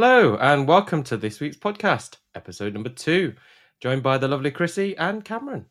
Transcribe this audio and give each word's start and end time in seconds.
Hello, 0.00 0.36
and 0.36 0.68
welcome 0.68 1.02
to 1.02 1.16
this 1.16 1.40
week's 1.40 1.56
podcast, 1.56 2.18
episode 2.32 2.72
number 2.72 2.88
two, 2.88 3.34
joined 3.82 4.00
by 4.00 4.16
the 4.16 4.28
lovely 4.28 4.52
Chrissy 4.52 4.96
and 4.96 5.24
Cameron. 5.24 5.66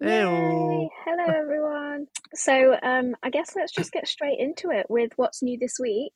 Yay! 0.00 0.88
Hello, 1.04 1.24
everyone. 1.26 2.06
So, 2.32 2.78
um, 2.82 3.14
I 3.22 3.28
guess 3.28 3.54
let's 3.54 3.72
just 3.72 3.92
get 3.92 4.08
straight 4.08 4.38
into 4.38 4.70
it 4.70 4.86
with 4.88 5.12
what's 5.16 5.42
new 5.42 5.58
this 5.58 5.76
week. 5.78 6.14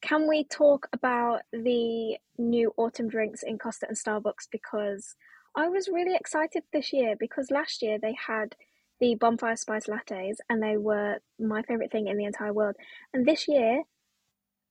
Can 0.00 0.26
we 0.26 0.44
talk 0.44 0.88
about 0.94 1.42
the 1.52 2.16
new 2.38 2.72
autumn 2.78 3.10
drinks 3.10 3.42
in 3.42 3.58
Costa 3.58 3.86
and 3.86 3.98
Starbucks? 3.98 4.48
Because 4.50 5.16
I 5.54 5.68
was 5.68 5.90
really 5.92 6.16
excited 6.16 6.62
this 6.72 6.94
year 6.94 7.14
because 7.20 7.50
last 7.50 7.82
year 7.82 7.98
they 8.00 8.16
had 8.26 8.56
the 9.00 9.16
bonfire 9.16 9.56
spice 9.56 9.84
lattes 9.84 10.36
and 10.48 10.62
they 10.62 10.78
were 10.78 11.18
my 11.38 11.60
favorite 11.60 11.92
thing 11.92 12.06
in 12.06 12.16
the 12.16 12.24
entire 12.24 12.54
world. 12.54 12.76
And 13.12 13.26
this 13.26 13.48
year 13.48 13.82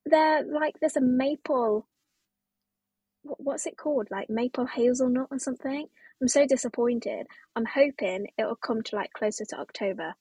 they're 0.05 0.43
like 0.43 0.73
there's 0.79 0.95
a 0.95 1.01
maple 1.01 1.85
what's 3.23 3.65
it 3.65 3.77
called? 3.77 4.07
Like 4.11 4.29
maple 4.29 4.65
hazelnut 4.65 5.27
or 5.31 5.39
something. 5.39 5.87
I'm 6.21 6.27
so 6.27 6.45
disappointed. 6.45 7.27
I'm 7.55 7.65
hoping 7.65 8.27
it'll 8.37 8.55
come 8.55 8.81
to 8.83 8.95
like 8.95 9.13
closer 9.13 9.45
to 9.45 9.59
October 9.59 10.15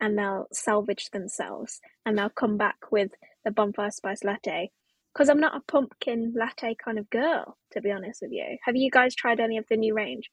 and 0.00 0.18
they'll 0.18 0.46
salvage 0.52 1.10
themselves 1.10 1.80
and 2.04 2.16
they'll 2.16 2.28
come 2.28 2.56
back 2.56 2.76
with 2.90 3.10
the 3.44 3.50
bonfire 3.50 3.90
spice 3.90 4.24
latte. 4.24 4.70
Because 5.12 5.28
I'm 5.28 5.40
not 5.40 5.56
a 5.56 5.60
pumpkin 5.60 6.34
latte 6.36 6.74
kind 6.74 6.98
of 6.98 7.08
girl, 7.08 7.56
to 7.72 7.80
be 7.80 7.92
honest 7.92 8.20
with 8.22 8.32
you. 8.32 8.58
Have 8.64 8.74
you 8.74 8.90
guys 8.90 9.14
tried 9.14 9.38
any 9.38 9.58
of 9.58 9.66
the 9.68 9.76
new 9.76 9.94
range? 9.94 10.30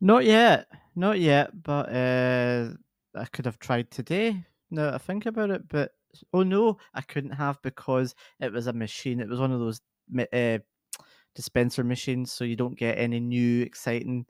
Not 0.00 0.26
yet, 0.26 0.66
not 0.94 1.18
yet, 1.18 1.62
but 1.62 1.90
uh, 1.90 2.68
I 3.14 3.24
could 3.32 3.46
have 3.46 3.58
tried 3.58 3.90
today. 3.90 4.44
Now 4.70 4.92
I 4.92 4.98
think 4.98 5.24
about 5.24 5.50
it, 5.50 5.66
but 5.68 5.92
oh 6.32 6.42
no, 6.42 6.78
I 6.94 7.02
couldn't 7.02 7.32
have 7.32 7.60
because 7.62 8.14
it 8.40 8.52
was 8.52 8.66
a 8.66 8.72
machine. 8.72 9.20
It 9.20 9.28
was 9.28 9.40
one 9.40 9.52
of 9.52 9.60
those 9.60 9.80
uh, 10.32 10.58
dispenser 11.34 11.84
machines, 11.84 12.32
so 12.32 12.44
you 12.44 12.56
don't 12.56 12.78
get 12.78 12.98
any 12.98 13.20
new 13.20 13.62
exciting 13.62 14.26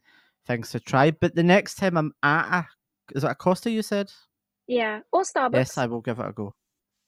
things 0.46 0.70
to 0.70 0.80
try. 0.80 1.10
But 1.10 1.34
the 1.34 1.42
next 1.42 1.76
time 1.76 1.96
I'm 1.96 2.12
at 2.22 2.60
a, 2.60 2.66
is 3.14 3.24
it 3.24 3.30
a 3.30 3.34
Costa? 3.34 3.70
You 3.70 3.82
said? 3.82 4.10
Yeah, 4.66 5.00
or 5.12 5.22
Starbucks. 5.22 5.54
Yes, 5.54 5.78
I 5.78 5.86
will 5.86 6.00
give 6.00 6.18
it 6.18 6.28
a 6.28 6.32
go. 6.32 6.54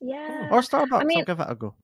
Yeah, 0.00 0.48
or 0.50 0.60
Starbucks. 0.60 1.00
I 1.00 1.04
mean, 1.04 1.18
I'll 1.18 1.24
give 1.24 1.40
it 1.40 1.46
a 1.48 1.54
go. 1.54 1.74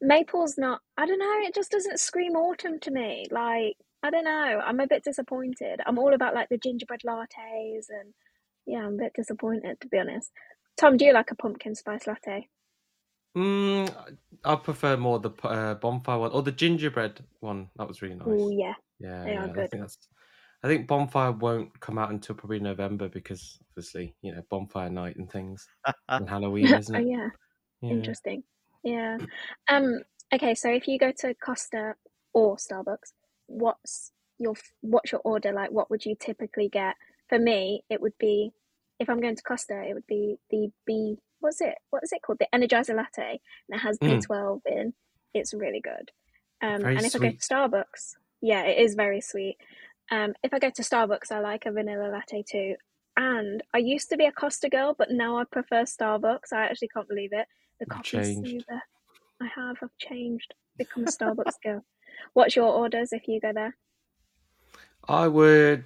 Maple's 0.00 0.56
not. 0.56 0.80
I 0.96 1.06
don't 1.06 1.18
know. 1.18 1.40
It 1.40 1.54
just 1.54 1.70
doesn't 1.70 1.98
scream 1.98 2.36
autumn 2.36 2.78
to 2.80 2.90
me. 2.90 3.26
Like 3.30 3.76
I 4.02 4.10
don't 4.10 4.24
know. 4.24 4.60
I'm 4.64 4.80
a 4.80 4.86
bit 4.86 5.02
disappointed. 5.02 5.80
I'm 5.84 5.98
all 5.98 6.14
about 6.14 6.34
like 6.34 6.48
the 6.48 6.58
gingerbread 6.58 7.00
lattes 7.04 7.86
and 7.88 8.14
yeah, 8.66 8.78
I'm 8.78 8.94
a 8.94 9.04
bit 9.04 9.12
disappointed 9.14 9.80
to 9.80 9.88
be 9.88 9.98
honest. 9.98 10.30
Tom, 10.78 10.96
do 10.96 11.04
you 11.04 11.12
like 11.12 11.30
a 11.30 11.34
pumpkin 11.34 11.74
spice 11.74 12.06
latte? 12.06 12.48
Mm, 13.36 13.92
I 14.44 14.54
prefer 14.56 14.96
more 14.96 15.18
the 15.18 15.30
uh, 15.42 15.74
bonfire 15.74 16.18
one 16.18 16.30
or 16.32 16.42
the 16.42 16.52
gingerbread 16.52 17.20
one. 17.40 17.68
That 17.76 17.88
was 17.88 18.00
really 18.00 18.14
nice. 18.14 18.26
Oh 18.28 18.50
yeah, 18.50 18.74
yeah, 18.98 19.24
they 19.24 19.32
yeah. 19.32 19.44
are 19.44 19.48
good. 19.48 19.64
I 19.64 19.66
think, 19.66 19.82
that's, 19.82 19.98
I 20.62 20.68
think 20.68 20.86
bonfire 20.86 21.32
won't 21.32 21.78
come 21.80 21.98
out 21.98 22.10
until 22.10 22.36
probably 22.36 22.60
November 22.60 23.08
because 23.08 23.58
obviously 23.70 24.14
you 24.22 24.34
know 24.34 24.42
bonfire 24.48 24.88
night 24.88 25.16
and 25.16 25.30
things 25.30 25.66
and 26.08 26.28
Halloween, 26.28 26.72
isn't 26.72 26.96
oh 26.96 26.98
yeah. 27.04 27.28
yeah, 27.82 27.90
interesting. 27.90 28.44
Yeah. 28.82 29.18
Um. 29.68 30.00
Okay, 30.32 30.54
so 30.54 30.70
if 30.70 30.86
you 30.86 30.98
go 30.98 31.12
to 31.18 31.34
Costa 31.34 31.94
or 32.32 32.56
Starbucks, 32.56 33.12
what's 33.46 34.12
your 34.38 34.54
what's 34.80 35.12
your 35.12 35.20
order 35.24 35.52
like? 35.52 35.70
What 35.70 35.90
would 35.90 36.06
you 36.06 36.16
typically 36.18 36.68
get? 36.68 36.94
For 37.28 37.38
me, 37.38 37.84
it 37.90 38.00
would 38.00 38.16
be 38.18 38.52
if 38.98 39.08
I'm 39.08 39.20
going 39.20 39.36
to 39.36 39.42
Costa, 39.42 39.82
it 39.88 39.94
would 39.94 40.06
be 40.06 40.38
the 40.50 40.70
B. 40.86 41.18
What's 41.40 41.60
it? 41.60 41.74
What 41.90 42.02
is 42.02 42.12
it 42.12 42.22
called? 42.22 42.38
The 42.40 42.48
Energizer 42.54 42.94
Latte, 42.96 43.40
and 43.68 43.78
it 43.78 43.78
has 43.80 43.98
Mm. 43.98 44.20
B12 44.22 44.60
in. 44.66 44.94
It's 45.34 45.54
really 45.54 45.80
good. 45.80 46.10
Um, 46.60 46.84
and 46.84 47.00
if 47.02 47.14
I 47.14 47.18
go 47.18 47.30
to. 47.30 47.36
Starbucks, 47.36 48.16
yeah, 48.40 48.62
it 48.64 48.78
is 48.78 48.94
very 48.94 49.20
sweet. 49.20 49.56
Um, 50.10 50.34
if 50.42 50.52
I 50.52 50.58
go 50.58 50.70
to 50.70 50.82
Starbucks, 50.82 51.30
I 51.30 51.40
like 51.40 51.66
a 51.66 51.72
vanilla 51.72 52.08
latte 52.08 52.42
too. 52.42 52.74
And 53.16 53.62
I 53.74 53.78
used 53.78 54.08
to 54.10 54.16
be 54.16 54.26
a 54.26 54.32
Costa 54.32 54.68
girl, 54.68 54.94
but 54.96 55.10
now 55.10 55.38
I 55.38 55.44
prefer 55.44 55.82
Starbucks. 55.82 56.52
I 56.52 56.64
actually 56.66 56.88
can't 56.88 57.08
believe 57.08 57.32
it. 57.32 57.46
The 57.80 57.86
coffee 57.86 58.18
is 58.18 58.36
smoother. 58.36 58.82
I 59.40 59.46
have. 59.54 59.76
I've 59.82 59.96
changed. 59.98 60.54
Become 60.76 61.04
a 61.04 61.10
Starbucks 61.10 61.54
girl. 61.64 61.84
What's 62.32 62.56
your 62.56 62.68
orders 62.72 63.12
if 63.12 63.28
you 63.28 63.40
go 63.40 63.52
there? 63.52 63.76
I 65.08 65.28
would 65.28 65.84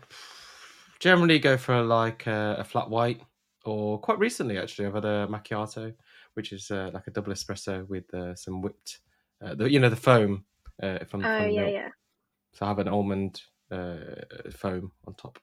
generally 1.02 1.40
go 1.40 1.56
for 1.56 1.82
like 1.82 2.28
a, 2.28 2.56
a 2.60 2.64
flat 2.64 2.88
white, 2.88 3.20
or 3.64 3.98
quite 3.98 4.20
recently 4.20 4.56
actually, 4.56 4.86
I've 4.86 4.94
had 4.94 5.04
a 5.04 5.26
macchiato, 5.28 5.92
which 6.34 6.52
is 6.52 6.70
uh, 6.70 6.90
like 6.94 7.08
a 7.08 7.10
double 7.10 7.32
espresso 7.32 7.88
with 7.88 8.04
uh, 8.14 8.36
some 8.36 8.62
whipped, 8.62 9.00
uh, 9.44 9.56
the, 9.56 9.68
you 9.68 9.80
know, 9.80 9.90
the 9.90 9.96
foam 9.96 10.44
uh, 10.80 11.00
from, 11.06 11.24
Oh 11.24 11.36
from 11.36 11.46
yeah, 11.46 11.60
milk. 11.60 11.72
yeah. 11.72 11.88
So 12.52 12.66
I 12.66 12.68
have 12.68 12.78
an 12.78 12.86
almond 12.86 13.42
uh, 13.72 13.96
foam 14.52 14.92
on 15.08 15.14
top. 15.14 15.40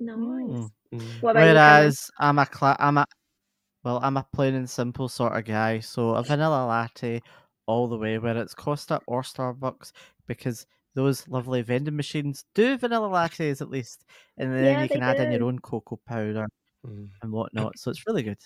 Nice. 0.00 0.16
Mm. 0.16 0.70
Mm. 0.94 1.22
What 1.22 1.36
you, 1.36 1.42
Whereas 1.42 2.10
I'm 2.18 2.38
a 2.38 2.46
cla- 2.46 2.76
I'm 2.78 2.96
a 2.96 3.06
well, 3.82 4.00
I'm 4.02 4.16
a 4.16 4.26
plain 4.32 4.54
and 4.54 4.68
simple 4.68 5.10
sort 5.10 5.36
of 5.36 5.44
guy. 5.44 5.80
So 5.80 6.14
a 6.14 6.22
vanilla 6.22 6.66
latte 6.66 7.20
all 7.66 7.86
the 7.86 7.98
way, 7.98 8.18
whether 8.18 8.40
it's 8.40 8.54
Costa 8.54 8.98
or 9.06 9.20
Starbucks, 9.20 9.92
because 10.26 10.66
those 10.94 11.28
lovely 11.28 11.62
vending 11.62 11.96
machines 11.96 12.44
do 12.54 12.78
vanilla 12.78 13.08
lattes 13.08 13.60
at 13.60 13.70
least, 13.70 14.04
and 14.38 14.52
then 14.52 14.78
Yeah, 14.78 14.80
you 14.80 14.88
they 14.88 14.88
can 14.88 15.02
add 15.02 15.20
in 15.20 15.30
your 15.30 15.44
own 15.44 15.58
cocoa 15.60 16.00
powder 16.06 16.46
Mm. 16.86 17.10
and 17.22 17.32
whatnot. 17.32 17.78
So 17.78 17.90
it's 17.90 18.06
really 18.06 18.22
good. 18.22 18.38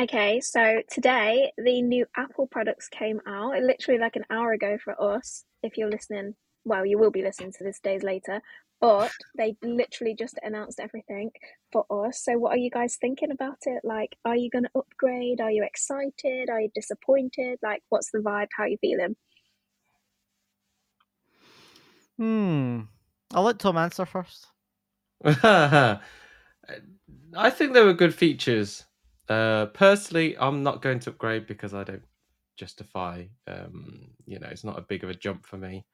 Okay, 0.00 0.40
so 0.40 0.82
today 0.90 1.52
the 1.58 1.82
new 1.82 2.06
Apple 2.16 2.46
products 2.46 2.88
came 2.88 3.20
out. 3.26 3.60
Literally 3.62 4.00
like 4.00 4.16
an 4.16 4.24
hour 4.30 4.52
ago 4.52 4.78
for 4.82 5.00
us. 5.00 5.44
If 5.62 5.76
you're 5.76 5.90
listening, 5.90 6.34
well, 6.64 6.86
you 6.86 6.98
will 6.98 7.10
be 7.10 7.22
listening 7.22 7.52
to 7.52 7.64
this 7.64 7.80
days 7.80 8.02
later. 8.02 8.40
But 8.80 9.12
they 9.36 9.56
literally 9.62 10.14
just 10.14 10.38
announced 10.42 10.80
everything 10.80 11.32
for 11.70 11.84
us. 12.06 12.24
So 12.24 12.38
what 12.38 12.52
are 12.52 12.58
you 12.58 12.70
guys 12.70 12.96
thinking 12.96 13.30
about 13.30 13.58
it? 13.66 13.82
Like, 13.84 14.16
are 14.24 14.36
you 14.36 14.48
going 14.48 14.64
to 14.64 14.70
upgrade? 14.74 15.38
Are 15.40 15.50
you 15.50 15.62
excited? 15.64 16.48
Are 16.48 16.62
you 16.62 16.70
disappointed? 16.74 17.58
Like, 17.62 17.82
what's 17.90 18.10
the 18.10 18.20
vibe? 18.20 18.48
How 18.56 18.64
are 18.64 18.68
you 18.68 18.78
feeling? 18.80 19.16
Hmm. 22.20 22.80
I'll 23.32 23.44
let 23.44 23.58
Tom 23.58 23.78
answer 23.78 24.04
first. 24.04 24.48
I 25.24 26.00
think 27.48 27.72
there 27.72 27.86
were 27.86 27.94
good 27.94 28.14
features. 28.14 28.84
Uh, 29.26 29.66
personally, 29.66 30.36
I'm 30.36 30.62
not 30.62 30.82
going 30.82 30.98
to 31.00 31.10
upgrade 31.10 31.46
because 31.46 31.72
I 31.72 31.82
don't 31.82 32.02
justify. 32.58 33.24
Um, 33.46 34.10
you 34.26 34.38
know, 34.38 34.48
it's 34.50 34.64
not 34.64 34.78
a 34.78 34.82
big 34.82 35.02
of 35.02 35.08
a 35.08 35.14
jump 35.14 35.46
for 35.46 35.56
me. 35.56 35.86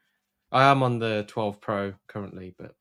I 0.51 0.65
am 0.65 0.83
on 0.83 0.99
the 0.99 1.25
12 1.29 1.61
Pro 1.61 1.95
currently, 2.09 2.57
but 2.59 2.75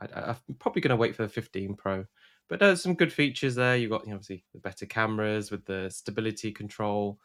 I, 0.00 0.20
I'm 0.20 0.54
probably 0.60 0.80
going 0.80 0.90
to 0.90 0.96
wait 0.96 1.16
for 1.16 1.24
the 1.24 1.28
15 1.28 1.74
Pro. 1.74 2.04
But 2.48 2.60
there's 2.60 2.80
some 2.80 2.94
good 2.94 3.12
features 3.12 3.56
there. 3.56 3.76
You've 3.76 3.90
got 3.90 4.04
you 4.04 4.10
know, 4.10 4.16
obviously 4.18 4.44
the 4.54 4.60
better 4.60 4.86
cameras 4.86 5.50
with 5.50 5.64
the 5.64 5.90
stability 5.90 6.52
control, 6.52 7.18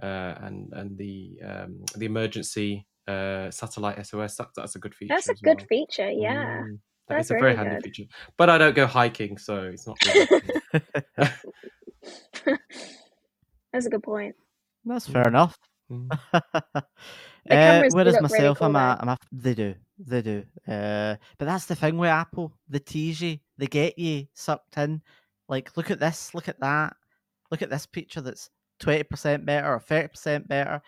uh, 0.00 0.34
and 0.42 0.72
and 0.72 0.96
the 0.96 1.40
um, 1.44 1.84
the 1.96 2.06
emergency 2.06 2.86
uh, 3.08 3.50
satellite 3.50 4.04
SOS. 4.06 4.36
That, 4.36 4.48
that's 4.56 4.76
a 4.76 4.78
good 4.78 4.94
feature. 4.94 5.14
That's 5.14 5.28
a 5.28 5.34
good 5.34 5.58
well. 5.58 5.66
feature, 5.68 6.10
yeah. 6.10 6.62
Mm, 6.62 6.78
that 7.08 7.16
That's 7.16 7.26
is 7.26 7.30
a 7.30 7.34
very 7.34 7.42
really 7.42 7.56
handy 7.56 7.74
good. 7.76 7.84
feature. 7.84 8.04
But 8.36 8.50
I 8.50 8.58
don't 8.58 8.74
go 8.76 8.86
hiking, 8.86 9.36
so 9.38 9.62
it's 9.64 9.86
not. 9.86 9.96
Really 10.06 11.32
That's 13.72 13.86
a 13.86 13.90
good 13.90 14.02
point. 14.02 14.34
That's 14.84 15.06
fair 15.06 15.26
enough. 15.28 15.56
Mm. 15.90 16.08
The 17.44 17.54
Uh, 17.56 17.58
cameras 17.58 17.92
do 17.92 17.96
whereas 17.96 18.14
look 18.14 18.22
really 18.30 18.38
myself, 18.38 18.58
cool 18.58 18.66
I'm 18.68 18.76
a, 18.76 18.78
though. 18.78 19.02
I'm 19.02 19.08
a, 19.08 19.18
they 19.32 19.54
do, 19.54 19.74
they 19.98 20.22
do. 20.22 20.44
Uh, 20.68 21.16
but 21.38 21.46
that's 21.46 21.66
the 21.66 21.74
thing 21.74 21.98
with 21.98 22.08
Apple. 22.08 22.52
They 22.68 22.78
tease 22.78 23.20
you, 23.20 23.38
they 23.58 23.66
get 23.66 23.98
you 23.98 24.28
sucked 24.32 24.76
in. 24.76 25.02
Like, 25.48 25.76
look 25.76 25.90
at 25.90 25.98
this, 25.98 26.36
look 26.36 26.48
at 26.48 26.60
that, 26.60 26.94
look 27.50 27.60
at 27.60 27.68
this 27.68 27.84
picture 27.84 28.20
that's 28.20 28.48
twenty 28.78 29.02
percent 29.02 29.44
better 29.44 29.74
or 29.74 29.80
thirty 29.80 30.06
percent 30.06 30.46
better. 30.46 30.80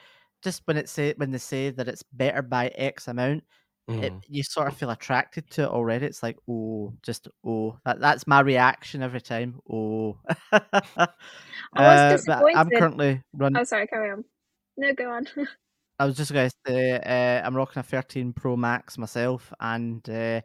Just 0.44 0.62
when 0.66 0.76
it 0.76 0.88
say 0.88 1.14
when 1.16 1.30
they 1.30 1.38
say 1.38 1.70
that 1.70 1.88
it's 1.88 2.02
better 2.12 2.42
by 2.42 2.68
X 2.68 3.08
amount, 3.08 3.42
it, 3.88 4.12
Mm. 4.12 4.22
you 4.28 4.42
sort 4.42 4.68
of 4.68 4.76
feel 4.76 4.90
attracted 4.90 5.50
to 5.50 5.62
it 5.64 5.68
already. 5.68 6.06
It's 6.06 6.22
like, 6.22 6.38
oh, 6.48 6.94
just 7.02 7.28
oh, 7.46 7.78
that, 7.84 8.00
that's 8.00 8.26
my 8.26 8.40
reaction 8.40 9.02
every 9.02 9.20
time. 9.20 9.60
Oh, 9.70 10.18
I 10.52 11.08
was 11.76 12.28
Uh, 12.28 12.40
but 12.42 12.56
I'm 12.56 12.70
currently 12.70 13.22
running. 13.34 13.58
Oh, 13.60 13.64
sorry, 13.64 13.86
carry 13.86 14.10
on. 14.10 14.24
No, 14.76 14.92
go 14.94 15.10
on. 15.10 15.26
I 15.98 16.06
was 16.06 16.16
just 16.16 16.32
going 16.32 16.50
to 16.50 16.56
say, 16.66 16.98
uh, 16.98 17.46
I'm 17.46 17.54
rocking 17.56 17.80
a 17.80 17.82
13 17.82 18.32
Pro 18.32 18.56
Max 18.56 18.98
myself, 18.98 19.52
and 19.60 20.08
uh, 20.08 20.40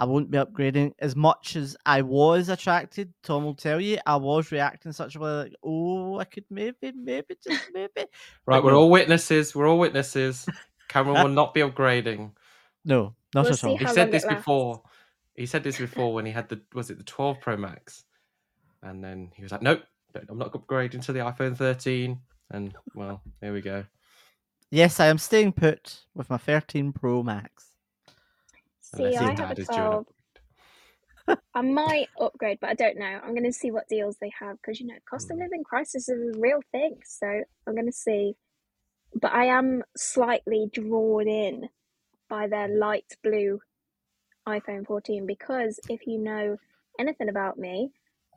I 0.00 0.06
won't 0.06 0.30
be 0.30 0.38
upgrading 0.38 0.92
as 0.98 1.14
much 1.14 1.56
as 1.56 1.76
I 1.84 2.00
was 2.00 2.48
attracted. 2.48 3.12
Tom 3.22 3.44
will 3.44 3.54
tell 3.54 3.78
you, 3.78 3.98
I 4.06 4.16
was 4.16 4.50
reacting 4.50 4.92
such 4.92 5.14
a 5.14 5.20
way 5.20 5.30
like, 5.30 5.54
oh, 5.62 6.18
I 6.18 6.24
could 6.24 6.46
maybe, 6.48 6.92
maybe, 6.94 7.36
just 7.46 7.66
maybe. 7.74 7.90
Right, 7.96 8.06
But 8.46 8.64
we're 8.64 8.70
no, 8.72 8.78
all 8.80 8.90
witnesses. 8.90 9.54
We're 9.54 9.68
all 9.68 9.78
witnesses. 9.78 10.48
Cameron 10.88 11.18
uh, 11.18 11.24
will 11.24 11.30
not 11.30 11.52
be 11.52 11.60
upgrading. 11.60 12.32
no, 12.84 13.14
not 13.34 13.44
We'll 13.44 13.52
at 13.52 13.64
all. 13.64 13.76
He 13.76 13.86
said 13.86 14.10
this 14.10 14.24
it 14.24 14.28
lasts. 14.28 14.40
before. 14.40 14.82
He 15.36 15.44
said 15.44 15.62
this 15.62 15.76
before 15.76 16.14
when 16.14 16.24
he 16.24 16.32
had 16.32 16.48
the 16.48 16.62
was 16.74 16.90
it 16.90 16.96
the 16.96 17.04
12 17.04 17.38
Pro 17.40 17.58
Max, 17.58 18.04
and 18.82 19.04
then 19.04 19.30
he 19.36 19.42
was 19.42 19.52
like, 19.52 19.62
"Nope, 19.62 19.82
I'm 20.28 20.38
not 20.38 20.52
upgrading 20.52 21.04
to 21.04 21.12
the 21.12 21.20
iPhone 21.20 21.56
13. 21.56 22.18
and 22.50 22.74
well, 22.94 23.22
there 23.40 23.52
we 23.52 23.60
go. 23.60 23.84
Yes, 24.70 24.98
I 24.98 25.06
am 25.06 25.18
staying 25.18 25.52
put 25.52 26.06
with 26.14 26.30
my 26.30 26.38
13 26.38 26.92
Pro 26.92 27.22
Max. 27.22 27.69
See, 28.96 29.16
I 29.16 29.32
have 29.32 29.50
a 29.50 29.56
is 29.58 29.70
due 29.70 29.84
an 29.84 29.92
12. 29.92 30.06
I 31.54 31.62
might 31.62 32.08
upgrade, 32.20 32.58
but 32.60 32.70
I 32.70 32.74
don't 32.74 32.98
know. 32.98 33.06
I'm 33.24 33.32
going 33.34 33.44
to 33.44 33.52
see 33.52 33.70
what 33.72 33.88
deals 33.88 34.16
they 34.20 34.32
have 34.40 34.56
because 34.62 34.80
you 34.80 34.86
know, 34.86 34.94
cost 35.08 35.30
of 35.30 35.38
Mm. 35.38 35.40
living 35.40 35.64
crisis 35.64 36.08
is 36.08 36.36
a 36.36 36.40
real 36.40 36.60
thing. 36.72 36.98
So 37.04 37.26
I'm 37.66 37.74
going 37.74 37.86
to 37.86 37.92
see. 37.92 38.34
But 39.20 39.32
I 39.32 39.46
am 39.46 39.82
slightly 39.96 40.68
drawn 40.72 41.28
in 41.28 41.68
by 42.28 42.48
their 42.48 42.68
light 42.68 43.16
blue 43.22 43.60
iPhone 44.48 44.86
14 44.86 45.26
because 45.26 45.80
if 45.88 46.06
you 46.06 46.18
know 46.18 46.58
anything 46.98 47.28
about 47.28 47.58
me, 47.58 47.90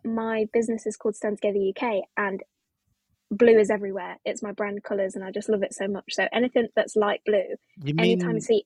my 0.05 0.47
business 0.53 0.85
is 0.85 0.97
called 0.97 1.15
Stand 1.15 1.39
Together 1.41 1.59
UK 1.59 2.03
and 2.17 2.43
blue 3.31 3.57
is 3.59 3.69
everywhere. 3.71 4.17
It's 4.25 4.43
my 4.43 4.51
brand 4.53 4.83
colours 4.83 5.15
and 5.15 5.23
I 5.25 5.31
just 5.31 5.49
love 5.49 5.63
it 5.63 5.73
so 5.73 5.87
much. 5.87 6.05
So 6.11 6.27
anything 6.33 6.67
that's 6.75 6.95
light 6.95 7.21
blue, 7.25 7.55
You 7.83 7.95
anytime 7.97 8.39
you 8.39 8.41
see 8.41 8.65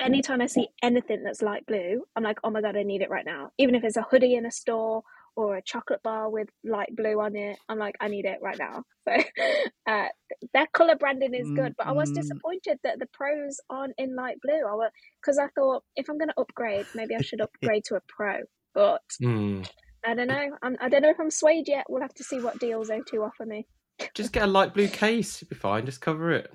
anytime 0.00 0.40
I 0.40 0.46
see 0.46 0.68
anything 0.82 1.22
that's 1.24 1.42
light 1.42 1.66
blue, 1.66 2.04
I'm 2.16 2.24
like, 2.24 2.38
oh 2.44 2.50
my 2.50 2.62
god, 2.62 2.76
I 2.76 2.82
need 2.84 3.02
it 3.02 3.10
right 3.10 3.26
now. 3.26 3.50
Even 3.58 3.74
if 3.76 3.84
it's 3.84 3.96
a 3.98 4.02
hoodie 4.02 4.36
in 4.36 4.46
a 4.46 4.50
store 4.52 5.02
or 5.36 5.56
a 5.56 5.62
chocolate 5.62 6.02
bar 6.02 6.30
with 6.30 6.48
light 6.64 6.94
blue 6.96 7.20
on 7.20 7.36
it, 7.36 7.58
I'm 7.68 7.78
like, 7.78 7.96
I 8.00 8.08
need 8.08 8.26
it 8.26 8.40
right 8.42 8.58
now. 8.58 8.84
So 9.08 9.92
uh, 9.92 10.08
their 10.54 10.68
color 10.72 10.96
branding 10.96 11.34
is 11.34 11.50
good, 11.50 11.74
but 11.78 11.88
I 11.88 11.92
was 11.92 12.10
Mm, 12.10 12.12
disappointed 12.12 12.78
that 12.84 13.00
the 13.00 13.06
pros 13.12 13.60
aren't 13.70 13.94
in 13.98 14.16
light 14.16 14.36
blue. 14.42 14.62
I 14.66 14.88
because 15.22 15.38
I 15.38 15.48
thought 15.56 15.84
if 15.96 16.08
I'm 16.10 16.18
going 16.18 16.28
to 16.28 16.40
upgrade, 16.40 16.86
maybe 16.94 17.16
I 17.16 17.20
should 17.22 17.40
upgrade 17.42 17.84
to 17.86 17.96
a 17.96 18.00
pro. 18.08 18.40
But 18.74 19.02
Hmm. 19.20 19.62
I 20.06 20.14
don't 20.14 20.28
know. 20.28 20.56
I'm, 20.62 20.76
I 20.80 20.88
don't 20.88 21.02
know 21.02 21.10
if 21.10 21.20
I'm 21.20 21.30
swayed 21.30 21.68
yet. 21.68 21.86
We'll 21.88 22.02
have 22.02 22.14
to 22.14 22.24
see 22.24 22.40
what 22.40 22.58
deals 22.58 22.90
O2 22.90 23.26
offer 23.26 23.46
me. 23.46 23.66
Just 24.14 24.32
get 24.32 24.44
a 24.44 24.46
light 24.46 24.74
blue 24.74 24.88
case. 24.88 25.40
You'll 25.42 25.50
be 25.50 25.56
fine. 25.56 25.86
Just 25.86 26.00
cover 26.00 26.32
it. 26.32 26.52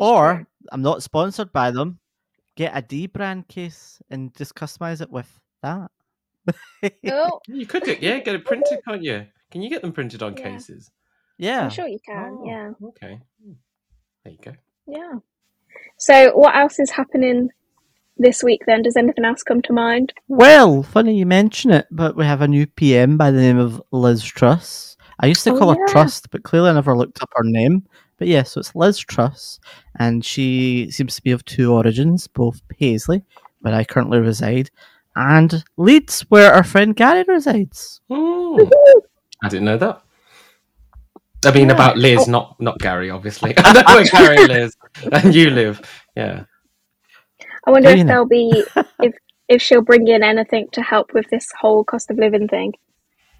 Or 0.00 0.34
true. 0.34 0.46
I'm 0.70 0.82
not 0.82 1.02
sponsored 1.02 1.52
by 1.52 1.70
them. 1.72 2.00
Get 2.56 2.76
a 2.76 2.82
dbrand 2.82 3.48
case 3.48 4.00
and 4.10 4.34
just 4.36 4.54
customize 4.54 5.00
it 5.00 5.10
with 5.10 5.40
that. 5.62 5.90
Oh, 7.10 7.40
You 7.48 7.66
could 7.66 7.84
get 7.84 8.02
yeah, 8.02 8.18
get 8.18 8.34
it 8.34 8.44
printed, 8.44 8.80
can't 8.86 9.02
you? 9.02 9.26
Can 9.50 9.62
you 9.62 9.70
get 9.70 9.82
them 9.82 9.92
printed 9.92 10.22
on 10.22 10.36
Yeah. 10.36 10.42
cases? 10.50 10.90
yeah. 11.38 11.62
I'm 11.64 11.70
sure 11.70 11.86
you 11.86 11.98
can. 12.04 12.38
Oh, 12.40 12.44
Yeah. 12.46 12.70
Okay. 12.88 13.18
Hmm. 13.44 13.52
There 14.24 14.32
you 14.32 14.38
go. 14.42 14.52
Yeah. 14.86 15.14
So, 15.98 16.36
what 16.36 16.54
else 16.54 16.78
is 16.78 16.90
happening 16.90 17.48
this 18.18 18.42
week 18.42 18.62
then? 18.66 18.82
Does 18.82 18.96
anything 18.96 19.24
else 19.24 19.42
come 19.42 19.62
to 19.62 19.72
mind? 19.72 20.12
Well, 20.28 20.82
funny 20.82 21.16
you 21.16 21.26
mention 21.26 21.70
it, 21.70 21.86
but 21.90 22.16
we 22.16 22.24
have 22.24 22.42
a 22.42 22.48
new 22.48 22.66
PM 22.66 23.16
by 23.16 23.30
the 23.30 23.40
name 23.40 23.58
of 23.58 23.82
Liz 23.90 24.22
Truss. 24.22 24.96
I 25.20 25.26
used 25.26 25.44
to 25.44 25.52
Oh, 25.52 25.58
call 25.58 25.74
her. 25.74 25.86
Trust, 25.88 26.30
but 26.30 26.42
clearly 26.42 26.70
I 26.70 26.74
never 26.74 26.96
looked 26.96 27.22
up 27.22 27.30
her 27.34 27.44
name. 27.44 27.86
But 28.22 28.28
yeah, 28.28 28.44
so 28.44 28.60
it's 28.60 28.72
Liz 28.76 29.00
Truss, 29.00 29.58
and 29.98 30.24
she 30.24 30.88
seems 30.92 31.16
to 31.16 31.22
be 31.22 31.32
of 31.32 31.44
two 31.44 31.72
origins, 31.72 32.28
both 32.28 32.60
Paisley, 32.68 33.24
where 33.62 33.74
I 33.74 33.82
currently 33.82 34.20
reside, 34.20 34.70
and 35.16 35.64
Leeds, 35.76 36.20
where 36.28 36.54
our 36.54 36.62
friend 36.62 36.94
Gary 36.94 37.24
resides. 37.26 38.00
Hmm. 38.08 38.60
I 39.42 39.48
didn't 39.48 39.64
know 39.64 39.76
that. 39.78 40.02
I 41.44 41.50
mean, 41.50 41.66
Yeah. 41.66 41.74
about 41.74 41.98
Liz, 41.98 42.28
not 42.28 42.54
not 42.60 42.78
Gary, 42.78 43.10
obviously. 43.10 43.54
I 43.58 43.72
know 43.72 43.82
where 43.92 44.04
Gary 44.36 44.46
lives, 44.46 44.76
and 45.10 45.34
you 45.34 45.50
live. 45.50 45.80
Yeah. 46.14 46.44
I 47.66 47.72
wonder 47.72 47.88
if 47.88 47.98
you 47.98 48.04
know? 48.04 48.08
there'll 48.08 48.26
be 48.28 48.62
if 49.02 49.14
if 49.48 49.60
she'll 49.60 49.82
bring 49.82 50.06
in 50.06 50.22
anything 50.22 50.68
to 50.74 50.80
help 50.80 51.12
with 51.12 51.28
this 51.28 51.48
whole 51.60 51.82
cost 51.82 52.08
of 52.08 52.18
living 52.18 52.46
thing. 52.46 52.74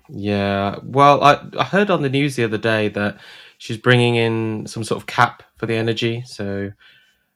Yeah. 0.09 0.81
Well, 0.83 1.23
I, 1.23 1.39
I 1.57 1.63
heard 1.63 1.89
on 1.89 2.03
the 2.03 2.09
news 2.11 2.35
the 2.35 2.43
other 2.43 2.59
day 2.59 2.89
that 2.89 3.19
she's 3.63 3.77
bringing 3.77 4.17
in 4.17 4.67
some 4.67 4.83
sort 4.83 5.01
of 5.01 5.07
cap 5.07 5.45
for 5.57 5.67
the 5.67 5.77
energy. 5.77 6.21
So 6.27 6.73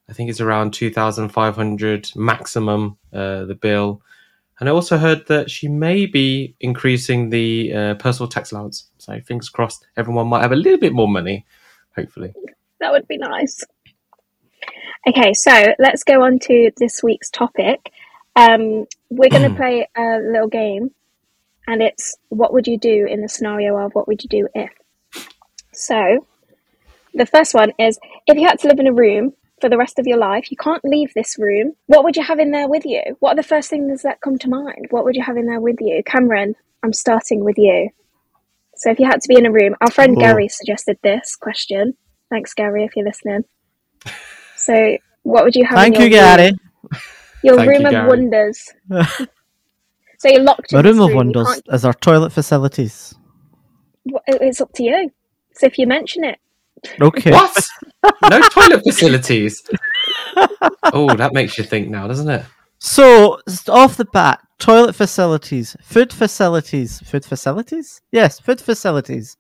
I 0.09 0.13
think 0.13 0.29
it's 0.29 0.41
around 0.41 0.73
2,500 0.73 2.11
maximum, 2.17 2.99
uh, 3.13 3.45
the 3.45 3.55
bill. 3.55 4.03
And 4.59 4.69
I 4.69 4.73
also 4.73 4.99
heard 4.99 5.25
that 5.29 5.53
she 5.53 5.69
may 5.69 6.05
be 6.05 6.57
increasing 6.59 7.31
the 7.31 7.73
uh, 7.73 7.95
personal 7.95 8.29
tax 8.29 8.51
allowance. 8.51 8.89
So 8.99 9.21
fingers 9.21 9.49
crossed, 9.49 9.87
everyone 9.97 10.27
might 10.27 10.43
have 10.43 10.51
a 10.51 10.57
little 10.57 10.81
bit 10.81 10.93
more 10.93 11.07
money, 11.07 11.47
hopefully. 11.95 12.35
That 12.81 12.91
would 12.91 13.07
be 13.07 13.19
nice. 13.19 13.63
Okay, 15.09 15.33
so 15.33 15.75
let's 15.79 16.03
go 16.03 16.25
on 16.25 16.41
to 16.41 16.73
this 16.77 17.05
week's 17.05 17.31
topic. 17.31 17.93
Um, 18.35 18.87
we're 19.11 19.31
going 19.31 19.49
to 19.49 19.57
play 19.57 19.89
a 19.97 20.19
little 20.19 20.49
game, 20.49 20.91
and 21.69 21.83
it's 21.83 22.17
what 22.31 22.53
would 22.53 22.67
you 22.67 22.79
do 22.79 23.07
in 23.07 23.23
the 23.23 23.29
scenario 23.29 23.77
of 23.77 23.93
what 23.95 24.09
would 24.09 24.25
you 24.25 24.29
do 24.29 24.49
if? 24.57 24.73
So, 25.77 26.27
the 27.15 27.27
first 27.27 27.55
one 27.55 27.73
is 27.79 27.99
if 28.27 28.37
you 28.39 28.47
had 28.47 28.59
to 28.61 28.69
live 28.69 28.81
in 28.81 28.87
a 28.89 28.93
room 28.93 29.33
for 29.61 29.69
the 29.71 29.79
rest 29.79 29.99
of 29.99 30.07
your 30.07 30.19
life, 30.19 30.51
you 30.51 30.57
can't 30.57 30.85
leave 30.85 31.13
this 31.15 31.37
room, 31.39 31.75
what 31.87 32.05
would 32.05 32.17
you 32.17 32.25
have 32.25 32.39
in 32.41 32.51
there 32.53 32.69
with 32.69 32.85
you? 32.87 33.03
What 33.21 33.33
are 33.35 33.37
the 33.37 33.43
first 33.43 33.71
things 33.71 34.03
that 34.03 34.21
come 34.23 34.39
to 34.39 34.49
mind? 34.51 34.87
What 34.91 35.05
would 35.05 35.17
you 35.17 35.23
have 35.25 35.37
in 35.37 35.47
there 35.47 35.61
with 35.61 35.77
you? 35.81 36.03
Cameron, 36.07 36.55
I'm 36.83 36.93
starting 36.93 37.45
with 37.45 37.59
you. 37.59 37.91
So, 38.77 38.91
if 38.91 38.99
you 38.99 39.07
had 39.07 39.21
to 39.23 39.29
be 39.29 39.39
in 39.39 39.47
a 39.47 39.53
room, 39.53 39.77
our 39.81 39.91
friend 39.91 40.17
Oh. 40.17 40.21
Gary 40.21 40.49
suggested 40.49 40.99
this 41.03 41.37
question. 41.37 41.95
Thanks, 42.31 42.55
Gary, 42.55 42.85
if 42.85 42.97
you're 42.97 43.07
listening. 43.07 43.45
So, 44.57 44.99
what 45.23 45.45
would 45.45 45.57
you 45.57 45.65
have 45.67 45.79
Thank 45.79 45.97
in 45.97 46.01
you, 46.01 46.11
room? 46.11 46.11
Gary. 46.11 46.53
Your 47.43 47.57
Thank 47.57 47.71
room 47.71 47.81
you, 47.83 47.87
of 47.87 47.91
Gary. 47.91 48.09
wonders. 48.09 48.75
So 50.19 50.29
you're 50.31 50.43
locked 50.43 50.73
in 50.73 50.79
My 50.79 50.83
room 50.83 51.01
of 51.01 51.09
room. 51.11 51.17
Wonders 51.17 51.47
can't- 51.47 51.67
is 51.73 51.85
our 51.85 51.95
toilet 51.95 52.31
facilities. 52.33 53.15
wh- 54.13 54.23
It's 54.29 54.61
up 54.61 54.73
to 54.75 54.85
you. 54.85 55.11
So 55.57 55.67
if 55.67 55.79
you 55.79 55.87
mention 55.87 56.25
it, 56.25 56.39
Okay. 57.01 57.31
What? 57.31 57.69
no 58.31 58.41
toilet 58.49 58.83
facilities. 58.83 59.63
oh, 60.93 61.15
that 61.17 61.33
makes 61.33 61.59
you 61.59 61.65
think 61.65 61.89
now, 61.89 62.07
doesn't 62.07 62.29
it? 62.29 62.45
So, 62.79 63.41
off 63.69 63.97
the 63.97 64.05
bat, 64.05 64.41
toilet 64.59 64.95
facilities, 64.95 65.77
food 65.83 66.13
facilities, 66.13 67.01
food 67.01 67.25
facilities? 67.25 68.03
Yes, 68.13 68.39
food 68.39 68.61
facilities. 68.61 69.37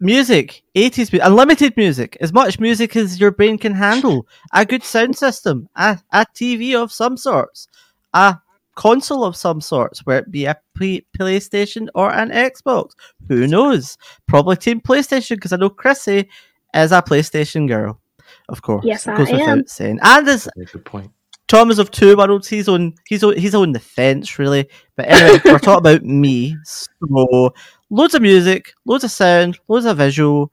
Music, 0.00 0.62
80s, 0.74 1.12
mu- 1.12 1.18
unlimited 1.22 1.76
music, 1.76 2.16
as 2.20 2.32
much 2.32 2.60
music 2.60 2.96
as 2.96 3.20
your 3.20 3.32
brain 3.32 3.58
can 3.58 3.74
handle, 3.74 4.26
a 4.52 4.64
good 4.64 4.84
sound 4.84 5.16
system, 5.16 5.68
a, 5.76 5.98
a 6.12 6.24
TV 6.34 6.74
of 6.74 6.92
some 6.92 7.16
sorts, 7.16 7.66
a 8.14 8.38
console 8.78 9.24
of 9.24 9.34
some 9.36 9.60
sorts, 9.60 10.06
where 10.06 10.18
it 10.18 10.30
be 10.30 10.44
a 10.46 10.56
P- 10.76 11.04
PlayStation 11.18 11.88
or 11.96 12.12
an 12.12 12.30
Xbox. 12.30 12.92
Who 13.26 13.46
knows? 13.48 13.98
Probably 14.28 14.56
Team 14.56 14.80
PlayStation, 14.80 15.34
because 15.36 15.52
I 15.52 15.56
know 15.56 15.68
Chrissy 15.68 16.28
is 16.74 16.92
a 16.92 17.02
PlayStation 17.02 17.66
girl. 17.66 18.00
Of 18.48 18.62
course, 18.62 18.84
Yes, 18.84 19.06
it 19.06 19.10
I 19.10 19.16
goes 19.16 19.32
without 19.32 19.48
am. 19.48 19.66
saying. 19.66 19.98
And 20.02 20.26
there's 20.26 20.48
good 20.72 20.84
point. 20.84 21.10
Tom 21.48 21.70
is 21.70 21.78
of 21.78 21.90
two 21.90 22.16
worlds. 22.16 22.46
He's 22.46 22.68
on. 22.68 22.94
He's 23.08 23.24
on. 23.24 23.36
He's 23.36 23.54
on 23.54 23.72
the 23.72 23.80
fence, 23.80 24.38
really. 24.38 24.68
But 24.96 25.08
anyway, 25.08 25.40
we're 25.44 25.58
talking 25.58 25.78
about 25.86 26.04
me. 26.04 26.56
So, 26.64 27.54
loads 27.90 28.14
of 28.14 28.22
music, 28.22 28.72
loads 28.84 29.02
of 29.04 29.10
sound, 29.10 29.58
loads 29.66 29.86
of 29.86 29.96
visual, 29.96 30.52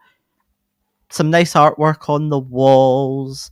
some 1.09 1.29
nice 1.29 1.53
artwork 1.53 2.09
on 2.09 2.29
the 2.29 2.39
walls, 2.39 3.51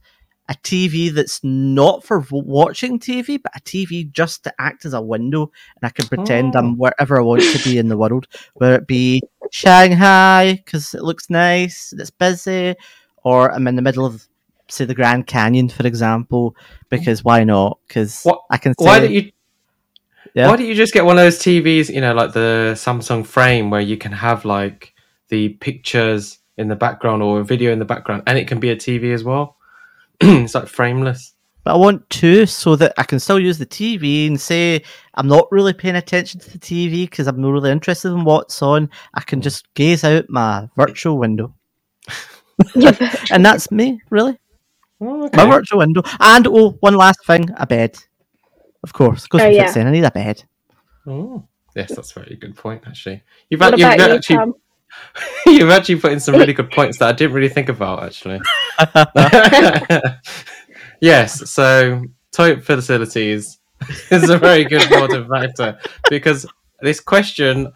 a 0.49 0.53
TV 0.55 1.13
that's 1.13 1.39
not 1.43 2.03
for 2.03 2.23
watching 2.31 2.99
TV, 2.99 3.41
but 3.41 3.55
a 3.55 3.61
TV 3.61 4.11
just 4.11 4.43
to 4.43 4.53
act 4.59 4.85
as 4.85 4.93
a 4.93 5.01
window, 5.01 5.51
and 5.75 5.83
I 5.83 5.89
can 5.89 6.07
pretend 6.07 6.55
Oh. 6.55 6.59
I'm 6.59 6.77
wherever 6.77 7.17
I 7.17 7.23
want 7.23 7.41
to 7.41 7.63
be 7.63 7.77
in 7.77 7.87
the 7.87 7.97
world, 7.97 8.27
whether 8.55 8.75
it 8.75 8.87
be 8.87 9.21
Shanghai 9.51 10.61
because 10.65 10.93
it 10.93 11.03
looks 11.03 11.29
nice, 11.29 11.91
and 11.91 12.01
it's 12.01 12.09
busy, 12.09 12.75
or 13.23 13.51
I'm 13.51 13.67
in 13.67 13.75
the 13.75 13.81
middle 13.81 14.05
of, 14.05 14.27
say, 14.67 14.85
the 14.85 14.95
Grand 14.95 15.27
Canyon, 15.27 15.69
for 15.69 15.87
example, 15.87 16.55
because 16.89 17.23
why 17.23 17.43
not? 17.43 17.79
Because 17.87 18.27
I 18.49 18.57
can 18.57 18.73
say, 18.77 18.85
Why 18.85 18.99
don't 18.99 19.11
you? 19.11 19.31
Yeah. 20.33 20.49
Why 20.49 20.57
don't 20.57 20.65
you 20.65 20.75
just 20.75 20.93
get 20.93 21.05
one 21.05 21.17
of 21.17 21.23
those 21.23 21.39
TVs? 21.39 21.93
You 21.93 22.01
know, 22.01 22.13
like 22.13 22.33
the 22.33 22.73
Samsung 22.75 23.25
Frame, 23.25 23.69
where 23.69 23.81
you 23.81 23.97
can 23.97 24.11
have 24.11 24.45
like 24.45 24.93
the 25.29 25.49
pictures 25.49 26.39
in 26.57 26.67
the 26.67 26.75
background 26.75 27.23
or 27.23 27.39
a 27.39 27.43
video 27.45 27.71
in 27.71 27.79
the 27.79 27.85
background, 27.85 28.23
and 28.27 28.37
it 28.37 28.47
can 28.47 28.59
be 28.59 28.69
a 28.69 28.75
TV 28.75 29.13
as 29.13 29.23
well. 29.23 29.57
it's 30.43 30.55
like 30.55 30.67
frameless. 30.67 31.33
But 31.63 31.75
I 31.75 31.77
want 31.77 32.09
two 32.09 32.45
so 32.45 32.75
that 32.75 32.93
I 32.97 33.03
can 33.03 33.19
still 33.19 33.39
use 33.39 33.57
the 33.57 33.65
TV 33.65 34.27
and 34.27 34.39
say 34.39 34.83
I'm 35.15 35.27
not 35.27 35.49
really 35.51 35.73
paying 35.73 35.95
attention 35.95 36.39
to 36.41 36.51
the 36.51 36.59
TV 36.59 37.03
because 37.09 37.27
I'm 37.27 37.39
not 37.41 37.51
really 37.51 37.71
interested 37.71 38.09
in 38.09 38.25
what's 38.25 38.61
on. 38.61 38.89
I 39.13 39.21
can 39.21 39.41
just 39.41 39.73
gaze 39.73 40.03
out 40.03 40.25
my 40.29 40.67
virtual 40.75 41.17
window. 41.17 41.53
and 43.31 43.45
that's 43.45 43.71
me, 43.71 44.01
really. 44.09 44.37
Oh, 44.99 45.29
My 45.33 45.45
virtual 45.45 45.79
window. 45.79 46.01
And 46.19 46.47
oh, 46.47 46.71
one 46.81 46.95
last 46.95 47.25
thing, 47.25 47.49
a 47.57 47.65
bed. 47.65 47.97
Of 48.83 48.93
course. 48.93 49.23
Because 49.23 49.41
Oh, 49.41 49.49
without 49.49 49.75
yeah. 49.75 49.87
I 49.87 49.91
need 49.91 50.03
a 50.03 50.11
bed. 50.11 50.43
Oh, 51.07 51.43
yes, 51.75 51.95
that's 51.95 52.11
a 52.15 52.19
very 52.19 52.35
good 52.35 52.55
point. 52.55 52.83
Actually, 52.87 53.23
you've, 53.49 53.59
what 53.61 53.73
act- 53.73 53.79
you've 53.79 53.93
about 53.93 54.09
you, 54.09 54.15
actually 54.15 54.35
Tom? 54.35 54.53
you've 55.45 55.69
actually 55.69 55.99
put 55.99 56.11
in 56.11 56.19
some 56.19 56.35
really 56.35 56.53
good 56.53 56.71
points 56.71 56.99
that 56.99 57.09
I 57.09 57.11
didn't 57.11 57.33
really 57.33 57.49
think 57.49 57.69
about. 57.69 58.03
Actually, 58.03 58.41
yes. 61.01 61.49
So 61.49 62.03
toilet 62.31 62.63
facilities 62.63 63.59
is 64.11 64.29
a 64.29 64.37
very 64.37 64.63
good 64.63 64.89
motive 64.89 65.27
factor 65.27 65.77
because 66.09 66.45
this 66.81 66.99
question 66.99 67.71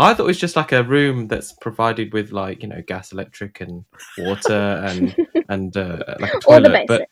I 0.00 0.14
thought 0.14 0.24
it 0.24 0.26
was 0.26 0.38
just 0.38 0.56
like 0.56 0.72
a 0.72 0.82
room 0.82 1.28
that's 1.28 1.52
provided 1.52 2.14
with 2.14 2.32
like 2.32 2.62
you 2.62 2.68
know 2.68 2.82
gas, 2.86 3.12
electric, 3.12 3.60
and 3.60 3.84
water, 4.16 4.82
and 4.86 5.14
and 5.50 5.76
uh, 5.76 6.02
like 6.18 6.32
a 6.32 6.38
toilet. 6.38 6.46
All 6.46 6.60
the 6.60 6.70
basics. 6.70 6.86
But 6.88 7.08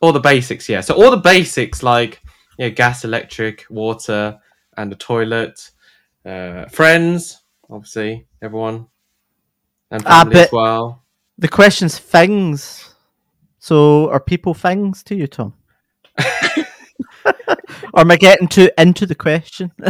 all 0.00 0.12
the 0.12 0.20
basics, 0.20 0.68
yeah. 0.68 0.80
So 0.82 0.94
all 0.94 1.10
the 1.10 1.16
basics 1.16 1.82
like 1.82 2.22
yeah, 2.58 2.68
gas, 2.68 3.04
electric, 3.04 3.66
water, 3.70 4.38
and 4.76 4.92
a 4.92 4.96
toilet. 4.96 5.70
Uh, 6.24 6.66
friends, 6.66 7.41
obviously, 7.72 8.26
everyone, 8.42 8.86
and 9.90 10.02
Ah, 10.06 10.20
family 10.24 10.40
as 10.40 10.50
but- 10.50 10.56
well. 10.56 11.02
The 11.38 11.48
question's 11.48 11.98
things. 11.98 12.94
So 13.58 14.10
are 14.10 14.20
people 14.20 14.54
things 14.54 15.02
to 15.04 15.14
you, 15.14 15.26
Tom? 15.26 15.54
or 17.94 18.00
am 18.00 18.10
I 18.10 18.16
getting 18.16 18.48
too 18.48 18.70
into 18.78 19.06
the 19.06 19.14
question? 19.14 19.72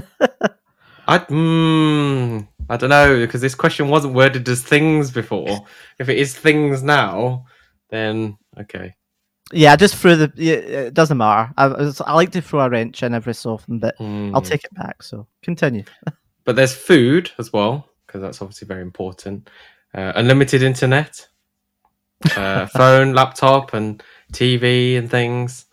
I 1.09 1.19
mm, 1.19 2.47
I 2.71 2.77
don't 2.77 2.91
know 2.91 3.17
because 3.19 3.41
this 3.41 3.57
question 3.57 3.89
wasn't 3.89 4.15
worded 4.15 4.49
as 4.49 4.63
things 4.63 5.11
before. 5.11 5.67
If 5.99 6.09
it 6.09 6.17
is 6.19 6.35
things 6.37 6.83
now, 6.83 7.47
then 7.91 8.39
okay. 8.61 8.95
yeah, 9.53 9.73
I 9.73 9.77
just 9.77 9.97
threw 9.97 10.15
the. 10.17 10.33
It 10.37 10.95
doesn't 10.95 11.19
matter. 11.19 11.53
I, 11.57 11.93
I 12.07 12.15
like 12.15 12.31
to 12.33 12.41
throw 12.41 12.61
a 12.61 12.71
wrench 12.71 13.03
in 13.03 13.15
every 13.15 13.35
so 13.35 13.55
often, 13.55 13.79
but 13.81 13.97
I'll 13.99 14.07
Mm. 14.41 14.47
take 14.49 14.65
it 14.65 14.75
back. 14.75 15.03
So 15.03 15.27
continue. 15.43 15.85
But 16.45 16.57
there's 16.57 16.75
food 16.75 17.31
as 17.39 17.53
well 17.53 17.89
because 18.07 18.21
that's 18.23 18.43
obviously 18.43 18.67
very 18.67 18.83
important. 18.83 19.49
Uh, 19.95 20.13
unlimited 20.17 20.63
internet, 20.63 21.29
uh, 22.37 22.67
phone, 22.75 23.13
laptop, 23.15 23.75
and 23.75 24.03
TV 24.33 24.97
and 24.99 25.11
things. 25.11 25.67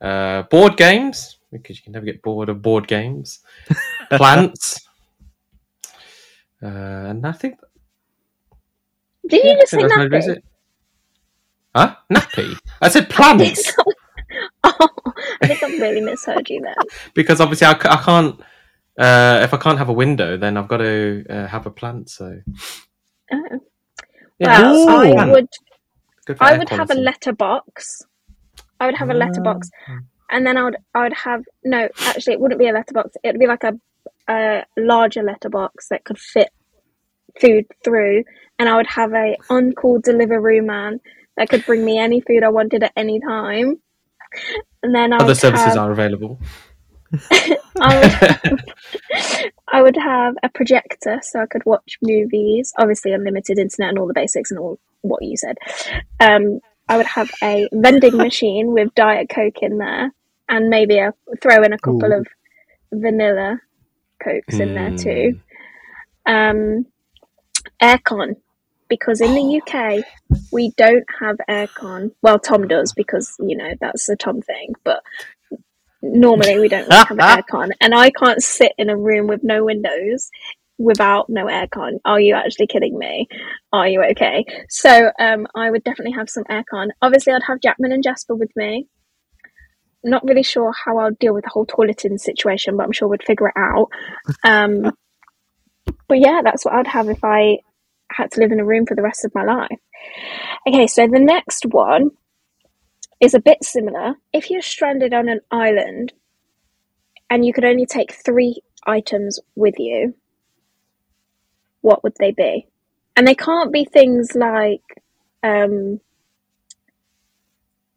Uh, 0.00 0.42
board 0.42 0.76
games 0.76 1.38
because 1.52 1.76
you 1.78 1.82
can 1.82 1.92
never 1.92 2.04
get 2.04 2.20
bored 2.22 2.48
of 2.48 2.60
board 2.60 2.86
games. 2.88 3.38
Plants. 4.10 4.86
Uh, 6.62 6.66
and 6.66 7.26
I 7.26 7.32
think 7.32 7.58
Did 9.28 9.44
yeah, 9.44 9.52
you 9.52 9.60
just 9.60 9.74
I 9.74 9.76
say 9.76 9.82
think 9.82 9.88
that's 9.90 9.98
maybe- 9.98 10.16
is 10.18 10.26
nappy? 10.26 10.36
it? 10.36 10.44
Huh? 11.76 11.96
Nappy? 12.12 12.58
I 12.80 12.88
said 12.88 13.10
plants 13.10 13.72
oh, 14.64 14.88
I 15.42 15.46
think 15.48 15.62
I 15.62 15.66
really 15.78 16.00
misheard 16.00 16.48
you 16.48 16.60
then. 16.60 16.74
because 17.14 17.40
obviously 17.40 17.66
I, 17.66 17.74
c- 17.74 17.88
I 17.88 17.96
can't. 17.96 18.40
Uh, 18.98 19.40
if 19.42 19.52
I 19.52 19.56
can't 19.56 19.78
have 19.78 19.88
a 19.88 19.92
window, 19.92 20.36
then 20.36 20.56
I've 20.56 20.68
got 20.68 20.78
to 20.78 21.24
uh, 21.28 21.46
have 21.48 21.66
a 21.66 21.70
plant. 21.70 22.10
So 22.10 22.40
Oh. 23.32 23.60
yeah, 24.38 24.60
Well, 24.62 24.76
Ooh. 24.76 25.14
I 25.16 25.26
would 25.32 25.48
I 26.40 26.52
air 26.52 26.58
would 26.58 26.68
have 26.70 26.90
a 26.90 26.94
letterbox. 26.94 28.02
I 28.80 28.86
would 28.86 28.94
have 28.96 29.10
a 29.10 29.14
letterbox, 29.14 29.68
Ah. 29.88 29.98
and 30.30 30.46
then 30.46 30.56
I 30.56 30.64
would 30.64 30.76
I 30.94 31.02
would 31.02 31.12
have 31.14 31.42
no. 31.64 31.88
Actually, 32.06 32.34
it 32.34 32.40
wouldn't 32.40 32.58
be 32.60 32.68
a 32.68 32.72
letterbox. 32.72 33.16
It 33.22 33.28
would 33.32 33.40
be 33.40 33.46
like 33.46 33.64
a 33.64 33.72
a 34.28 34.64
larger 34.76 35.22
letterbox 35.22 35.88
that 35.88 36.04
could 36.04 36.18
fit 36.18 36.50
food 37.40 37.66
through, 37.84 38.24
and 38.58 38.68
I 38.68 38.76
would 38.76 38.86
have 38.86 39.12
a 39.12 39.36
on-call 39.50 40.00
delivery 40.00 40.60
man 40.60 41.00
that 41.36 41.48
could 41.48 41.64
bring 41.66 41.84
me 41.84 41.98
any 41.98 42.20
food 42.20 42.42
I 42.44 42.48
wanted 42.48 42.82
at 42.84 42.92
any 42.96 43.20
time. 43.20 43.80
And 44.82 44.94
then 44.94 45.12
I 45.12 45.16
Other 45.18 45.34
services 45.34 45.74
have, 45.74 45.78
are 45.78 45.90
available. 45.92 46.40
I 47.80 48.00
would, 48.00 48.64
I 49.72 49.82
would 49.82 49.96
have 49.96 50.36
a 50.42 50.48
projector 50.48 51.20
so 51.22 51.40
I 51.40 51.46
could 51.46 51.64
watch 51.64 51.98
movies, 52.02 52.72
obviously 52.78 53.12
unlimited 53.12 53.58
internet 53.58 53.90
and 53.90 53.98
all 53.98 54.06
the 54.06 54.14
basics 54.14 54.50
and 54.50 54.60
all 54.60 54.78
what 55.02 55.22
you 55.22 55.36
said. 55.36 55.56
Um, 56.20 56.60
I 56.88 56.96
would 56.96 57.06
have 57.06 57.30
a 57.42 57.68
vending 57.72 58.16
machine 58.16 58.72
with 58.72 58.94
Diet 58.94 59.28
Coke 59.28 59.62
in 59.62 59.78
there 59.78 60.12
and 60.48 60.68
maybe 60.68 60.98
a 60.98 61.12
throw 61.40 61.62
in 61.62 61.72
a 61.72 61.78
couple 61.78 62.12
Ooh. 62.12 62.18
of 62.18 62.26
vanilla 62.92 63.60
Cokes 64.22 64.58
in 64.58 64.74
there 64.74 64.96
too. 64.96 65.40
Um, 66.26 66.86
aircon, 67.82 68.36
because 68.88 69.20
in 69.20 69.34
the 69.34 69.60
UK 69.60 70.04
we 70.52 70.72
don't 70.76 71.06
have 71.20 71.36
aircon. 71.48 72.12
Well, 72.22 72.38
Tom 72.38 72.68
does 72.68 72.92
because 72.92 73.34
you 73.40 73.56
know 73.56 73.72
that's 73.80 74.08
a 74.08 74.16
Tom 74.16 74.40
thing, 74.42 74.74
but 74.84 75.02
normally 76.12 76.58
we 76.58 76.68
don't 76.68 76.90
have 76.92 77.08
aircon, 77.08 77.70
and 77.80 77.94
I 77.94 78.10
can't 78.10 78.42
sit 78.42 78.72
in 78.78 78.90
a 78.90 78.96
room 78.96 79.26
with 79.26 79.42
no 79.42 79.64
windows 79.64 80.30
without 80.78 81.28
no 81.28 81.46
aircon. 81.46 81.98
Are 82.04 82.20
you 82.20 82.34
actually 82.34 82.66
kidding 82.66 82.98
me? 82.98 83.28
Are 83.72 83.88
you 83.88 84.02
okay? 84.10 84.44
So 84.68 85.10
um, 85.18 85.46
I 85.54 85.70
would 85.70 85.84
definitely 85.84 86.14
have 86.14 86.28
some 86.28 86.44
aircon. 86.44 86.88
Obviously, 87.00 87.32
I'd 87.32 87.42
have 87.46 87.60
Jackman 87.60 87.92
and 87.92 88.02
Jasper 88.02 88.34
with 88.34 88.50
me. 88.56 88.86
Not 90.02 90.24
really 90.24 90.42
sure 90.42 90.72
how 90.84 90.98
I'll 90.98 91.12
deal 91.12 91.32
with 91.32 91.44
the 91.44 91.50
whole 91.50 91.66
toileting 91.66 92.18
situation, 92.18 92.76
but 92.76 92.84
I'm 92.84 92.92
sure 92.92 93.08
we'd 93.08 93.22
figure 93.22 93.48
it 93.48 93.54
out. 93.56 93.88
Um, 94.42 94.82
but 96.08 96.18
yeah, 96.18 96.40
that's 96.44 96.64
what 96.64 96.74
I'd 96.74 96.86
have 96.88 97.08
if 97.08 97.24
I 97.24 97.58
had 98.10 98.30
to 98.32 98.40
live 98.40 98.52
in 98.52 98.60
a 98.60 98.64
room 98.64 98.84
for 98.86 98.94
the 98.94 99.02
rest 99.02 99.24
of 99.24 99.34
my 99.34 99.44
life. 99.44 99.78
Okay, 100.68 100.86
so 100.86 101.06
the 101.06 101.18
next 101.18 101.64
one 101.66 102.10
is 103.20 103.34
a 103.34 103.40
bit 103.40 103.62
similar. 103.64 104.14
If 104.32 104.50
you're 104.50 104.62
stranded 104.62 105.14
on 105.14 105.28
an 105.28 105.40
island 105.50 106.12
and 107.30 107.44
you 107.44 107.52
could 107.52 107.64
only 107.64 107.86
take 107.86 108.12
three 108.12 108.60
items 108.86 109.40
with 109.54 109.78
you, 109.78 110.14
what 111.80 112.02
would 112.02 112.14
they 112.18 112.32
be? 112.32 112.66
And 113.16 113.26
they 113.26 113.34
can't 113.34 113.72
be 113.72 113.84
things 113.84 114.34
like 114.34 114.82
um, 115.42 116.00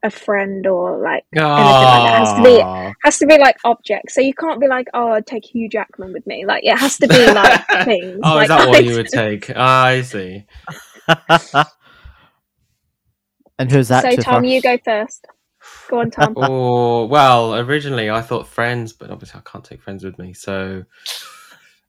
a 0.04 0.10
friend 0.12 0.68
or 0.68 0.98
like 1.02 1.24
anything 1.34 1.44
like 1.54 1.82
that. 1.82 2.14
It 2.14 2.18
has 2.20 2.34
to 2.38 2.44
be 2.44 2.62
Ah. 2.62 2.92
has 3.04 3.18
to 3.20 3.26
be 3.26 3.38
like 3.38 3.58
objects. 3.66 4.14
So 4.14 4.22
you 4.22 4.34
can't 4.34 4.60
be 4.60 4.68
like, 4.68 4.88
oh, 4.94 5.14
I'd 5.14 5.26
take 5.26 5.46
Hugh 5.46 5.70
Jackman 5.70 6.14
with 6.14 6.28
me. 6.28 6.46
Like 6.46 6.64
it 6.64 6.78
has 6.78 6.98
to 7.00 7.08
be 7.08 7.26
like 7.32 7.68
things. 7.86 8.20
oh, 8.24 8.36
like 8.36 8.44
is 8.44 8.50
that 8.50 8.70
what 8.70 8.86
you 8.86 8.96
would 8.96 9.08
take? 9.08 9.52
Ah, 9.56 9.86
I 9.86 10.02
see. 10.02 10.46
and 13.60 13.72
who's 13.72 13.88
that? 13.90 14.04
So 14.04 14.12
to 14.12 14.22
Tom, 14.22 14.44
you 14.44 14.62
go 14.62 14.78
first. 14.84 15.26
Go 15.90 16.00
on, 16.00 16.12
Tom. 16.12 16.34
Oh 16.38 17.06
well, 17.06 17.56
originally 17.56 18.10
I 18.10 18.22
thought 18.22 18.48
friends, 18.48 18.94
but 18.94 19.10
obviously 19.10 19.40
I 19.40 19.50
can't 19.50 19.64
take 19.64 19.82
friends 19.82 20.04
with 20.04 20.18
me. 20.20 20.34
So 20.34 20.84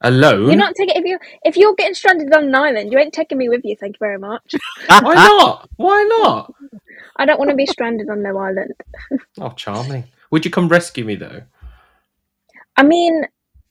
alone. 0.01 0.47
You're 0.47 0.57
not 0.57 0.75
taking 0.75 0.97
if 0.97 1.05
you 1.05 1.19
if 1.45 1.57
you're 1.57 1.75
getting 1.75 1.95
stranded 1.95 2.33
on 2.35 2.45
an 2.45 2.55
island, 2.55 2.93
you 2.93 2.99
ain't 2.99 3.13
taking 3.13 3.39
me 3.39 3.49
with 3.49 3.63
you. 3.65 3.77
Thank 3.77 3.97
you 3.97 3.99
very 4.01 4.19
much. 4.19 4.55
Why 4.89 5.15
not? 5.15 5.69
Why 5.77 6.03
not? 6.19 6.55
I 7.17 7.27
don't 7.27 7.39
want 7.39 7.51
to 7.51 7.57
be 7.57 7.67
stranded 7.67 8.09
on 8.09 8.23
no 8.23 8.37
island. 8.39 8.73
Oh, 9.41 9.51
charming. 9.51 10.05
Would 10.31 10.45
you 10.45 10.51
come 10.51 10.69
rescue 10.69 11.05
me 11.05 11.15
though? 11.15 11.43
I 12.77 12.83
mean, 12.83 13.25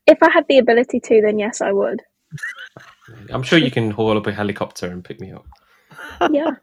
if 0.06 0.22
I 0.22 0.30
had 0.30 0.46
the 0.48 0.58
ability 0.58 1.00
to, 1.01 1.22
then 1.22 1.39
yes, 1.39 1.62
I 1.62 1.72
would. 1.72 2.01
I'm 3.30 3.44
sure 3.44 3.60
you 3.60 3.72
can 3.72 3.92
haul 3.92 4.18
up 4.18 4.27
a 4.27 4.34
helicopter 4.34 4.88
and 4.88 5.04
pick 5.04 5.20
me 5.20 5.32
up. 5.32 5.46
Yeah, 6.32 6.56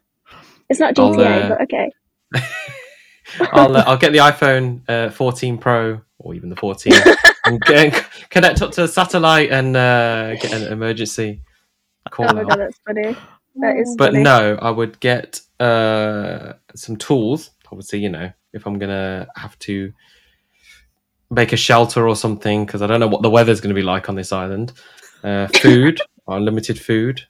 it's 0.69 0.79
not 0.79 0.95
GTA, 0.95 1.45
uh, 1.45 1.49
but 1.49 1.61
okay. 1.63 1.91
I'll 3.53 3.75
uh, 3.75 3.83
I'll 3.87 3.97
get 3.97 4.11
the 4.11 4.19
iPhone 4.19 4.81
uh, 4.89 5.09
14 5.09 5.57
Pro 5.57 6.01
or 6.19 6.33
even 6.33 6.49
the 6.49 6.55
14 6.55 6.93
and 7.45 7.61
get, 7.61 8.05
connect 8.29 8.61
up 8.61 8.71
to 8.71 8.83
a 8.83 8.87
satellite 8.87 9.51
and 9.51 9.75
uh, 9.75 10.35
get 10.35 10.53
an 10.53 10.71
emergency 10.71 11.41
call 12.09 12.27
Oh 12.29 12.33
my 12.33 12.41
out. 12.41 12.49
god, 12.49 12.59
that's 12.59 12.79
funny. 12.85 13.15
That 13.57 13.77
is 13.77 13.95
But 13.97 14.11
funny. 14.13 14.23
no, 14.23 14.57
I 14.61 14.69
would 14.71 14.99
get 14.99 15.41
uh, 15.59 16.53
some 16.75 16.97
tools. 16.97 17.51
Obviously, 17.71 17.99
you 17.99 18.09
know, 18.09 18.31
if 18.53 18.65
I'm 18.65 18.77
gonna 18.79 19.27
have 19.35 19.57
to 19.59 19.91
make 21.29 21.53
a 21.53 21.57
shelter 21.57 22.07
or 22.07 22.15
something, 22.15 22.65
because 22.65 22.81
I 22.81 22.87
don't 22.87 22.99
know 22.99 23.07
what 23.07 23.21
the 23.21 23.29
weather's 23.29 23.59
going 23.59 23.73
to 23.73 23.79
be 23.79 23.85
like 23.85 24.09
on 24.09 24.15
this 24.15 24.31
island. 24.31 24.71
Uh, 25.23 25.47
food, 25.47 25.99
unlimited 26.27 26.79
food. 26.79 27.21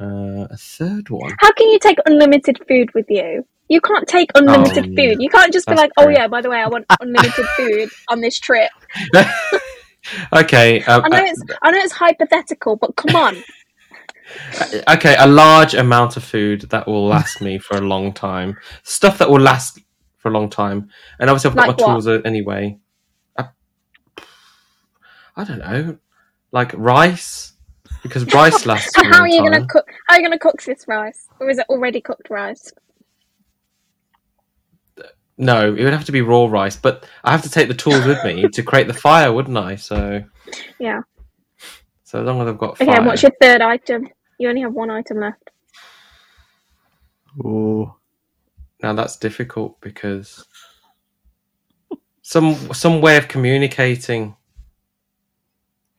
Uh, 0.00 0.46
a 0.50 0.56
third 0.56 1.10
one. 1.10 1.34
How 1.40 1.52
can 1.52 1.68
you 1.68 1.78
take 1.78 1.98
unlimited 2.06 2.58
food 2.66 2.88
with 2.94 3.06
you? 3.08 3.44
You 3.68 3.80
can't 3.80 4.08
take 4.08 4.30
unlimited 4.34 4.84
Oh, 4.86 4.88
yeah. 4.88 5.10
food. 5.10 5.22
You 5.22 5.28
can't 5.28 5.52
just 5.52 5.66
be 5.66 5.74
That's 5.74 5.82
like, 5.82 5.92
oh 5.98 6.08
yeah, 6.08 6.26
by 6.26 6.40
the 6.40 6.50
way, 6.50 6.56
I 6.58 6.68
want 6.68 6.86
unlimited 7.00 7.46
food 7.56 7.90
on 8.08 8.20
this 8.20 8.38
trip. 8.40 8.70
okay. 10.32 10.82
Um, 10.84 11.02
I 11.04 11.08
know 11.08 11.24
it's 11.24 11.42
I 11.62 11.70
know 11.70 11.78
it's 11.78 11.92
hypothetical, 11.92 12.76
but 12.76 12.96
come 12.96 13.14
on. 13.14 13.36
uh, 14.60 14.80
okay, 14.96 15.14
a 15.18 15.26
large 15.26 15.74
amount 15.74 16.16
of 16.16 16.24
food 16.24 16.62
that 16.70 16.86
will 16.86 17.06
last 17.06 17.40
me 17.40 17.58
for 17.58 17.76
a 17.76 17.80
long 17.82 18.12
time. 18.12 18.56
Stuff 18.82 19.18
that 19.18 19.30
will 19.30 19.40
last 19.40 19.78
for 20.16 20.28
a 20.30 20.32
long 20.32 20.48
time, 20.50 20.88
and 21.18 21.30
obviously 21.30 21.50
I've 21.50 21.56
got 21.56 21.68
Like 21.68 21.78
my 21.78 21.84
what? 21.84 21.92
tools 21.92 22.06
uh, 22.08 22.20
anyway. 22.24 22.78
I, 23.38 23.48
I 25.36 25.44
don't 25.44 25.58
know, 25.60 25.98
like 26.52 26.72
rice, 26.74 27.52
because 28.02 28.24
rice 28.32 28.66
lasts. 28.66 28.94
For 28.94 29.04
And 29.04 29.14
how 29.14 29.20
are 29.20 29.28
you 29.28 29.42
gonna 29.42 29.66
cook? 29.66 29.86
How 30.06 30.14
are 30.14 30.18
you 30.20 30.24
gonna 30.26 30.38
cook 30.38 30.62
this 30.62 30.86
rice, 30.88 31.28
or 31.40 31.50
is 31.50 31.58
it 31.58 31.66
already 31.68 32.00
cooked 32.00 32.30
rice? 32.30 32.72
No, 35.38 35.74
it 35.74 35.82
would 35.84 35.92
have 35.94 36.04
to 36.04 36.12
be 36.12 36.20
raw 36.20 36.46
rice, 36.46 36.76
but 36.76 37.06
I 37.24 37.32
have 37.32 37.42
to 37.42 37.50
take 37.50 37.68
the 37.68 37.74
tools 37.74 38.06
with 38.06 38.22
me 38.24 38.46
to 38.48 38.62
create 38.62 38.88
the 38.88 38.94
fire, 38.94 39.32
wouldn't 39.32 39.56
I? 39.56 39.76
So, 39.76 40.22
Yeah. 40.78 41.00
so 42.04 42.20
as 42.20 42.26
long 42.26 42.42
as 42.42 42.48
I've 42.48 42.58
got 42.58 42.72
Okay, 42.72 42.84
fire. 42.84 42.96
and 42.98 43.06
what's 43.06 43.22
your 43.22 43.32
third 43.40 43.62
item? 43.62 44.08
You 44.38 44.50
only 44.50 44.60
have 44.60 44.74
one 44.74 44.90
item 44.90 45.18
left. 45.18 45.50
Oh, 47.42 47.96
Now 48.82 48.92
that's 48.92 49.16
difficult 49.16 49.80
because 49.80 50.46
some 52.22 52.72
some 52.74 53.00
way 53.00 53.16
of 53.16 53.28
communicating. 53.28 54.36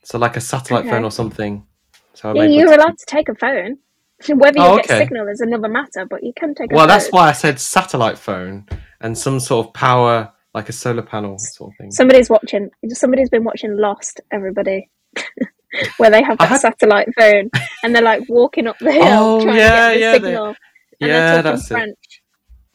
So 0.04 0.18
like 0.18 0.36
a 0.38 0.42
satellite 0.42 0.86
Okay. 0.86 0.90
phone 0.92 1.04
or 1.04 1.12
something. 1.12 1.66
So 2.14 2.34
Yeah, 2.36 2.44
you're 2.44 2.68
to- 2.68 2.76
allowed 2.78 2.98
to 2.98 3.06
take 3.08 3.30
a 3.30 3.36
phone. 3.36 3.78
Whether 4.30 4.60
you 4.60 4.66
Oh, 4.66 4.76
get 4.78 4.86
okay. 4.86 5.00
signal 5.00 5.28
is 5.30 5.42
another 5.42 5.68
matter, 5.68 6.06
but 6.06 6.24
you 6.24 6.32
can 6.36 6.54
take 6.54 6.72
a 6.72 6.76
Well, 6.76 6.84
phone. 6.84 6.90
that's 6.90 7.10
why 7.12 7.30
I 7.30 7.32
said 7.32 7.60
satellite 7.60 8.18
phone 8.20 8.68
and 9.00 9.18
some 9.18 9.40
sort 9.40 9.68
of 9.68 9.74
power, 9.74 10.32
like 10.54 10.70
a 10.70 10.74
solar 10.74 11.02
panel 11.02 11.38
sort 11.40 11.72
of 11.72 11.78
thing. 11.78 11.92
Somebody's 11.92 12.30
watching. 12.30 12.70
Somebody's 12.90 13.30
been 13.30 13.44
watching 13.44 13.76
Lost. 13.78 14.22
Everybody, 14.32 14.90
where 15.98 16.10
they 16.12 16.22
have 16.22 16.38
I 16.40 16.46
that 16.46 16.50
had- 16.50 16.60
satellite 16.62 17.08
phone 17.18 17.50
and 17.84 17.96
they're 17.96 18.04
like 18.04 18.24
walking 18.30 18.68
up 18.68 18.78
the 18.80 18.92
hill 18.92 19.04
Oh, 19.06 19.44
trying 19.44 19.58
yeah, 19.58 19.94
to 19.94 19.94
get 19.94 19.94
the 19.94 20.00
yeah, 20.00 20.12
they- 20.12 20.18
signal, 20.28 20.46
and 20.48 20.56
yeah, 21.00 21.08
they're 21.08 21.36
talking 21.44 21.52
that's 21.52 21.66
it. 21.66 21.74
French. 21.74 22.22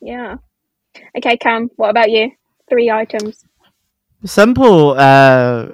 Yeah. 0.00 0.36
Okay, 1.16 1.36
Cam. 1.36 1.70
What 1.76 1.90
about 1.90 2.10
you? 2.10 2.32
Three 2.68 2.90
items. 2.90 3.44
Simple 4.24 4.94
uh, 4.98 5.68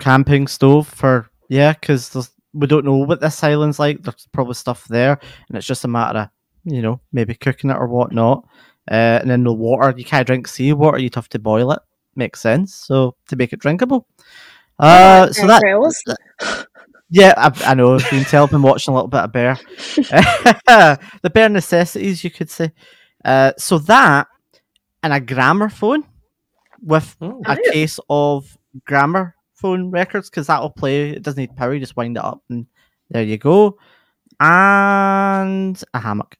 camping 0.00 0.46
stove 0.46 0.88
for 0.88 1.28
yeah, 1.48 1.74
because 1.74 2.30
we 2.58 2.66
don't 2.66 2.84
know 2.84 2.96
what 2.96 3.20
this 3.20 3.42
island's 3.42 3.78
like. 3.78 4.02
There's 4.02 4.26
probably 4.32 4.54
stuff 4.54 4.86
there, 4.88 5.18
and 5.48 5.56
it's 5.56 5.66
just 5.66 5.84
a 5.84 5.88
matter 5.88 6.18
of 6.18 6.28
you 6.64 6.82
know 6.82 7.00
maybe 7.12 7.34
cooking 7.34 7.70
it 7.70 7.76
or 7.76 7.86
whatnot. 7.88 8.44
Uh, 8.90 9.18
and 9.20 9.30
then 9.30 9.44
the 9.44 9.52
water, 9.52 9.94
you 9.96 10.04
can't 10.04 10.26
drink 10.26 10.48
sea 10.48 10.72
water; 10.72 10.98
You'd 10.98 11.14
have 11.14 11.28
to 11.30 11.38
boil 11.38 11.72
it. 11.72 11.80
Makes 12.16 12.40
sense. 12.40 12.74
So 12.74 13.14
to 13.28 13.36
make 13.36 13.52
it 13.52 13.60
drinkable. 13.60 14.06
Uh, 14.78 15.30
so 15.32 15.46
Bear 15.46 15.48
that 15.48 16.66
yeah, 17.10 17.32
I, 17.36 17.52
I 17.70 17.74
know. 17.74 17.94
You 17.94 18.04
can 18.04 18.24
tell 18.24 18.44
I've 18.44 18.50
been 18.50 18.62
watching 18.62 18.92
a 18.92 18.94
little 18.96 19.08
bit 19.08 19.20
of 19.20 19.32
Bear. 19.32 19.58
the 19.96 21.30
Bear 21.32 21.48
necessities, 21.48 22.22
you 22.22 22.30
could 22.30 22.50
say. 22.50 22.72
Uh, 23.24 23.52
so 23.56 23.78
that 23.78 24.26
and 25.02 25.12
a 25.12 25.20
gramophone 25.20 26.04
with 26.82 27.16
Oh. 27.20 27.42
a 27.46 27.56
case 27.56 27.98
of 28.08 28.56
gramophone 29.60 29.90
records 29.90 30.30
because 30.30 30.46
that'll 30.46 30.70
play. 30.70 31.10
It 31.10 31.22
doesn't 31.22 31.38
need 31.40 31.56
power. 31.56 31.74
You 31.74 31.80
just 31.80 31.96
wind 31.96 32.16
it 32.16 32.24
up 32.24 32.42
and 32.48 32.66
there 33.10 33.22
you 33.22 33.38
go. 33.38 33.78
And 34.40 35.82
a 35.94 35.98
hammock. 36.00 36.36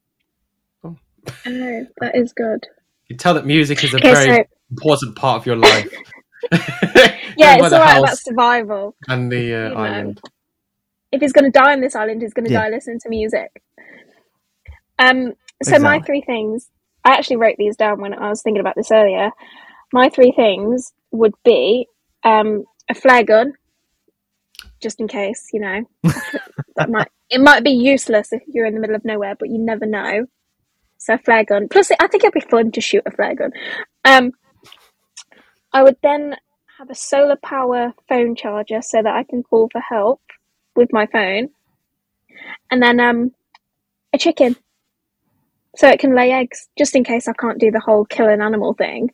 Oh, 0.85 0.97
that 1.45 2.13
is 2.15 2.33
good. 2.33 2.67
You 3.09 3.17
tell 3.17 3.35
that 3.35 3.47
music 3.47 3.83
is 3.85 3.95
a 3.95 3.97
Okay, 3.97 4.13
very 4.13 4.37
so 4.37 4.45
important 4.71 5.17
part 5.17 5.41
of 5.41 5.47
your 5.47 5.57
life. 5.57 5.93
yeah, 6.53 7.57
it's 7.57 7.71
the 7.71 7.77
all 7.77 7.83
right 7.83 7.99
about 7.99 8.19
survival. 8.19 8.95
and 9.09 9.31
the 9.33 9.39
uh, 9.55 9.69
you 9.69 9.75
know. 9.75 9.81
island. 9.81 10.21
If 11.11 11.21
he's 11.21 11.33
going 11.33 11.51
to 11.51 11.59
die 11.59 11.73
on 11.73 11.81
this 11.81 11.97
island, 11.97 12.23
he's 12.23 12.35
going 12.35 12.45
to 12.47 12.53
Yeah. 12.53 12.63
die 12.65 12.69
listening 12.71 13.01
to 13.01 13.09
music. 13.09 13.63
Um. 14.99 15.33
So 15.63 15.79
my 15.79 16.01
three 16.01 16.21
things. 16.21 16.69
I 17.05 17.13
actually 17.15 17.37
wrote 17.37 17.57
these 17.59 17.77
down 17.77 18.01
when 18.01 18.13
I 18.13 18.29
was 18.29 18.43
thinking 18.43 18.61
about 18.61 18.77
this 18.77 18.91
earlier. 18.93 19.31
My 19.93 20.11
three 20.11 20.33
things 20.37 20.93
would 21.11 21.33
be 21.45 21.87
um, 22.23 22.65
a 22.89 22.95
flare 22.95 23.25
gun, 23.25 23.53
just 24.81 25.01
in 25.01 25.09
case, 25.09 25.49
you 25.53 25.61
know. 25.61 25.85
that 26.77 26.91
might 26.91 27.09
it 27.31 27.41
might 27.41 27.65
be 27.65 27.71
useless 27.71 28.33
if 28.33 28.43
you're 28.47 28.67
in 28.67 28.75
the 28.75 28.81
middle 28.81 28.97
of 28.97 29.05
nowhere, 29.05 29.35
but 29.39 29.51
you 29.51 29.59
never 29.59 29.87
know. 29.87 30.27
So 30.99 31.15
a 31.15 31.19
flare 31.19 31.45
gun. 31.45 31.69
Plus, 31.69 31.91
I 32.01 32.09
think 32.09 32.25
it'd 32.25 32.35
be 32.35 32.41
fun 32.41 32.73
to 32.73 32.81
shoot 32.81 33.03
a 33.07 33.11
flare 33.11 33.35
gun. 33.35 33.53
Um, 34.05 34.33
I 35.73 35.83
would 35.83 35.97
then 36.03 36.37
have 36.79 36.91
a 36.91 36.95
solar 36.95 37.37
power 37.37 37.93
phone 38.09 38.35
charger 38.35 38.81
so 38.83 39.03
that 39.03 39.15
I 39.15 39.25
can 39.25 39.43
call 39.43 39.69
for 39.71 39.81
help 39.81 40.21
with 40.75 40.93
my 40.93 41.07
phone, 41.07 41.51
and 42.71 42.83
then 42.83 43.01
um, 43.01 43.33
a 44.13 44.19
chicken 44.19 44.57
so 45.77 45.89
it 45.89 46.01
can 46.01 46.15
lay 46.15 46.33
eggs. 46.33 46.69
Just 46.79 46.97
in 46.97 47.05
case 47.05 47.29
I 47.29 47.33
can't 47.35 47.59
do 47.59 47.71
the 47.71 47.81
whole 47.81 48.05
kill 48.05 48.29
an 48.29 48.41
animal 48.41 48.75
thing, 48.75 49.11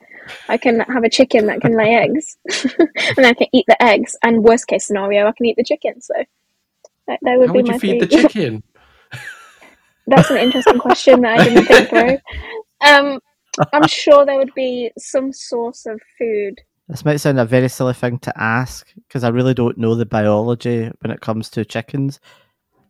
I 0.48 0.56
can 0.56 0.80
have 0.80 1.04
a 1.04 1.10
chicken 1.10 1.46
that 1.46 1.60
can 1.60 1.76
lay 1.76 1.94
eggs, 1.94 2.36
and 3.16 3.26
I 3.26 3.34
can 3.34 3.48
eat 3.52 3.66
the 3.68 3.82
eggs. 3.82 4.16
And 4.22 4.44
worst 4.44 4.66
case 4.66 4.86
scenario, 4.86 5.26
I 5.26 5.32
can 5.32 5.46
eat 5.46 5.56
the 5.56 5.64
chicken. 5.64 6.00
So 6.00 6.14
that, 7.06 7.18
that 7.22 7.38
would 7.38 7.48
How 7.48 7.52
be 7.52 7.58
would 7.58 7.68
my 7.68 7.74
you 7.74 7.80
feed 7.80 8.02
the 8.02 8.06
chicken? 8.28 8.62
That's 10.06 10.30
an 10.30 10.36
interesting 10.36 10.78
question 10.78 11.22
that 11.22 11.40
I 11.40 11.44
didn't 11.44 11.64
think 11.64 11.88
through. 11.90 12.18
Um, 12.86 13.20
I'm 13.72 13.88
sure 13.88 14.26
there 14.26 14.38
would 14.38 14.54
be 14.54 14.90
some 14.98 15.32
source 15.32 15.86
of 15.86 16.00
food. 16.18 16.60
This 16.88 17.04
might 17.04 17.16
sound 17.16 17.40
a 17.40 17.46
very 17.46 17.68
silly 17.68 17.94
thing 17.94 18.18
to 18.20 18.40
ask 18.40 18.86
because 19.08 19.24
I 19.24 19.28
really 19.28 19.54
don't 19.54 19.78
know 19.78 19.94
the 19.94 20.04
biology 20.04 20.90
when 21.00 21.10
it 21.10 21.22
comes 21.22 21.48
to 21.50 21.64
chickens. 21.64 22.20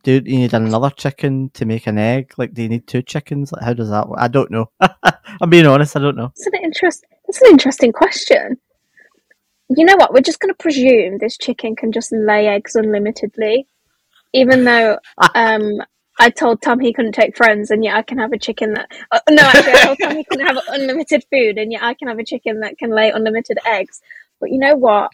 Do 0.05 0.13
you 0.13 0.21
need 0.21 0.53
another 0.53 0.91
chicken 0.91 1.49
to 1.55 1.65
make 1.65 1.87
an 1.87 1.97
egg? 1.97 2.35
Like, 2.37 2.53
do 2.53 2.61
you 2.61 2.69
need 2.69 2.85
two 2.85 3.01
chickens? 3.01 3.51
Like, 3.51 3.63
how 3.63 3.73
does 3.73 3.89
that 3.89 4.07
work? 4.07 4.19
I 4.21 4.27
don't 4.27 4.51
know. 4.51 4.69
I'm 5.41 5.49
being 5.49 5.65
honest. 5.65 5.97
I 5.97 5.99
don't 5.99 6.15
know. 6.15 6.31
It's 6.35 6.45
an 6.45 6.53
interest. 6.63 7.03
That's 7.25 7.41
an 7.41 7.49
interesting 7.49 7.91
question. 7.91 8.57
You 9.75 9.83
know 9.83 9.95
what? 9.97 10.13
We're 10.13 10.21
just 10.21 10.39
going 10.39 10.53
to 10.53 10.57
presume 10.59 11.17
this 11.17 11.39
chicken 11.39 11.75
can 11.75 11.91
just 11.91 12.11
lay 12.11 12.45
eggs 12.45 12.75
unlimitedly, 12.75 13.65
even 14.31 14.63
though 14.63 14.99
um, 15.33 15.81
I 16.19 16.29
told 16.29 16.61
Tom 16.61 16.79
he 16.79 16.93
couldn't 16.93 17.13
take 17.13 17.35
friends, 17.35 17.71
and 17.71 17.83
yet 17.83 17.95
I 17.95 18.03
can 18.03 18.19
have 18.19 18.31
a 18.31 18.37
chicken 18.37 18.73
that. 18.73 18.91
Uh, 19.11 19.21
no, 19.31 19.41
actually, 19.41 19.73
I 19.73 19.85
told 19.85 19.97
Tom 20.03 20.17
he 20.17 20.23
couldn't 20.23 20.45
have 20.45 20.59
unlimited 20.67 21.23
food, 21.31 21.57
and 21.57 21.71
yet 21.71 21.81
I 21.81 21.95
can 21.95 22.09
have 22.09 22.19
a 22.19 22.23
chicken 22.23 22.59
that 22.59 22.77
can 22.77 22.91
lay 22.91 23.09
unlimited 23.09 23.57
eggs. 23.65 24.01
But 24.39 24.51
you 24.51 24.59
know 24.59 24.75
what? 24.75 25.09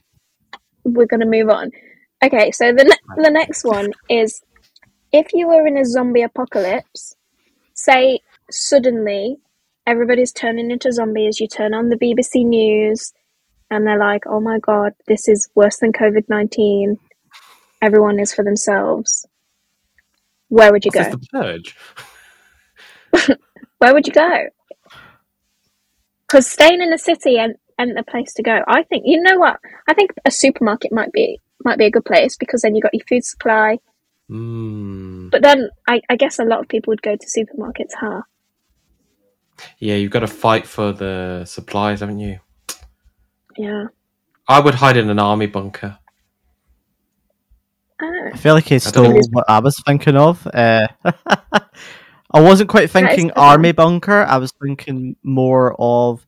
We're 0.83 1.05
going 1.05 1.21
to 1.21 1.25
move 1.25 1.49
on. 1.49 1.71
Okay, 2.21 2.51
so 2.51 2.73
the 2.73 2.83
ne- 2.83 3.23
the 3.23 3.31
next 3.31 3.63
one 3.63 3.93
is 4.09 4.41
if 5.11 5.27
you 5.33 5.47
were 5.47 5.67
in 5.67 5.77
a 5.77 5.85
zombie 5.85 6.21
apocalypse, 6.23 7.15
say 7.73 8.19
suddenly 8.49 9.37
everybody's 9.87 10.31
turning 10.31 10.71
into 10.71 10.91
zombies. 10.91 11.39
You 11.39 11.47
turn 11.47 11.73
on 11.73 11.89
the 11.89 11.97
BBC 11.97 12.45
News, 12.45 13.13
and 13.69 13.85
they're 13.85 13.97
like, 13.99 14.23
"Oh 14.27 14.39
my 14.39 14.59
god, 14.59 14.93
this 15.07 15.27
is 15.27 15.49
worse 15.55 15.77
than 15.77 15.93
COVID 15.93 16.27
nineteen. 16.29 16.99
Everyone 17.81 18.19
is 18.19 18.33
for 18.33 18.43
themselves." 18.43 19.25
Where 20.49 20.71
would 20.71 20.83
you 20.85 20.91
This 20.91 21.07
go? 21.07 21.11
the 21.11 21.27
purge. 21.31 21.75
Where 23.79 23.93
would 23.93 24.05
you 24.05 24.13
go? 24.13 24.47
Because 26.27 26.47
staying 26.49 26.81
in 26.81 26.89
the 26.89 26.97
city 26.97 27.37
and 27.37 27.55
and 27.77 27.97
the 27.97 28.03
place 28.03 28.33
to 28.33 28.43
go. 28.43 28.61
I 28.67 28.83
think 28.83 29.03
you 29.05 29.21
know 29.21 29.37
what. 29.37 29.59
I 29.89 29.93
think 29.93 30.11
a 30.25 30.31
supermarket 30.31 30.91
might 30.91 31.11
be 31.11 31.39
might 31.63 31.77
be 31.77 31.85
a 31.85 31.91
good 31.91 32.05
place 32.05 32.37
because 32.37 32.61
then 32.61 32.75
you 32.75 32.81
got 32.81 32.93
your 32.93 33.03
food 33.07 33.23
supply. 33.25 33.77
Mm. 34.31 35.29
But 35.29 35.41
then 35.41 35.69
I, 35.87 36.01
I 36.09 36.15
guess 36.15 36.39
a 36.39 36.45
lot 36.45 36.61
of 36.61 36.69
people 36.69 36.91
would 36.91 37.01
go 37.01 37.15
to 37.15 37.25
supermarkets, 37.27 37.93
huh? 37.99 38.21
Yeah, 39.77 39.95
you've 39.95 40.11
got 40.11 40.21
to 40.21 40.27
fight 40.27 40.65
for 40.65 40.93
the 40.93 41.43
supplies, 41.45 41.99
haven't 41.99 42.19
you? 42.19 42.39
Yeah. 43.57 43.87
I 44.47 44.59
would 44.59 44.75
hide 44.75 44.97
in 44.97 45.09
an 45.09 45.19
army 45.19 45.47
bunker. 45.47 45.97
I 47.99 48.37
feel 48.37 48.55
like 48.55 48.65
he 48.65 48.75
don't 48.75 48.79
stole 48.79 49.13
know. 49.13 49.21
what 49.31 49.45
I 49.47 49.59
was 49.59 49.79
thinking 49.85 50.15
of. 50.15 50.47
Uh, 50.47 50.87
I 52.31 52.41
wasn't 52.41 52.69
quite 52.69 52.89
thinking 52.89 53.31
army 53.31 53.73
bunker. 53.73 54.23
I 54.23 54.37
was 54.37 54.53
thinking 54.63 55.15
more 55.21 55.75
of 55.79 56.25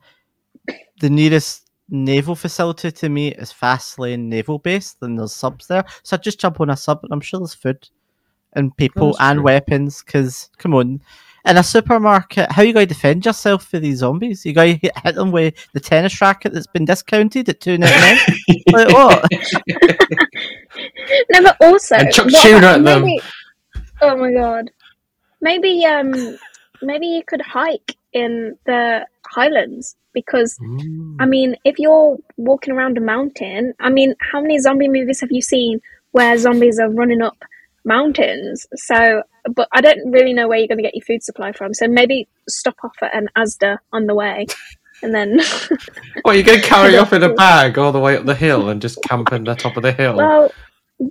the 0.99 1.09
nearest 1.09 1.69
naval 1.89 2.35
facility 2.35 2.91
to 2.91 3.09
me 3.09 3.29
is 3.33 3.51
Faslane 3.53 4.25
Naval 4.27 4.59
Base. 4.59 4.95
Then 4.99 5.15
there's 5.15 5.33
subs 5.33 5.67
there, 5.67 5.85
so 6.03 6.15
I 6.15 6.19
just 6.19 6.39
jump 6.39 6.59
on 6.61 6.69
a 6.69 6.77
sub, 6.77 6.99
and 7.03 7.11
I'm 7.11 7.21
sure 7.21 7.39
there's 7.39 7.53
food 7.53 7.89
and 8.53 8.75
people 8.77 9.07
that's 9.13 9.21
and 9.21 9.37
true. 9.37 9.43
weapons. 9.43 10.03
Because 10.05 10.49
come 10.57 10.73
on, 10.75 11.01
in 11.45 11.57
a 11.57 11.63
supermarket, 11.63 12.51
how 12.51 12.61
are 12.61 12.65
you 12.65 12.73
going 12.73 12.87
to 12.87 12.93
defend 12.93 13.25
yourself 13.25 13.65
for 13.65 13.79
these 13.79 13.97
zombies? 13.97 14.45
You 14.45 14.53
got 14.53 14.63
to 14.63 14.75
hit 14.75 14.97
hit 15.03 15.15
them 15.15 15.31
with 15.31 15.55
the 15.73 15.79
tennis 15.79 16.19
racket 16.21 16.53
that's 16.53 16.67
been 16.67 16.85
discounted 16.85 17.49
at 17.49 17.59
two 17.59 17.77
ninety 17.77 17.99
nine. 17.99 18.17
like 18.71 18.93
what? 18.93 19.29
No, 21.31 21.41
but 21.43 21.57
also 21.61 21.95
And 21.95 22.11
chuck 22.13 22.25
what 22.25 22.41
tuna 22.43 22.57
about- 22.57 22.75
at 22.79 22.83
them. 22.85 23.01
maybe- 23.03 23.21
Oh 24.01 24.17
my 24.17 24.31
god. 24.33 24.69
Maybe 25.41 25.85
um 25.85 26.37
maybe 26.81 27.07
you 27.07 27.23
could 27.23 27.41
hike 27.41 27.95
in 28.13 28.57
the 28.65 29.05
highlands 29.25 29.95
because 30.13 30.57
Mm. 30.59 31.17
I 31.19 31.25
mean 31.25 31.55
if 31.63 31.79
you're 31.79 32.17
walking 32.37 32.73
around 32.73 32.97
a 32.97 33.01
mountain, 33.01 33.73
I 33.79 33.89
mean 33.89 34.15
how 34.19 34.41
many 34.41 34.59
zombie 34.59 34.87
movies 34.87 35.21
have 35.21 35.31
you 35.31 35.41
seen 35.41 35.81
where 36.11 36.37
zombies 36.37 36.79
are 36.79 36.89
running 36.89 37.21
up 37.21 37.37
mountains? 37.85 38.65
So 38.75 39.23
but 39.55 39.67
I 39.73 39.81
don't 39.81 40.11
really 40.11 40.33
know 40.33 40.47
where 40.47 40.57
you're 40.57 40.69
going 40.69 40.77
to 40.77 40.83
get 40.83 40.95
your 40.95 41.03
food 41.05 41.21
supply 41.21 41.51
from. 41.51 41.73
So 41.73 41.85
maybe 41.87 42.29
stop 42.47 42.75
off 42.83 42.95
at 43.01 43.13
an 43.13 43.27
Asda 43.37 43.77
on 43.91 44.05
the 44.07 44.15
way 44.15 44.45
and 45.03 45.13
then 45.13 45.39
What, 46.23 46.33
you're 46.35 46.43
going 46.43 46.61
to 46.61 46.65
carry 46.65 46.97
off 47.01 47.13
in 47.13 47.23
a 47.23 47.33
bag 47.33 47.77
all 47.77 47.91
the 47.91 47.99
way 47.99 48.15
up 48.17 48.25
the 48.25 48.35
hill 48.35 48.69
and 48.69 48.81
just 48.81 49.03
camp 49.03 49.31
in 49.33 49.43
the 49.43 49.55
top 49.55 49.75
of 49.77 49.83
the 49.83 49.91
hill? 49.91 50.15
Well, 50.15 50.51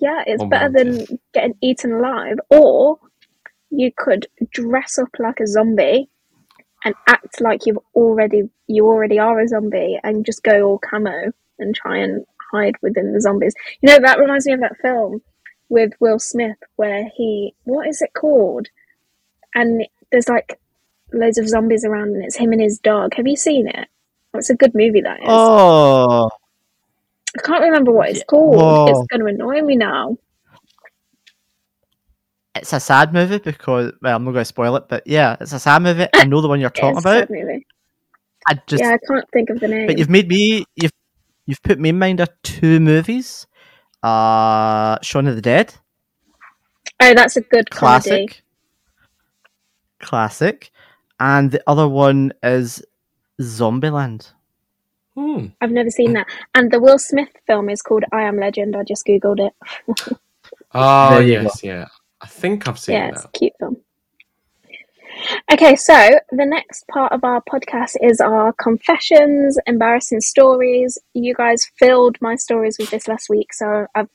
yeah, 0.01 0.23
it's 0.27 0.45
better 0.45 0.71
than 0.73 1.19
getting 1.35 1.55
eaten 1.61 1.93
alive. 1.93 2.39
Or 2.51 2.99
you 3.71 3.91
could 3.97 4.27
dress 4.51 4.99
up 4.99 5.11
like 5.19 5.41
a 5.41 5.47
zombie 5.47 6.09
and 6.85 6.95
act 7.07 7.41
like 7.41 7.67
you've 7.67 7.79
already 7.95 8.49
you 8.67 8.87
already 8.87 9.19
are 9.19 9.41
a 9.41 9.49
zombie 9.49 9.99
and 10.03 10.27
just 10.27 10.43
go 10.43 10.63
all 10.63 10.79
camo 10.79 11.33
and 11.59 11.75
try 11.75 11.99
and 11.99 12.25
hide 12.53 12.75
within 12.83 13.13
the 13.13 13.21
zombies. 13.21 13.55
You 13.81 13.89
know, 13.89 13.99
that 14.01 14.19
reminds 14.19 14.47
me 14.47 14.53
of 14.53 14.61
that 14.61 14.77
film 14.81 15.23
with 15.69 15.93
Will 16.01 16.19
Smith 16.19 16.59
where 16.77 17.11
he 17.17 17.55
what 17.65 17.89
is 17.89 18.03
it 18.03 18.13
called? 18.15 18.69
And 19.55 19.87
there's 20.11 20.29
like 20.29 20.59
loads 21.13 21.39
of 21.39 21.49
zombies 21.49 21.85
around 21.85 22.15
and 22.15 22.25
it's 22.25 22.37
him 22.37 22.53
and 22.53 22.61
his 22.61 22.79
dog. 22.79 23.15
Have 23.15 23.27
you 23.27 23.37
seen 23.37 23.69
it? 23.69 23.89
It's 24.35 24.51
a 24.51 24.55
good 24.55 24.75
movie 24.75 25.03
that 25.03 25.21
is. 25.21 25.27
Oh, 25.29 26.31
I 27.37 27.43
can't 27.43 27.63
remember 27.63 27.93
what 27.93 28.11
it's 28.11 28.25
called. 28.25 28.89
It's 28.91 29.07
going 29.09 29.21
to 29.21 29.27
annoy 29.27 29.63
me 29.63 29.77
now. 29.77 30.17
It's 32.55 32.73
a 32.73 32.81
sad 32.81 33.15
movie 33.15 33.39
because 33.39 33.93
well, 34.03 34.17
I'm 34.17 34.25
not 34.25 34.33
going 34.33 34.43
to 34.43 34.45
spoil 34.45 34.77
it, 34.77 34.89
but 34.89 35.07
yeah, 35.07 35.37
it's 35.41 35.53
a 35.53 35.59
sad 35.59 35.83
movie. 35.83 36.07
I 36.15 36.25
know 36.25 36.41
the 36.41 36.49
one 36.49 36.61
you're 36.61 36.71
talking 36.71 36.99
It's 36.99 37.07
a 37.07 37.09
sad 37.09 37.17
about. 37.25 37.31
movie. 37.31 37.67
I 38.49 38.61
just, 38.67 38.83
yeah, 38.83 38.91
I 38.91 38.99
can't 39.07 39.31
think 39.33 39.51
of 39.51 39.61
the 39.61 39.69
name. 39.69 39.87
but 39.87 39.99
you've 39.99 40.11
made 40.11 40.29
me, 40.29 40.65
you've, 40.77 40.93
you've 41.47 41.63
put 41.63 41.79
me 41.79 41.91
in 41.91 41.99
mind 41.99 42.21
of 42.21 42.29
two 42.43 42.81
movies. 42.81 43.47
Uh, 44.03 44.99
Shaun 45.01 45.29
of 45.29 45.37
the 45.37 45.41
Dead, 45.43 45.75
oh, 47.01 47.15
that's 47.15 47.37
a 47.37 47.41
good 47.41 47.71
comedy. 47.71 48.09
classic, 48.27 48.43
classic, 50.01 50.71
and 51.21 51.53
the 51.53 51.63
other 51.69 51.89
one 51.89 52.33
is 52.43 52.83
Zombieland. 53.41 54.33
Hmm. 55.15 55.47
I've 55.61 55.71
never 55.71 55.91
seen 55.91 56.15
that. 56.15 56.27
And 56.55 56.73
the 56.73 56.81
Will 56.81 56.99
Smith 56.99 57.29
film 57.47 57.69
is 57.71 57.81
called 57.81 58.03
I 58.13 58.23
Am 58.23 58.39
Legend. 58.39 58.75
I 58.75 58.83
just 58.83 59.07
googled 59.07 59.39
it. 59.47 60.19
Oh 60.75 61.19
yes, 61.19 61.63
yeah. 61.63 61.87
I 62.23 62.27
think 62.27 62.69
I've 62.69 62.79
seen 62.79 62.95
yeah, 62.95 63.09
it's 63.09 63.21
a 63.21 63.23
that. 63.25 63.33
cute 63.33 63.53
film. 63.59 63.77
Okay, 65.53 65.77
so 65.77 65.95
the 66.31 66.47
next 66.47 66.87
part 66.89 67.13
of 67.13 67.23
our 67.23 67.43
podcast 67.43 67.97
is 68.01 68.21
our 68.21 68.53
confessions, 68.55 69.59
embarrassing 69.67 70.21
stories. 70.21 70.99
You 71.13 71.35
guys 71.35 71.71
filled 71.79 72.17
my 72.23 72.35
stories 72.37 72.77
with 72.79 72.91
this 72.91 73.09
last 73.09 73.29
week, 73.29 73.53
so 73.53 73.87
I've 73.95 74.09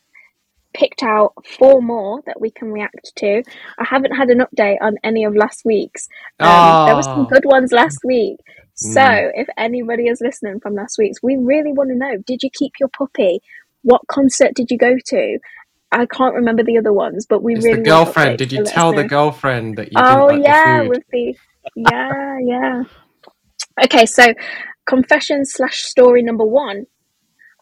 picked 0.73 1.03
out 1.03 1.33
four 1.57 1.81
more 1.81 2.21
that 2.25 2.41
we 2.41 2.49
can 2.49 2.71
react 2.71 3.11
to. 3.17 3.43
I 3.77 3.83
haven't 3.85 4.15
had 4.15 4.29
an 4.29 4.39
update 4.39 4.77
on 4.81 4.97
any 5.03 5.23
of 5.23 5.35
last 5.35 5.63
week's. 5.65 6.07
Um, 6.39 6.85
There 6.87 6.95
were 6.95 7.03
some 7.03 7.21
Oh. 7.21 7.25
good 7.25 7.45
ones 7.45 7.71
last 7.71 7.99
week. 8.03 8.37
So, 8.75 9.01
Mm. 9.01 9.31
if 9.35 9.47
anybody 9.57 10.07
is 10.07 10.21
listening 10.21 10.59
from 10.59 10.75
last 10.75 10.97
week's, 10.99 11.21
we 11.23 11.35
really 11.35 11.73
want 11.73 11.89
to 11.89 11.95
know 11.95 12.17
did 12.25 12.43
you 12.43 12.49
keep 12.53 12.73
your 12.79 12.89
puppy? 12.89 13.39
What 13.83 14.01
concert 14.07 14.53
did 14.55 14.69
you 14.71 14.77
go 14.77 14.97
to? 15.03 15.39
I 15.91 16.06
can't 16.06 16.36
remember 16.36 16.63
the 16.63 16.78
other 16.78 16.93
ones, 16.93 17.26
but 17.28 17.41
we 17.43 17.56
It's 17.56 17.65
really 17.65 17.78
the 17.78 17.84
girlfriend. 17.84 18.38
Did 18.38 18.52
you 18.52 18.63
tell 18.63 18.93
the 18.93 19.04
girlfriend 19.06 19.78
that 19.78 19.91
you 19.91 19.97
Oh 20.00 20.28
like 20.28 20.43
yeah, 20.43 20.82
the 20.82 20.89
with 20.89 21.04
the 21.12 21.36
yeah, 21.76 22.38
yeah. 22.43 22.84
Okay, 23.84 24.06
so 24.06 24.34
confession 24.86 25.45
slash 25.45 25.84
story 25.84 26.21
number 26.21 26.45
one. 26.45 26.86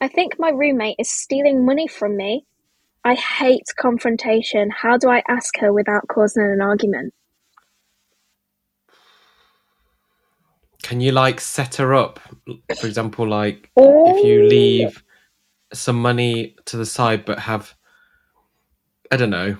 I 0.02 0.08
think 0.08 0.40
my 0.40 0.50
roommate 0.50 0.98
is 1.00 1.10
stealing 1.10 1.66
money 1.66 1.88
from 1.88 2.18
me. 2.18 2.46
I 3.04 3.14
hate 3.16 3.64
confrontation. 3.78 4.72
How 4.72 4.98
do 4.98 5.10
I 5.10 5.22
ask 5.28 5.58
her 5.60 5.72
without 5.72 6.08
causing 6.08 6.44
an 6.44 6.62
argument? 6.62 7.14
Can 10.82 11.02
you 11.02 11.12
like 11.12 11.40
set 11.40 11.76
her 11.76 11.94
up? 11.94 12.20
For 12.80 12.88
example, 12.88 13.28
like 13.28 13.72
Oh, 13.78 14.20
if 14.20 14.26
you 14.26 14.44
leave 14.44 15.04
some 15.74 16.02
money 16.02 16.56
to 16.66 16.78
the 16.78 16.86
side 16.86 17.26
but 17.26 17.40
have 17.40 17.75
I 19.12 19.18
don't 19.18 19.30
know. 19.30 19.58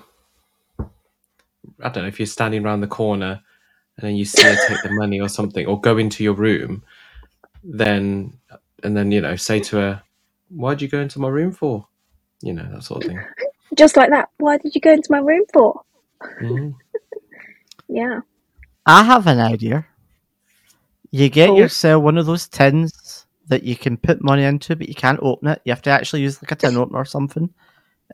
I 1.82 1.88
don't 1.88 2.04
know 2.04 2.08
if 2.08 2.18
you're 2.20 2.26
standing 2.26 2.64
around 2.64 2.80
the 2.80 2.86
corner 2.86 3.42
and 3.96 4.06
then 4.06 4.16
you 4.16 4.24
see 4.24 4.42
her 4.42 4.56
take 4.56 4.82
the 4.82 4.90
money 4.92 5.20
or 5.20 5.28
something, 5.28 5.66
or 5.66 5.80
go 5.80 5.98
into 5.98 6.24
your 6.24 6.34
room, 6.34 6.84
then 7.64 8.38
and 8.82 8.96
then 8.96 9.12
you 9.12 9.20
know 9.20 9.36
say 9.36 9.60
to 9.60 9.76
her, 9.76 10.02
"Why 10.48 10.74
did 10.74 10.82
you 10.82 10.88
go 10.88 11.00
into 11.00 11.20
my 11.20 11.28
room 11.28 11.52
for?" 11.52 11.88
You 12.42 12.52
know 12.54 12.68
that 12.72 12.82
sort 12.84 13.02
of 13.02 13.06
thing. 13.06 13.26
just 13.74 13.96
like 13.96 14.10
that. 14.10 14.30
Why 14.38 14.58
did 14.58 14.74
you 14.74 14.80
go 14.80 14.92
into 14.92 15.10
my 15.12 15.18
room 15.18 15.44
for? 15.52 15.82
Mhm. 16.40 16.74
Yeah. 17.88 18.20
I 18.86 19.04
have 19.04 19.26
an 19.26 19.40
idea. 19.40 19.86
You 21.10 21.28
get 21.30 21.48
Cool. 21.48 21.58
yourself 21.58 22.02
one 22.02 22.18
of 22.18 22.26
those 22.26 22.48
tins 22.48 23.26
that 23.48 23.62
you 23.62 23.76
can 23.76 23.96
put 23.96 24.22
money 24.24 24.44
into, 24.44 24.76
but 24.76 24.88
you 24.88 24.94
can't 24.94 25.20
open 25.22 25.48
it. 25.48 25.62
You 25.64 25.72
have 25.72 25.82
to 25.82 25.90
actually 25.90 26.22
use 26.22 26.42
like 26.42 26.52
a 26.52 26.56
tin 26.56 26.76
opener 26.76 26.98
or 26.98 27.04
something, 27.04 27.50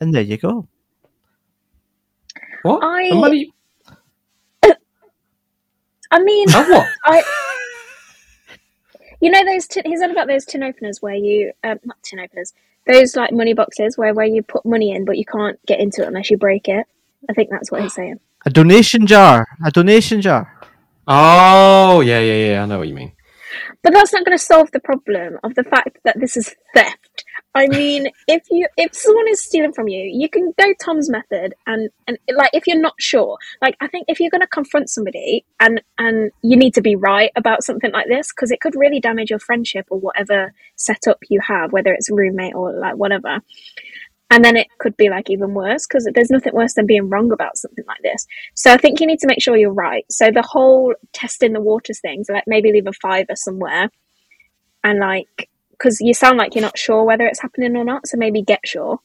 and 0.01 0.15
there 0.15 0.23
you 0.23 0.39
go. 0.39 0.69
What? 2.63 2.83
I- 2.83 3.09
The 3.11 3.15
money? 3.17 3.53
I 6.11 6.23
mean, 6.23 6.47
Oh, 6.51 6.71
what? 6.71 6.87
I. 7.05 7.23
You 9.21 9.31
know 9.31 9.45
those 9.45 9.67
tin, 9.67 9.85
he's 9.87 10.03
on 10.03 10.11
about 10.11 10.27
those 10.29 10.45
tin 10.45 10.63
openers 10.63 11.01
where 11.01 11.15
you 11.15 11.53
um, 11.65 11.79
not 11.85 12.03
tin 12.03 12.19
openers 12.21 12.53
those 12.87 13.15
like 13.15 13.33
money 13.33 13.55
boxes 13.55 13.97
where 13.97 14.13
where 14.13 14.27
you 14.27 14.43
put 14.43 14.67
money 14.67 14.91
in 14.93 15.05
but 15.05 15.17
you 15.17 15.25
can't 15.25 15.59
get 15.67 15.79
into 15.81 16.03
it 16.03 16.09
unless 16.09 16.31
you 16.31 16.37
break 16.37 16.69
it. 16.69 16.87
I 17.31 17.33
think 17.33 17.49
that's 17.51 17.71
what 17.71 17.83
he's 17.83 17.95
saying. 17.95 18.19
A 18.45 18.51
donation 18.51 19.07
jar. 19.07 19.47
A 19.65 19.71
donation 19.71 20.21
jar. 20.21 20.53
Oh, 21.07 22.01
yeah, 22.01 22.19
yeah, 22.19 22.47
yeah. 22.51 22.63
I 22.63 22.67
know 22.67 22.79
what 22.79 22.89
you 22.89 22.95
mean. 22.95 23.13
But 23.83 23.93
that's 23.93 24.13
not 24.13 24.25
going 24.25 24.37
to 24.37 24.43
solve 24.43 24.71
the 24.71 24.81
problem 24.81 25.39
of 25.43 25.55
the 25.55 25.65
fact 25.65 25.99
that 26.05 26.21
this 26.21 26.37
is 26.37 26.55
theft. 26.75 27.25
I 27.55 27.67
mean, 27.67 28.09
if 28.29 28.45
you 28.51 28.67
if 28.79 28.95
someone 28.95 29.29
is 29.29 29.43
stealing 29.43 29.73
from 29.73 29.87
you, 29.89 30.01
you 30.05 30.29
can 30.29 30.55
go 30.59 30.73
Tom's 30.83 31.11
method 31.11 31.55
and 31.67 31.91
and 32.07 32.19
like 32.35 32.51
if 32.55 32.67
you're 32.67 32.81
not 32.81 32.95
sure, 32.99 33.37
like 33.61 33.77
I 33.81 33.89
think 33.89 34.07
if 34.09 34.21
you're 34.21 34.31
going 34.31 34.41
to 34.41 34.47
confront 34.47 34.89
somebody 34.89 35.45
and 35.61 35.83
and 35.99 36.31
you 36.43 36.57
need 36.57 36.73
to 36.75 36.81
be 36.81 36.97
right 36.97 37.31
about 37.37 37.63
something 37.63 37.93
like 37.93 38.07
this 38.09 38.33
because 38.33 38.51
it 38.51 38.61
could 38.61 38.75
really 38.75 39.01
damage 39.01 39.29
your 39.29 39.39
friendship 39.39 39.87
or 39.91 39.99
whatever 39.99 40.55
setup 40.77 41.19
you 41.29 41.41
have, 41.47 41.73
whether 41.73 41.93
it's 41.93 42.11
roommate 42.11 42.55
or 42.55 42.73
like 42.73 42.97
whatever. 42.97 43.41
And 44.33 44.45
then 44.45 44.57
it 44.57 44.67
could 44.79 44.97
be 44.97 45.11
like 45.11 45.29
even 45.31 45.53
worse 45.53 45.87
because 45.87 46.09
there's 46.15 46.31
nothing 46.31 46.55
worse 46.55 46.75
than 46.75 46.87
being 46.87 47.09
wrong 47.09 47.31
about 47.33 47.59
something 47.59 47.85
like 47.87 48.01
this. 48.03 48.27
So 48.55 48.73
I 48.73 48.79
think 48.79 48.99
you 48.99 49.07
need 49.07 49.19
to 49.21 49.27
make 49.27 49.43
sure 49.43 49.57
you're 49.57 49.73
right. 49.73 50.07
So 50.11 50.31
the 50.31 50.43
whole 50.43 50.95
testing 51.13 51.53
the 51.53 51.61
waters 51.61 52.01
things, 52.01 52.29
so 52.29 52.33
like 52.33 52.45
maybe 52.47 52.73
leave 52.73 52.87
a 52.87 52.93
fiver 52.95 53.37
somewhere 53.37 53.91
and 54.85 54.99
like 54.99 55.49
because 55.71 56.01
you 56.01 56.15
sound 56.15 56.39
like 56.39 56.55
you're 56.55 56.63
not 56.63 56.79
sure 56.79 57.05
whether 57.05 57.27
it's 57.27 57.41
happening 57.43 57.77
or 57.77 57.85
not 57.85 58.07
so 58.07 58.17
maybe 58.17 58.43
get 58.43 58.61
sure 58.65 58.99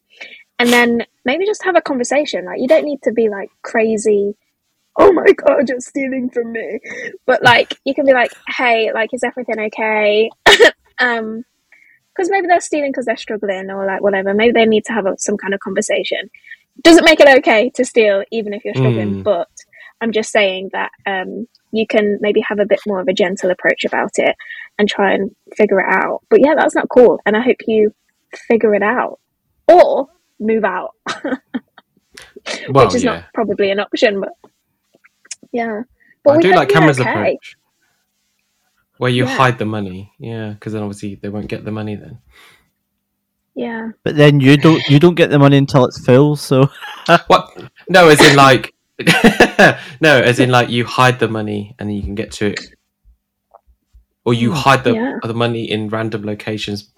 and 0.59 0.69
then 0.69 1.03
maybe 1.25 1.45
just 1.45 1.63
have 1.63 1.75
a 1.75 1.81
conversation 1.81 2.45
like 2.45 2.59
you 2.59 2.67
don't 2.67 2.85
need 2.85 3.01
to 3.01 3.11
be 3.11 3.29
like 3.29 3.49
crazy 3.63 4.35
oh 4.97 5.11
my 5.11 5.31
god 5.33 5.67
you're 5.69 5.79
stealing 5.79 6.29
from 6.29 6.51
me 6.51 6.79
but 7.25 7.43
like 7.43 7.79
you 7.85 7.93
can 7.93 8.05
be 8.05 8.13
like 8.13 8.31
hey 8.47 8.91
like 8.93 9.13
is 9.13 9.23
everything 9.23 9.59
okay 9.59 10.29
um 10.99 11.43
because 12.17 12.31
maybe 12.31 12.47
they're 12.47 12.59
stealing 12.59 12.91
because 12.91 13.05
they're 13.05 13.17
struggling 13.17 13.69
or 13.69 13.85
like 13.85 14.01
whatever 14.01 14.33
maybe 14.33 14.51
they 14.51 14.65
need 14.65 14.83
to 14.85 14.93
have 14.93 15.05
a, 15.05 15.15
some 15.19 15.37
kind 15.37 15.53
of 15.53 15.59
conversation 15.59 16.29
doesn't 16.81 17.05
make 17.05 17.19
it 17.19 17.29
okay 17.39 17.69
to 17.75 17.85
steal 17.85 18.23
even 18.31 18.53
if 18.53 18.65
you're 18.65 18.73
struggling 18.73 19.15
Mm. 19.15 19.23
but 19.23 19.49
i'm 20.01 20.11
just 20.11 20.31
saying 20.31 20.69
that 20.73 20.91
um 21.05 21.47
you 21.71 21.85
can 21.85 22.17
maybe 22.21 22.41
have 22.41 22.59
a 22.59 22.65
bit 22.65 22.79
more 22.87 22.99
of 22.99 23.07
a 23.07 23.13
gentle 23.13 23.51
approach 23.51 23.83
about 23.83 24.11
it 24.17 24.35
and 24.79 24.87
try 24.87 25.13
and 25.13 25.35
figure 25.55 25.79
it 25.79 25.87
out. 25.89 26.21
But 26.29 26.41
yeah, 26.41 26.55
that's 26.55 26.75
not 26.75 26.89
cool. 26.89 27.19
And 27.25 27.35
I 27.35 27.41
hope 27.41 27.57
you 27.67 27.93
figure 28.47 28.73
it 28.73 28.83
out 28.83 29.19
or 29.67 30.07
move 30.39 30.63
out, 30.63 30.91
Well, 32.69 32.85
which 32.85 32.95
is 32.95 33.03
yeah. 33.03 33.11
not 33.11 33.33
probably 33.33 33.71
an 33.71 33.79
option. 33.79 34.21
But 34.21 34.29
yeah, 35.51 35.83
but 36.23 36.37
I 36.37 36.41
do 36.41 36.53
like 36.55 36.69
Cameron's 36.69 36.99
okay. 36.99 37.09
approach, 37.09 37.55
where 38.97 39.11
you 39.11 39.25
Yeah. 39.25 39.35
hide 39.37 39.57
the 39.57 39.65
money. 39.65 40.11
Yeah, 40.19 40.49
because 40.51 40.73
then 40.73 40.81
obviously 40.83 41.15
they 41.15 41.29
won't 41.29 41.47
get 41.47 41.63
the 41.65 41.71
money 41.71 41.95
then. 41.95 42.19
Yeah, 43.55 43.89
But 44.03 44.15
then 44.15 44.39
you 44.39 44.55
don't 44.57 44.81
you 44.87 44.99
don't 44.99 45.15
get 45.15 45.31
the 45.31 45.39
money 45.39 45.57
until 45.57 45.85
it's 45.85 45.99
full. 46.05 46.35
So 46.35 46.69
What? 47.27 47.49
No, 47.89 48.07
as 48.07 48.21
in 48.23 48.35
like, 48.35 48.75
no, 49.99 50.19
as 50.21 50.39
in 50.39 50.49
like 50.51 50.69
you 50.69 50.85
hide 50.85 51.19
the 51.19 51.27
money 51.27 51.73
and 51.79 51.89
then 51.89 51.95
you 51.95 52.03
can 52.03 52.13
get 52.15 52.31
to 52.33 52.47
it, 52.47 52.59
or 54.25 54.33
you 54.35 54.51
Hmm. 54.51 54.57
hide 54.57 54.83
the 54.83 54.93
Yeah. 54.93 55.17
the 55.23 55.33
money 55.33 55.63
in 55.69 55.89
random 55.89 56.23
locations 56.23 56.91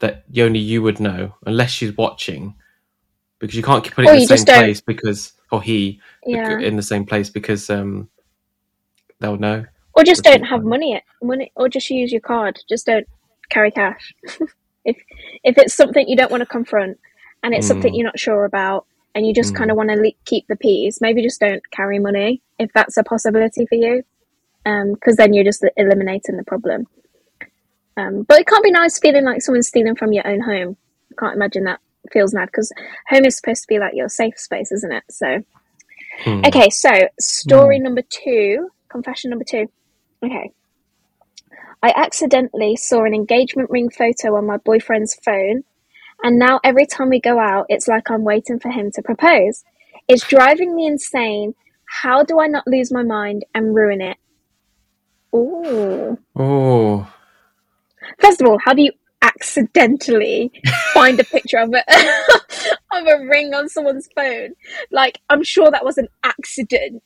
that 0.00 0.24
only 0.36 0.58
you 0.58 0.82
would 0.82 1.00
know, 1.00 1.36
unless 1.46 1.70
she's 1.70 1.96
watching, 1.96 2.54
because 3.38 3.56
you 3.56 3.62
can't 3.62 3.82
put 3.90 4.04
it 4.04 4.08
Or 4.10 4.12
in 4.14 4.20
the 4.20 4.26
same 4.26 4.36
just 4.36 4.46
don't- 4.46 4.58
place 4.58 4.80
because, 4.82 5.32
or 5.50 5.62
he 5.62 6.00
yeah. 6.26 6.58
in 6.58 6.76
the 6.76 6.82
same 6.82 7.06
place 7.06 7.30
because 7.30 7.70
um 7.70 8.10
they'll 9.20 9.38
know. 9.38 9.64
Or 9.94 10.04
just 10.04 10.22
don't 10.24 10.44
have 10.44 10.62
money. 10.64 11.02
Money, 11.22 11.52
or 11.54 11.68
just 11.68 11.90
use 11.90 12.12
your 12.12 12.20
card. 12.20 12.58
Just 12.68 12.86
don't 12.86 13.06
carry 13.50 13.70
cash. 13.70 14.14
if 14.84 14.96
if 15.44 15.58
it's 15.58 15.74
something 15.74 16.08
you 16.08 16.16
don't 16.16 16.30
want 16.30 16.40
to 16.40 16.46
confront, 16.46 16.98
and 17.42 17.54
it's 17.54 17.66
something 17.66 17.92
Mm. 17.92 17.96
you're 17.96 18.06
not 18.06 18.18
sure 18.18 18.44
about, 18.44 18.86
and 19.14 19.26
you 19.26 19.34
just 19.34 19.52
Mm. 19.52 19.56
kind 19.58 19.70
of 19.70 19.76
want 19.76 19.90
to 19.90 19.96
le- 19.96 20.12
keep 20.24 20.46
the 20.48 20.56
peace, 20.56 21.00
maybe 21.00 21.22
just 21.22 21.40
don't 21.40 21.62
carry 21.70 21.98
money 21.98 22.40
if 22.58 22.72
that's 22.72 22.96
a 22.96 23.02
possibility 23.04 23.66
for 23.66 23.74
you, 23.74 24.02
because 24.64 25.16
then 25.16 25.32
you're 25.34 25.44
just 25.44 25.64
eliminating 25.76 26.36
the 26.36 26.44
problem. 26.44 26.86
Um, 27.96 28.22
but 28.22 28.40
it 28.40 28.46
can't 28.46 28.64
be 28.64 28.70
nice 28.70 28.98
feeling 28.98 29.24
like 29.24 29.42
someone's 29.42 29.68
stealing 29.68 29.96
from 29.96 30.12
your 30.12 30.26
own 30.26 30.40
home. 30.40 30.76
I 31.10 31.14
can't 31.20 31.34
imagine 31.36 31.64
that 31.64 31.80
feels 32.10 32.32
mad 32.32 32.46
because 32.46 32.72
home 33.08 33.24
is 33.26 33.36
supposed 33.36 33.62
to 33.62 33.68
be 33.68 33.78
like 33.78 33.94
your 33.94 34.08
safe 34.08 34.38
space, 34.38 34.72
isn't 34.72 34.92
it? 34.92 35.04
So. 35.10 35.42
Hmm. 36.24 36.40
Okay, 36.46 36.70
so 36.70 36.90
story 37.20 37.78
number 37.78 38.02
two, 38.08 38.70
confession 38.88 39.30
number 39.30 39.44
two. 39.44 39.68
Okay. 40.24 40.52
I 41.82 41.92
accidentally 41.96 42.76
saw 42.76 43.04
an 43.04 43.14
engagement 43.14 43.70
ring 43.70 43.90
photo 43.90 44.36
on 44.36 44.46
my 44.46 44.56
boyfriend's 44.58 45.18
phone, 45.24 45.64
and 46.22 46.38
now 46.38 46.60
every 46.62 46.86
time 46.86 47.08
we 47.08 47.20
go 47.20 47.38
out, 47.40 47.66
it's 47.68 47.88
like 47.88 48.10
I'm 48.10 48.24
waiting 48.24 48.60
for 48.60 48.70
him 48.70 48.90
to 48.92 49.02
propose. 49.02 49.64
It's 50.06 50.26
driving 50.26 50.76
me 50.76 50.86
insane. 50.86 51.54
How 51.86 52.22
do 52.22 52.40
I 52.40 52.46
not 52.46 52.66
lose 52.66 52.92
my 52.92 53.02
mind 53.02 53.44
and 53.54 53.74
ruin 53.74 54.00
it? 54.00 54.16
Ooh. 55.34 56.18
Oh, 56.36 57.12
First 58.20 58.40
of 58.40 58.48
all, 58.48 58.58
how 58.58 58.74
do 58.74 58.82
you 58.82 58.92
accidentally 59.22 60.52
find 60.94 61.18
a 61.18 61.24
picture 61.24 61.58
of 61.58 61.72
a 61.72 61.84
of 62.92 63.06
a 63.06 63.24
ring 63.26 63.54
on 63.54 63.68
someone's 63.68 64.08
phone. 64.14 64.50
Like 64.90 65.20
I'm 65.30 65.42
sure 65.42 65.70
that 65.70 65.84
was 65.84 65.98
an 65.98 66.08
accident. 66.22 67.02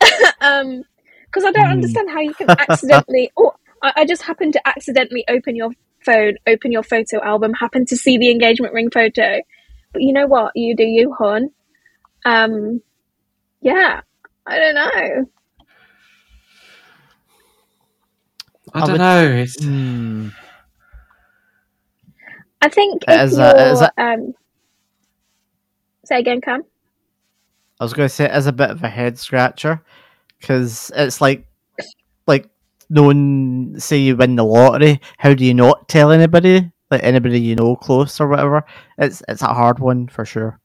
um, 0.40 0.84
because 1.30 1.44
I 1.44 1.52
don't 1.52 1.66
Hmm. 1.66 1.72
understand 1.72 2.10
how 2.10 2.20
you 2.20 2.34
can 2.34 2.48
accidentally. 2.50 3.30
or 3.36 3.54
I, 3.82 3.92
I 3.98 4.04
just 4.04 4.22
happened 4.22 4.52
to 4.54 4.68
accidentally 4.68 5.24
open 5.28 5.54
your 5.56 5.70
phone, 6.04 6.36
open 6.46 6.72
your 6.72 6.82
photo 6.82 7.22
album, 7.22 7.52
happen 7.54 7.86
to 7.86 7.96
see 7.96 8.18
the 8.18 8.30
engagement 8.30 8.72
ring 8.74 8.90
photo. 8.90 9.40
But 9.92 10.02
you 10.02 10.12
know 10.12 10.26
what? 10.26 10.52
You 10.56 10.74
do 10.76 10.84
you, 10.84 11.14
hon. 11.18 11.50
Um, 12.24 12.82
yeah. 13.60 14.00
I 14.46 14.56
don't 14.58 14.74
know. 14.74 15.26
I 18.72 18.78
I 18.78 18.80
don't 18.80 18.92
would- 18.92 18.98
know. 18.98 19.24
It's 19.26 19.62
Hmm. 19.64 20.28
I 22.62 22.68
think 22.68 23.04
It 23.08 23.10
if 23.12 23.22
is 23.32 23.38
you're, 23.38 23.46
a- 23.46 23.68
it 23.68 23.72
is 23.72 23.80
a- 23.80 24.00
um, 24.02 24.34
say 26.04 26.18
again, 26.18 26.40
Cam. 26.40 26.62
I 27.80 27.84
was 27.84 27.94
going 27.94 28.08
to 28.08 28.14
say 28.14 28.28
as 28.28 28.46
a 28.46 28.52
bit 28.52 28.70
of 28.70 28.82
a 28.84 28.88
head 28.88 29.18
scratcher 29.18 29.82
because 30.40 30.90
it's 30.96 31.20
like, 31.20 31.46
like, 32.26 32.48
no 32.88 33.04
one 33.04 33.74
say 33.78 33.98
you 33.98 34.16
win 34.16 34.36
the 34.36 34.44
lottery. 34.44 35.00
How 35.18 35.34
do 35.34 35.44
you 35.44 35.54
not 35.54 35.88
tell 35.88 36.10
anybody, 36.10 36.72
like 36.90 37.02
anybody 37.04 37.40
you 37.40 37.54
know 37.54 37.76
close 37.76 38.20
or 38.20 38.28
whatever? 38.28 38.64
It's 38.98 39.22
it's 39.28 39.42
a 39.42 39.46
hard 39.54 39.78
one 39.78 40.08
for 40.08 40.24
sure. 40.24 40.58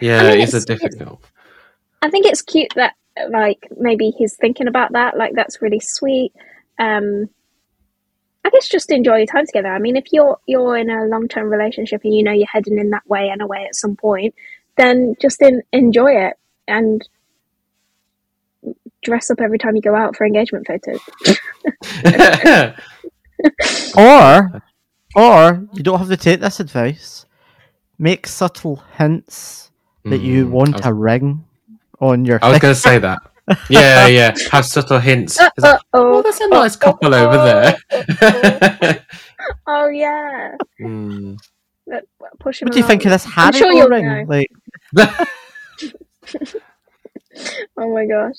yeah, 0.00 0.22
I 0.22 0.30
mean, 0.32 0.40
it's 0.40 0.54
a 0.54 0.58
it's- 0.58 0.70
it's- 0.70 0.94
difficult. 0.94 1.24
I 2.00 2.10
think 2.10 2.26
it's 2.26 2.42
cute 2.42 2.72
that 2.76 2.94
like 3.30 3.66
maybe 3.76 4.10
he's 4.10 4.36
thinking 4.36 4.68
about 4.68 4.92
that. 4.92 5.16
Like 5.16 5.32
that's 5.34 5.60
really 5.60 5.80
sweet. 5.80 6.32
Um, 6.78 7.28
I 8.44 8.50
guess 8.50 8.68
just 8.68 8.92
enjoy 8.92 9.16
your 9.16 9.26
time 9.26 9.46
together. 9.46 9.68
I 9.68 9.78
mean, 9.80 9.96
if 9.96 10.04
you're 10.12 10.38
you're 10.46 10.76
in 10.76 10.90
a 10.90 11.06
long 11.06 11.26
term 11.26 11.48
relationship 11.50 12.02
and 12.04 12.14
you 12.14 12.22
know 12.22 12.30
you're 12.32 12.46
heading 12.46 12.78
in 12.78 12.90
that 12.90 13.08
way 13.08 13.30
and 13.30 13.42
away 13.42 13.64
at 13.66 13.74
some 13.74 13.96
point, 13.96 14.34
then 14.76 15.16
just 15.20 15.42
in, 15.42 15.62
enjoy 15.72 16.12
it 16.12 16.34
and 16.68 17.06
dress 19.08 19.30
up 19.30 19.40
every 19.40 19.58
time 19.58 19.74
you 19.74 19.82
go 19.82 19.94
out 19.94 20.14
for 20.16 20.26
engagement 20.26 20.66
photos. 20.66 21.00
Or, 23.96 24.62
or 25.14 25.68
you 25.72 25.82
don't 25.84 25.98
have 26.00 26.08
to 26.08 26.16
take 26.16 26.40
this 26.40 26.58
advice. 26.58 27.24
Make 27.98 28.26
subtle 28.26 28.82
hints 28.96 29.70
that 30.04 30.20
you 30.20 30.46
Mm, 30.46 30.50
want 30.50 30.74
was, 30.74 30.86
a 30.86 30.92
ring 30.92 31.44
on 32.00 32.24
your. 32.24 32.40
I 32.42 32.50
was 32.50 32.58
going 32.58 32.74
to 32.74 32.80
say 32.80 32.98
that. 32.98 33.20
Yeah, 33.70 34.06
yeah. 34.18 34.34
Have 34.50 34.66
subtle 34.66 34.98
hints. 34.98 35.38
It's 35.40 35.62
like, 35.64 35.80
oh, 35.94 36.20
that's 36.22 36.40
a 36.40 36.48
nice 36.48 36.74
couple 36.74 37.14
over 37.14 37.38
there. 37.38 37.76
Oh 39.68 39.88
yeah, 40.04 40.56
Mm. 40.80 41.38
Push 42.40 42.62
him. 42.62 42.66
What 42.66 42.72
do 42.74 42.80
you 42.80 42.86
think 42.86 43.02
of 43.02 43.06
along. 43.06 43.14
this 43.14 43.24
Harry 43.24 43.52
sure 43.52 43.72
you'll 43.72 43.88
ring? 43.88 44.26
Like, 44.26 44.50
Oh 47.76 47.94
my 47.94 48.04
gosh. 48.06 48.34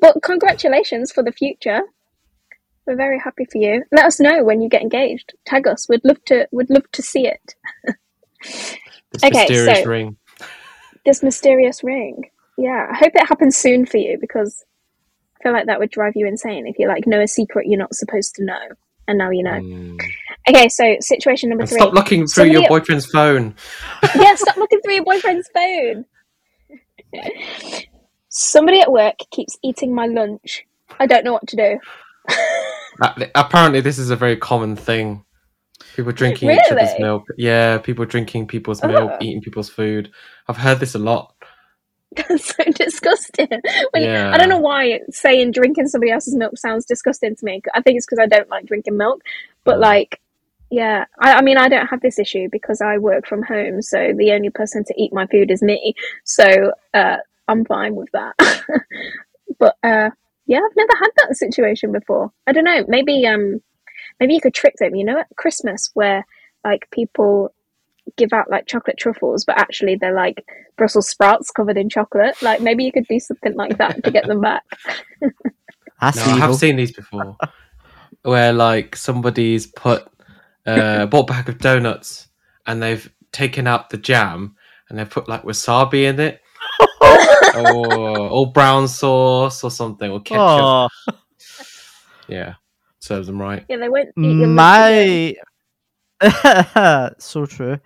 But 0.00 0.22
congratulations 0.22 1.12
for 1.12 1.22
the 1.22 1.32
future. 1.32 1.80
We're 2.86 2.96
very 2.96 3.18
happy 3.18 3.46
for 3.50 3.58
you. 3.58 3.82
Let 3.92 4.04
us 4.04 4.20
know 4.20 4.44
when 4.44 4.60
you 4.60 4.68
get 4.68 4.82
engaged. 4.82 5.34
Tag 5.44 5.66
us. 5.66 5.88
We'd 5.88 6.04
love 6.04 6.22
to 6.26 6.46
would 6.52 6.70
love 6.70 6.90
to 6.92 7.02
see 7.02 7.26
it. 7.26 7.54
This 8.42 8.76
Okay, 9.24 9.40
mysterious 9.48 9.78
so- 9.80 9.84
ring. 9.90 10.16
This 11.04 11.22
mysterious 11.22 11.82
ring. 11.84 12.30
Yeah. 12.58 12.88
I 12.90 12.96
hope 12.96 13.12
it 13.14 13.26
happens 13.28 13.56
soon 13.56 13.86
for 13.86 13.96
you 13.96 14.18
because 14.20 14.64
I 15.40 15.42
feel 15.42 15.52
like 15.52 15.66
that 15.66 15.78
would 15.78 15.90
drive 15.90 16.12
you 16.16 16.26
insane 16.26 16.66
if 16.66 16.78
you 16.78 16.88
like 16.88 17.06
know 17.06 17.20
a 17.20 17.28
secret 17.28 17.66
you're 17.66 17.78
not 17.78 17.94
supposed 17.94 18.34
to 18.36 18.44
know. 18.44 18.58
And 19.08 19.18
now 19.18 19.30
you 19.30 19.42
know. 19.44 19.52
Mm. 19.52 20.00
Okay, 20.48 20.68
so 20.68 20.96
situation 21.00 21.48
number 21.48 21.62
And 21.62 21.68
three. 21.70 21.78
stop 21.78 21.92
looking 21.92 22.26
through 22.26 22.46
your 22.46 22.68
boyfriend's 22.68 23.06
phone. 23.06 23.54
yeah, 24.16 24.34
stop 24.36 24.56
looking 24.56 24.80
through 24.80 24.94
your 24.94 25.04
boyfriend's 25.04 25.48
phone. 25.54 26.04
Somebody 28.38 28.80
at 28.80 28.92
work 28.92 29.14
keeps 29.30 29.56
eating 29.62 29.94
my 29.94 30.04
lunch. 30.06 30.66
I 31.00 31.06
don't 31.06 31.24
know 31.24 31.32
what 31.32 31.48
to 31.48 31.56
do. 31.56 31.78
Uh, 32.98 33.26
Apparently, 33.34 33.82
this 33.82 33.98
is 33.98 34.08
a 34.08 34.16
very 34.16 34.38
common 34.38 34.74
thing. 34.74 35.22
People 35.96 36.12
drinking 36.12 36.48
each 36.50 36.72
other's 36.72 36.98
milk. 36.98 37.24
Yeah, 37.36 37.76
people 37.76 38.06
drinking 38.06 38.46
people's 38.46 38.82
milk, 38.82 39.12
eating 39.20 39.42
people's 39.42 39.68
food. 39.68 40.10
I've 40.48 40.56
heard 40.56 40.80
this 40.80 40.94
a 40.94 40.98
lot. 40.98 41.34
That's 42.16 42.56
so 42.56 42.64
disgusting. 42.74 43.48
When 43.90 44.02
you- 44.02 44.08
Yeah. 44.08 44.30
I 44.32 44.38
don't 44.38 44.48
know 44.48 44.58
why 44.60 45.00
saying 45.10 45.52
drinking 45.52 45.88
somebody 45.88 46.10
else's 46.10 46.34
milk 46.36 46.56
sounds 46.56 46.86
disgusting 46.86 47.36
to 47.36 47.44
me. 47.44 47.60
I 47.74 47.82
think 47.82 47.98
it's 47.98 48.06
because 48.06 48.18
I 48.18 48.26
don't 48.26 48.48
like 48.48 48.64
drinking 48.64 48.96
milk. 48.96 49.20
But 49.64 49.78
like, 49.78 50.18
yeah, 50.70 51.04
I, 51.20 51.34
I 51.34 51.40
mean, 51.42 51.58
I 51.58 51.68
don't 51.68 51.88
have 51.88 52.00
this 52.00 52.18
issue 52.18 52.48
because 52.50 52.80
I 52.80 52.96
work 52.96 53.26
from 53.26 53.42
home, 53.42 53.82
so 53.82 54.14
the 54.16 54.32
only 54.32 54.48
person 54.48 54.84
to 54.84 54.94
eat 54.96 55.12
my 55.12 55.26
food 55.26 55.50
is 55.50 55.60
me. 55.62 55.92
So 56.24 56.72
uh, 56.94 57.18
I'm 57.48 57.64
fine 57.64 57.94
with 57.94 58.08
that. 58.12 58.34
but 59.58 59.76
uh, 59.82 60.10
yeah, 60.46 60.58
I've 60.58 60.76
never 60.76 60.96
had 60.98 61.10
that 61.16 61.36
situation 61.36 61.92
before. 61.92 62.32
I 62.46 62.52
don't 62.52 62.64
know. 62.64 62.84
Maybe 62.88 63.26
um, 63.26 63.60
maybe 64.20 64.34
you 64.34 64.40
could 64.40 64.54
trick 64.54 64.74
them. 64.78 64.94
You 64.94 65.04
know, 65.04 65.18
at 65.18 65.28
Christmas 65.36 65.90
where 65.94 66.24
like 66.64 66.88
people 66.90 67.52
give 68.16 68.32
out 68.32 68.50
like 68.50 68.66
chocolate 68.66 68.98
truffles, 68.98 69.44
but 69.44 69.58
actually 69.58 69.96
they're 69.96 70.14
like 70.14 70.44
Brussels 70.76 71.08
sprouts 71.08 71.50
covered 71.50 71.76
in 71.76 71.88
chocolate. 71.88 72.40
Like 72.42 72.60
maybe 72.60 72.84
you 72.84 72.92
could 72.92 73.06
do 73.08 73.18
something 73.18 73.54
like 73.54 73.78
that 73.78 74.02
to 74.04 74.10
get 74.10 74.26
them 74.26 74.40
back. 74.40 74.62
that's 76.00 76.16
No, 76.16 76.32
I 76.32 76.38
have 76.38 76.54
seen 76.54 76.76
these 76.76 76.92
before, 76.92 77.36
where 78.22 78.52
like 78.52 78.96
somebody's 78.96 79.66
put 79.66 80.06
uh, 80.66 81.06
bought 81.06 81.30
a 81.30 81.32
bag 81.32 81.48
of 81.48 81.58
donuts 81.58 82.28
and 82.66 82.82
they've 82.82 83.12
taken 83.32 83.66
out 83.66 83.90
the 83.90 83.96
jam 83.96 84.56
and 84.88 84.98
they've 84.98 85.10
put 85.10 85.28
like 85.28 85.42
wasabi 85.42 86.04
in 86.04 86.20
it, 86.20 86.40
or 87.56 88.18
or 88.28 88.52
brown 88.52 88.88
sauce 88.88 89.62
or 89.64 89.70
something, 89.70 90.10
or 90.10 90.20
ketchup. 90.20 90.40
Oh, 90.40 90.88
Yeah, 92.28 92.54
serves 92.98 93.26
them 93.26 93.40
right. 93.40 93.64
Yeah, 93.68 93.76
they 93.78 93.88
won't 93.88 94.08
eat 94.18 94.36
your 94.36 94.48
lunch 94.48 94.90
again. 94.90 95.36
my 96.20 97.12
so 97.18 97.46
true. 97.46 97.78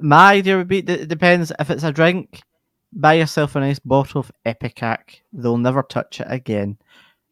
My 0.00 0.32
idea 0.34 0.56
would 0.56 0.68
be 0.68 0.78
it 0.78 1.08
depends 1.08 1.52
if 1.58 1.70
it's 1.70 1.82
a 1.84 1.92
drink. 1.92 2.42
Buy 2.92 3.14
yourself 3.14 3.54
a 3.54 3.60
nice 3.60 3.78
bottle 3.78 4.20
of 4.20 4.32
Epicac. 4.44 5.20
They'll 5.32 5.58
never 5.58 5.82
touch 5.82 6.20
it 6.20 6.26
again. 6.28 6.78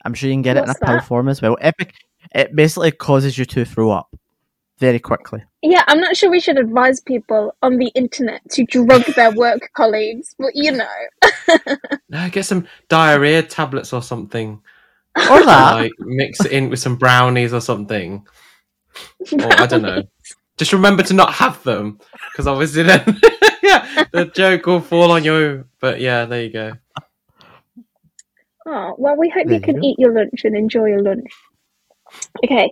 I'm 0.04 0.14
sure 0.14 0.28
you 0.28 0.34
can 0.34 0.42
get 0.42 0.56
it 0.56 0.60
in 0.60 0.68
What's 0.68 0.80
a 0.80 0.84
pill 0.86 1.00
form 1.00 1.28
as 1.28 1.42
well. 1.42 1.56
Epic. 1.60 1.92
It 2.34 2.54
basically 2.54 2.92
causes 2.92 3.36
you 3.38 3.44
to 3.46 3.64
throw 3.64 3.90
up 3.90 4.14
very 4.78 5.00
quickly. 5.00 5.42
Yeah, 5.62 5.82
I'm 5.88 6.00
not 6.00 6.16
sure 6.16 6.30
we 6.30 6.40
should 6.40 6.58
advise 6.58 7.00
people 7.00 7.54
on 7.62 7.78
the 7.78 7.88
internet 7.94 8.42
to 8.52 8.64
drug 8.64 9.04
their 9.16 9.32
work 9.32 9.70
colleagues, 9.74 10.34
but 10.38 10.52
you 10.54 10.72
know. 10.72 10.86
No, 12.10 12.28
get 12.30 12.46
some 12.46 12.66
diarrhea 12.88 13.42
tablets 13.42 13.92
or 13.92 14.02
something. 14.02 14.60
Or 15.30 15.44
that. 15.44 15.74
Like 15.74 15.92
mix 15.98 16.44
it 16.44 16.52
in 16.52 16.70
with 16.70 16.78
some 16.78 16.96
brownies 16.96 17.52
or 17.52 17.60
something. 17.60 18.24
Or 19.32 19.52
I 19.52 19.66
don't 19.66 19.82
know. 19.82 20.04
Just 20.58 20.72
remember 20.72 21.02
to 21.02 21.14
not 21.14 21.32
have 21.34 21.62
them, 21.64 21.98
because 22.30 22.46
obviously 22.46 22.84
then, 22.84 23.20
yeah, 23.62 24.04
the 24.12 24.26
joke 24.26 24.66
will 24.66 24.80
fall 24.80 25.10
on 25.10 25.24
you. 25.24 25.64
But 25.80 26.00
yeah, 26.00 26.24
there 26.24 26.42
you 26.44 26.52
go. 26.52 26.72
Oh, 28.64 28.94
well, 28.96 29.16
we 29.16 29.28
hope 29.28 29.46
There 29.46 29.54
you 29.54 29.60
can 29.60 29.82
eat 29.82 29.98
your 29.98 30.12
lunch 30.12 30.44
and 30.44 30.56
enjoy 30.56 30.86
your 30.86 31.02
lunch. 31.02 31.30
Okay. 32.44 32.70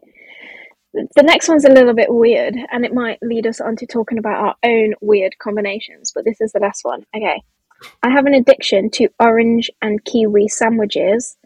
The 1.15 1.23
next 1.23 1.49
one's 1.49 1.65
a 1.65 1.73
little 1.73 1.95
bit 1.95 2.13
weird, 2.13 2.57
and 2.73 2.85
it 2.85 2.95
might 2.95 3.19
lead 3.23 3.47
us 3.47 3.61
on 3.61 3.77
to 3.77 3.87
talking 3.87 4.19
about 4.19 4.45
our 4.45 4.55
own 4.65 4.95
weird 5.01 5.39
combinations, 5.39 6.13
but 6.15 6.25
this 6.25 6.41
is 6.41 6.53
the 6.53 6.61
last 6.61 6.85
one. 6.85 7.05
Okay. 7.15 7.43
I 8.03 8.11
have 8.11 8.27
an 8.27 8.35
addiction 8.35 8.91
to 8.93 9.09
orange 9.21 9.71
and 9.83 10.03
kiwi 10.05 10.49
sandwiches. 10.49 11.37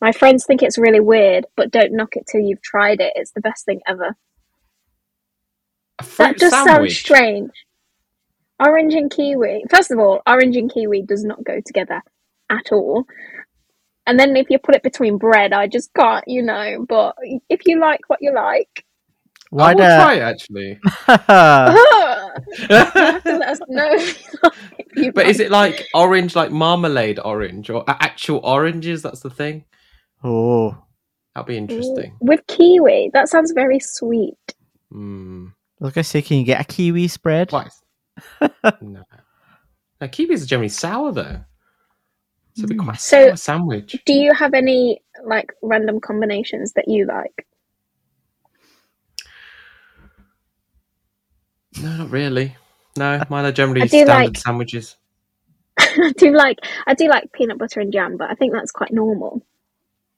My 0.00 0.12
friends 0.12 0.44
think 0.44 0.62
it's 0.62 0.78
really 0.78 1.00
weird, 1.00 1.46
but 1.56 1.70
don't 1.70 1.92
knock 1.92 2.16
it 2.16 2.26
till 2.30 2.40
you've 2.40 2.62
tried 2.62 3.00
it. 3.00 3.12
It's 3.16 3.32
the 3.32 3.40
best 3.40 3.64
thing 3.64 3.80
ever. 3.86 4.16
That 6.18 6.38
just 6.38 6.52
sounds 6.52 6.70
sandwich. 6.70 7.00
strange. 7.00 7.50
Orange 8.58 8.94
and 8.94 9.10
kiwi. 9.10 9.64
First 9.70 9.90
of 9.90 9.98
all, 9.98 10.20
orange 10.26 10.56
and 10.56 10.72
kiwi 10.72 11.02
does 11.02 11.24
not 11.24 11.44
go 11.44 11.60
together 11.64 12.02
at 12.50 12.72
all. 12.72 13.06
And 14.06 14.18
then 14.18 14.36
if 14.36 14.50
you 14.50 14.58
put 14.58 14.74
it 14.74 14.82
between 14.82 15.18
bread, 15.18 15.52
I 15.52 15.66
just 15.66 15.92
can't, 15.94 16.24
you 16.26 16.42
know. 16.42 16.84
But 16.88 17.16
if 17.48 17.60
you 17.66 17.78
like 17.78 18.00
what 18.08 18.20
you 18.22 18.34
like, 18.34 18.84
Why 19.50 19.70
I 19.72 19.74
will 19.74 19.80
the? 19.82 19.96
try 19.96 20.14
it 20.14 20.20
actually. 20.20 20.78
you 20.82 22.76
have 22.76 23.22
to 23.24 23.36
let 23.38 23.48
us 23.48 23.60
know. 23.68 23.90
if 23.92 24.22
you 24.22 24.38
like- 24.42 24.52
if 24.96 25.02
you 25.04 25.12
but 25.12 25.26
is 25.26 25.40
it 25.40 25.50
like 25.50 25.86
orange, 25.94 26.34
like 26.36 26.50
marmalade 26.50 27.18
orange, 27.24 27.68
or 27.70 27.84
actual 27.88 28.40
oranges? 28.44 29.02
That's 29.02 29.20
the 29.20 29.30
thing. 29.30 29.64
oh, 30.24 30.76
That'd 31.34 31.46
be 31.46 31.56
interesting. 31.56 32.16
with 32.20 32.44
kiwi? 32.48 33.10
That 33.12 33.28
sounds 33.28 33.52
very 33.52 33.78
sweet. 33.80 34.36
Hmm. 34.90 35.48
I 35.82 36.02
say, 36.02 36.22
can 36.22 36.38
you 36.38 36.44
get 36.44 36.60
a 36.60 36.64
kiwi 36.64 37.08
spread? 37.08 37.48
Twice. 37.50 37.80
no. 38.40 39.02
No, 40.00 40.08
kiwis 40.08 40.42
are 40.42 40.46
generally 40.46 40.68
sour 40.68 41.12
though. 41.12 41.40
So 42.54 42.64
it'd 42.64 42.70
be 42.70 42.76
quite 42.76 42.96
a 42.96 43.00
So- 43.00 43.26
sour 43.28 43.36
sandwich. 43.36 43.96
Do 44.06 44.12
you 44.12 44.32
have 44.34 44.54
any 44.54 45.00
like 45.24 45.52
random 45.62 46.00
combinations 46.00 46.72
that 46.72 46.88
you 46.88 47.06
like? 47.06 47.46
No, 51.80 51.96
not 51.96 52.10
really. 52.10 52.56
No, 52.96 53.22
mine 53.30 53.44
are 53.44 53.52
generally 53.52 53.86
standard 53.88 54.12
like- 54.12 54.36
sandwiches. 54.38 54.96
I 55.78 56.12
do 56.16 56.32
like 56.32 56.58
I 56.86 56.94
do 56.94 57.08
like 57.08 57.32
peanut 57.32 57.58
butter 57.58 57.80
and 57.80 57.92
jam, 57.92 58.16
but 58.16 58.30
I 58.30 58.34
think 58.34 58.52
that's 58.52 58.72
quite 58.72 58.92
normal. 58.92 59.42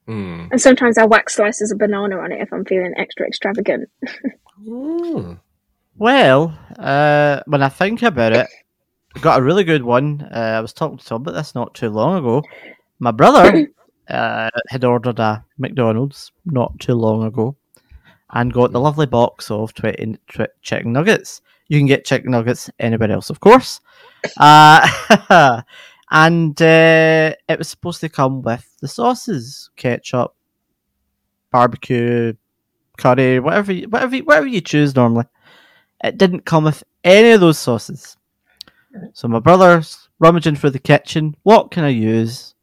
Mm. 0.09 0.49
And 0.51 0.61
sometimes 0.61 0.99
I 0.99 1.05
whack 1.05 1.31
slices 1.31 1.71
of 1.71 1.79
banana 1.79 2.19
on 2.19 2.33
it 2.33 2.41
if 2.41 2.53
I'm 2.53 2.65
feeling 2.65 2.95
extra 2.97 3.27
extravagant. 3.27 3.89
Mm. 4.67 5.39
Well, 5.97 6.59
uh, 6.79 7.41
when 7.47 7.63
I 7.63 7.69
think 7.69 8.03
about 8.03 8.33
it, 8.33 8.49
I 9.15 9.21
got 9.21 9.39
a 9.39 9.43
really 9.43 9.63
good 9.63 9.83
one. 9.83 10.23
Uh, 10.33 10.55
I 10.57 10.61
was 10.61 10.73
talking 10.73 10.99
to 10.99 11.05
Tom 11.05 11.23
about 11.23 11.35
this 11.35 11.55
not 11.55 11.75
too 11.75 11.91
long 11.91 12.19
ago. 12.19 12.43
My 12.99 13.11
brother 13.11 13.69
uh, 14.09 14.51
had 14.69 14.85
ordered 14.85 15.19
a 15.19 15.45
McDonald's 15.59 16.33
not 16.45 16.79
too 16.81 16.95
long 16.95 17.25
ago 17.25 17.57
and 18.33 18.53
got 18.53 18.73
the 18.73 18.81
lovely 18.81 19.07
box 19.07 19.51
of 19.51 19.75
20 19.75 20.17
tw- 20.29 20.41
chicken 20.63 20.93
nuggets. 20.93 21.43
You 21.69 21.79
can 21.79 21.87
get 21.87 22.05
chicken 22.05 22.31
nuggets 22.33 22.71
anywhere 22.79 23.11
else, 23.13 23.31
of 23.31 23.41
course. 23.41 23.81
Uh, 24.37 25.63
and 26.11 26.61
uh, 26.63 27.35
it 27.49 27.59
was 27.59 27.69
supposed 27.69 28.01
to 28.01 28.09
come 28.09 28.43
with 28.43 28.67
the 28.81 28.89
sauces 28.89 29.71
ketchup, 29.77 30.35
barbecue, 31.51 32.33
curry, 32.99 33.41
whatever, 33.41 33.73
you, 33.73 33.89
whatever, 33.89 34.17
you- 34.17 34.25
whatever 34.25 34.47
you 34.47 34.61
choose 34.61 34.95
normally. 34.95 35.25
It 36.05 36.19
didn't 36.19 36.45
come 36.45 36.65
with 36.65 36.83
any 37.05 37.31
of 37.31 37.41
those 37.41 37.59
sauces. 37.59 38.17
So 39.15 39.29
my 39.29 39.39
brother's 39.39 40.09
rummaging 40.19 40.57
through 40.57 40.71
the 40.71 40.79
kitchen. 40.79 41.37
What 41.45 41.71
can 41.71 41.85
I 41.85 41.89
use? 41.89 42.55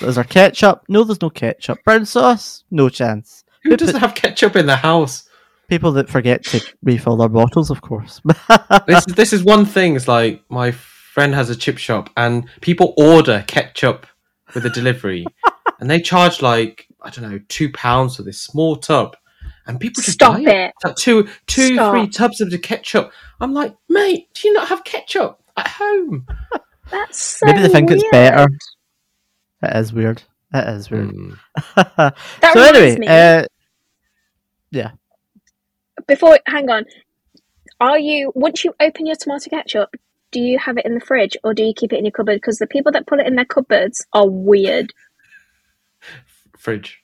Is 0.00 0.16
there 0.16 0.24
ketchup? 0.24 0.82
No, 0.88 1.04
there's 1.04 1.22
no 1.22 1.30
ketchup. 1.30 1.78
Brown 1.84 2.04
sauce? 2.04 2.64
No 2.70 2.88
chance. 2.88 3.44
Who 3.62 3.76
doesn't 3.76 4.00
have 4.00 4.14
ketchup 4.14 4.56
in 4.56 4.66
the 4.66 4.76
house? 4.76 5.28
People 5.68 5.92
that 5.92 6.08
forget 6.08 6.44
to 6.46 6.60
refill 6.82 7.16
their 7.16 7.28
bottles, 7.28 7.70
of 7.70 7.80
course. 7.82 8.20
This 8.86 9.04
this 9.06 9.32
is 9.32 9.44
one 9.44 9.66
thing. 9.66 9.96
It's 9.96 10.08
like 10.08 10.42
my 10.48 10.70
friend 10.70 11.34
has 11.34 11.50
a 11.50 11.56
chip 11.56 11.78
shop, 11.78 12.10
and 12.16 12.48
people 12.60 12.94
order 12.96 13.44
ketchup 13.46 14.06
with 14.54 14.64
a 14.64 14.70
delivery, 14.70 15.26
and 15.80 15.90
they 15.90 16.00
charge 16.00 16.40
like 16.40 16.86
I 17.02 17.10
don't 17.10 17.30
know 17.30 17.40
two 17.48 17.70
pounds 17.72 18.16
for 18.16 18.22
this 18.22 18.40
small 18.40 18.76
tub, 18.76 19.16
and 19.66 19.78
people 19.78 20.02
just 20.02 20.14
Stop 20.14 20.42
buy 20.42 20.50
it. 20.50 20.72
Like 20.82 20.96
two, 20.96 21.28
two, 21.46 21.74
Stop. 21.74 21.92
three 21.92 22.08
tubs 22.08 22.40
of 22.40 22.50
the 22.50 22.58
ketchup. 22.58 23.12
I'm 23.40 23.52
like, 23.52 23.76
mate, 23.88 24.28
do 24.34 24.48
you 24.48 24.54
not 24.54 24.68
have 24.68 24.84
ketchup 24.84 25.42
at 25.56 25.68
home? 25.68 26.26
That's 26.90 27.18
so 27.18 27.46
Maybe 27.46 27.60
they 27.60 27.68
think 27.68 27.90
it's 27.90 28.04
better. 28.10 28.46
It 29.62 29.76
is 29.76 29.92
weird. 29.92 30.22
It 30.54 30.68
is 30.68 30.90
weird. 30.90 31.10
Mm. 31.10 31.38
That 31.96 32.52
so 32.52 32.60
reminds 32.60 32.78
anyway, 32.78 32.98
me. 32.98 33.06
uh, 33.08 33.44
Before, 36.06 36.38
hang 36.46 36.70
on. 36.70 36.84
Are 37.80 37.98
you 37.98 38.32
once 38.34 38.64
you 38.64 38.74
open 38.80 39.06
your 39.06 39.16
tomato 39.16 39.50
ketchup? 39.50 39.90
Do 40.30 40.40
you 40.40 40.58
have 40.58 40.76
it 40.78 40.84
in 40.86 40.94
the 40.94 41.00
fridge 41.00 41.36
or 41.44 41.54
do 41.54 41.62
you 41.62 41.72
keep 41.74 41.92
it 41.92 41.98
in 41.98 42.04
your 42.04 42.12
cupboard? 42.12 42.36
Because 42.36 42.58
the 42.58 42.66
people 42.66 42.92
that 42.92 43.06
put 43.06 43.20
it 43.20 43.26
in 43.26 43.34
their 43.36 43.44
cupboards 43.44 44.06
are 44.12 44.28
weird. 44.28 44.92
Fridge. 46.58 47.02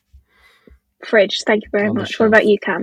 Fridge. 1.04 1.42
Thank 1.46 1.64
you 1.64 1.70
very 1.70 1.88
On 1.88 1.94
much. 1.94 2.18
What 2.18 2.26
about 2.26 2.46
you, 2.46 2.58
Cam? 2.58 2.82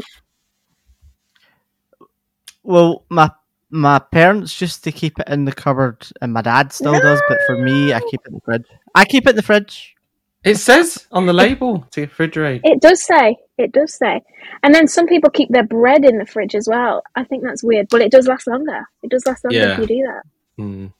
well, 2.63 3.05
my 3.09 3.29
my 3.69 3.99
parents 3.99 4.59
used 4.61 4.83
to 4.83 4.91
keep 4.91 5.17
it 5.19 5.27
in 5.29 5.45
the 5.45 5.51
cupboard, 5.53 6.05
and 6.21 6.33
my 6.33 6.41
dad 6.41 6.73
still 6.73 6.99
does. 6.99 7.21
But 7.27 7.39
for 7.47 7.57
me, 7.57 7.93
I 7.93 7.99
keep 8.01 8.21
it 8.25 8.27
in 8.29 8.33
the 8.35 8.41
fridge. 8.41 8.65
I 8.95 9.05
keep 9.05 9.25
it 9.25 9.31
in 9.31 9.35
the 9.37 9.41
fridge. 9.41 9.95
It 10.43 10.55
says 10.55 11.07
on 11.11 11.27
the 11.27 11.33
label 11.33 11.85
to 11.91 12.07
refrigerate. 12.07 12.61
It 12.63 12.81
does 12.81 13.03
say. 13.05 13.37
It 13.59 13.71
does 13.71 13.93
say. 13.93 14.21
And 14.63 14.73
then 14.73 14.87
some 14.87 15.05
people 15.05 15.29
keep 15.29 15.49
their 15.49 15.63
bread 15.65 16.03
in 16.03 16.17
the 16.17 16.25
fridge 16.25 16.55
as 16.55 16.67
well. 16.69 17.03
I 17.15 17.23
think 17.23 17.43
that's 17.43 17.63
weird, 17.63 17.87
but 17.89 18.01
it 18.01 18.11
does 18.11 18.27
last 18.27 18.47
longer. 18.47 18.87
It 19.03 19.11
does 19.11 19.25
last 19.27 19.43
longer 19.43 19.59
Yeah. 19.59 19.73
if 19.73 19.79
you 19.79 19.85
do 19.87 20.03
that. 20.07 20.23
Mm. 20.63 20.93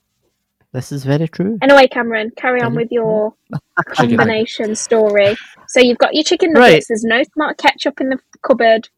This 0.74 0.92
is 0.92 1.04
very 1.04 1.28
true. 1.28 1.58
Anyway, 1.62 1.88
Cameron, 1.88 2.32
carry 2.38 2.62
on 2.62 2.76
with 2.76 2.90
your 2.92 3.34
combination 3.90 4.76
story. 4.76 5.36
So 5.68 5.80
you've 5.82 5.98
got 5.98 6.14
your 6.14 6.24
chicken 6.24 6.54
Right. 6.54 6.70
nuggets. 6.70 6.88
There's 6.88 7.04
no 7.04 7.24
smart 7.34 7.58
ketchup 7.58 8.00
in 8.00 8.10
the 8.10 8.20
cupboard. 8.44 8.90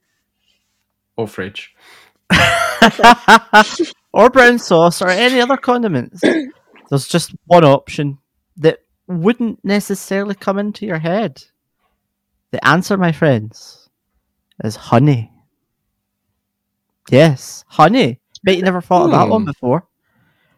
Or 1.15 1.27
fridge. 1.27 1.73
or 4.13 4.29
brown 4.29 4.59
sauce 4.59 5.01
or 5.01 5.07
any 5.09 5.39
other 5.39 5.57
condiments. 5.57 6.21
There's 6.89 7.07
just 7.07 7.33
one 7.45 7.63
option 7.63 8.19
that 8.57 8.79
wouldn't 9.07 9.63
necessarily 9.63 10.35
come 10.35 10.57
into 10.59 10.85
your 10.85 10.99
head. 10.99 11.43
The 12.51 12.65
answer, 12.65 12.97
my 12.97 13.11
friends, 13.11 13.89
is 14.63 14.75
honey. 14.75 15.31
Yes, 17.09 17.63
honey. 17.67 18.19
Bet 18.43 18.57
you 18.57 18.63
never 18.63 18.81
thought 18.81 19.05
of 19.05 19.11
that 19.11 19.27
one 19.29 19.41
Hmm. 19.41 19.45
before. 19.45 19.87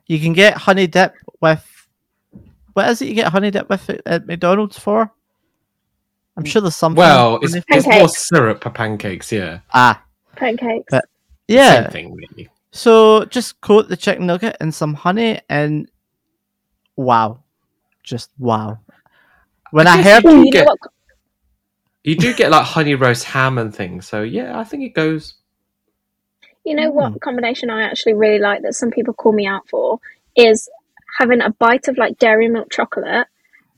You 0.08 0.20
can 0.20 0.34
get 0.34 0.56
honey 0.58 0.88
dip 0.88 1.14
with. 1.42 1.66
What 2.74 2.90
is 2.90 3.02
it 3.02 3.08
you 3.08 3.14
get 3.16 3.32
honey 3.32 3.52
dip 3.52 3.70
with 3.70 3.90
at- 3.90 4.02
at 4.06 4.26
McDonald's 4.28 4.78
for? 4.78 5.12
I'm 6.38 6.44
sure 6.44 6.62
there's 6.62 6.76
something. 6.76 6.98
Well, 6.98 7.40
it's, 7.42 7.54
honey- 7.54 7.64
it's 7.70 7.88
more 7.88 8.10
syrup 8.10 8.62
for 8.64 8.70
pancakes, 8.70 9.32
yeah. 9.32 9.60
ah, 9.74 10.04
Pancakes. 10.36 10.88
But- 10.92 11.06
yeah. 11.48 11.84
Same 11.84 11.92
thing, 11.92 12.14
really. 12.14 12.50
So 12.72 13.24
just 13.26 13.62
coat 13.62 13.88
the 13.88 13.96
chicken 13.96 14.26
nugget 14.26 14.58
in 14.60 14.72
some 14.72 14.94
honey 14.96 15.40
and 15.50 15.90
wow. 16.98 17.40
Just 18.06 18.30
wow. 18.38 18.80
When 19.72 19.88
I, 19.88 19.98
guess 19.98 20.06
heard 20.06 20.24
you 20.24 20.30
do 20.32 20.46
you 20.46 20.52
get- 20.52 20.68
what? 20.68 20.80
You 22.04 22.16
do 22.16 22.34
get 22.36 22.52
like 22.52 22.66
honey 22.66 22.94
roast 22.94 23.24
ham 23.24 23.58
and 23.58 23.74
things, 23.76 24.08
so 24.08 24.22
yeah, 24.22 24.58
I 24.60 24.64
think 24.64 24.84
it 24.84 24.94
goes. 24.94 25.34
You 26.64 26.76
know 26.76 26.90
Hmm. 26.92 26.96
what 26.96 27.22
combination 27.22 27.70
I 27.72 27.82
actually 27.84 28.14
really 28.14 28.38
like 28.40 28.62
that 28.62 28.76
some 28.76 28.92
people 28.92 29.14
call 29.16 29.34
me 29.34 29.48
out 29.48 29.68
for 29.68 30.00
is 30.36 30.70
having 31.18 31.42
a 31.42 31.50
bite 31.50 31.88
of 31.88 31.98
like 31.98 32.20
dairy 32.20 32.48
milk 32.48 32.70
chocolate 32.72 33.26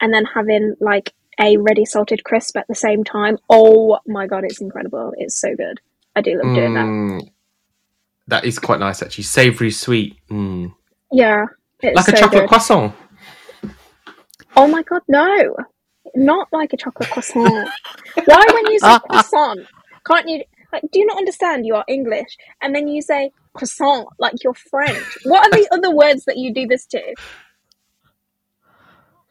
and 0.01 0.13
then 0.13 0.25
having 0.25 0.75
like 0.81 1.13
a 1.39 1.55
ready 1.57 1.85
salted 1.85 2.23
crisp 2.25 2.57
at 2.57 2.67
the 2.67 2.75
same 2.75 3.03
time. 3.05 3.37
Oh 3.49 3.99
my 4.05 4.27
god, 4.27 4.43
it's 4.43 4.59
incredible. 4.59 5.13
It's 5.17 5.39
so 5.39 5.55
good. 5.55 5.79
I 6.15 6.21
do 6.21 6.41
love 6.41 6.53
doing 6.55 6.73
that. 6.73 6.85
Mm, 6.85 7.31
that 8.27 8.43
is 8.43 8.59
quite 8.59 8.79
nice, 8.79 9.01
actually. 9.01 9.23
Savoury, 9.23 9.71
sweet, 9.71 10.17
mm. 10.29 10.73
Yeah. 11.11 11.45
It's 11.79 11.95
like 11.95 12.07
a 12.07 12.11
so 12.11 12.17
chocolate 12.17 12.41
good. 12.43 12.49
croissant. 12.49 12.93
Oh 14.58 14.67
my 14.67 14.82
god, 14.82 15.04
no. 15.08 15.56
Not 16.15 16.48
like 16.52 16.74
a 16.74 16.78
chocolate 16.78 17.12
croissant. 17.12 17.70
Why 18.26 18.43
when 18.54 18.72
you 18.72 18.80
say 18.80 18.98
croissant, 19.08 19.67
can't 20.06 20.28
you 20.28 20.43
like 20.74 20.82
do 20.91 21.00
you 21.00 21.06
not 21.06 21.17
understand 21.17 21.65
you 21.65 21.76
are 21.76 21.86
English 21.88 22.36
and 22.62 22.74
then 22.74 22.88
you 22.88 23.04
say 23.04 23.32
croissant 23.54 24.08
like 24.17 24.34
you're 24.43 24.56
French? 24.56 25.17
What 25.26 25.46
are 25.46 25.52
the 25.52 25.67
other 25.72 25.91
words 25.91 26.26
that 26.26 26.38
you 26.38 26.52
do 26.52 26.65
this 26.65 26.88
to? 26.88 26.98
I 27.00 27.04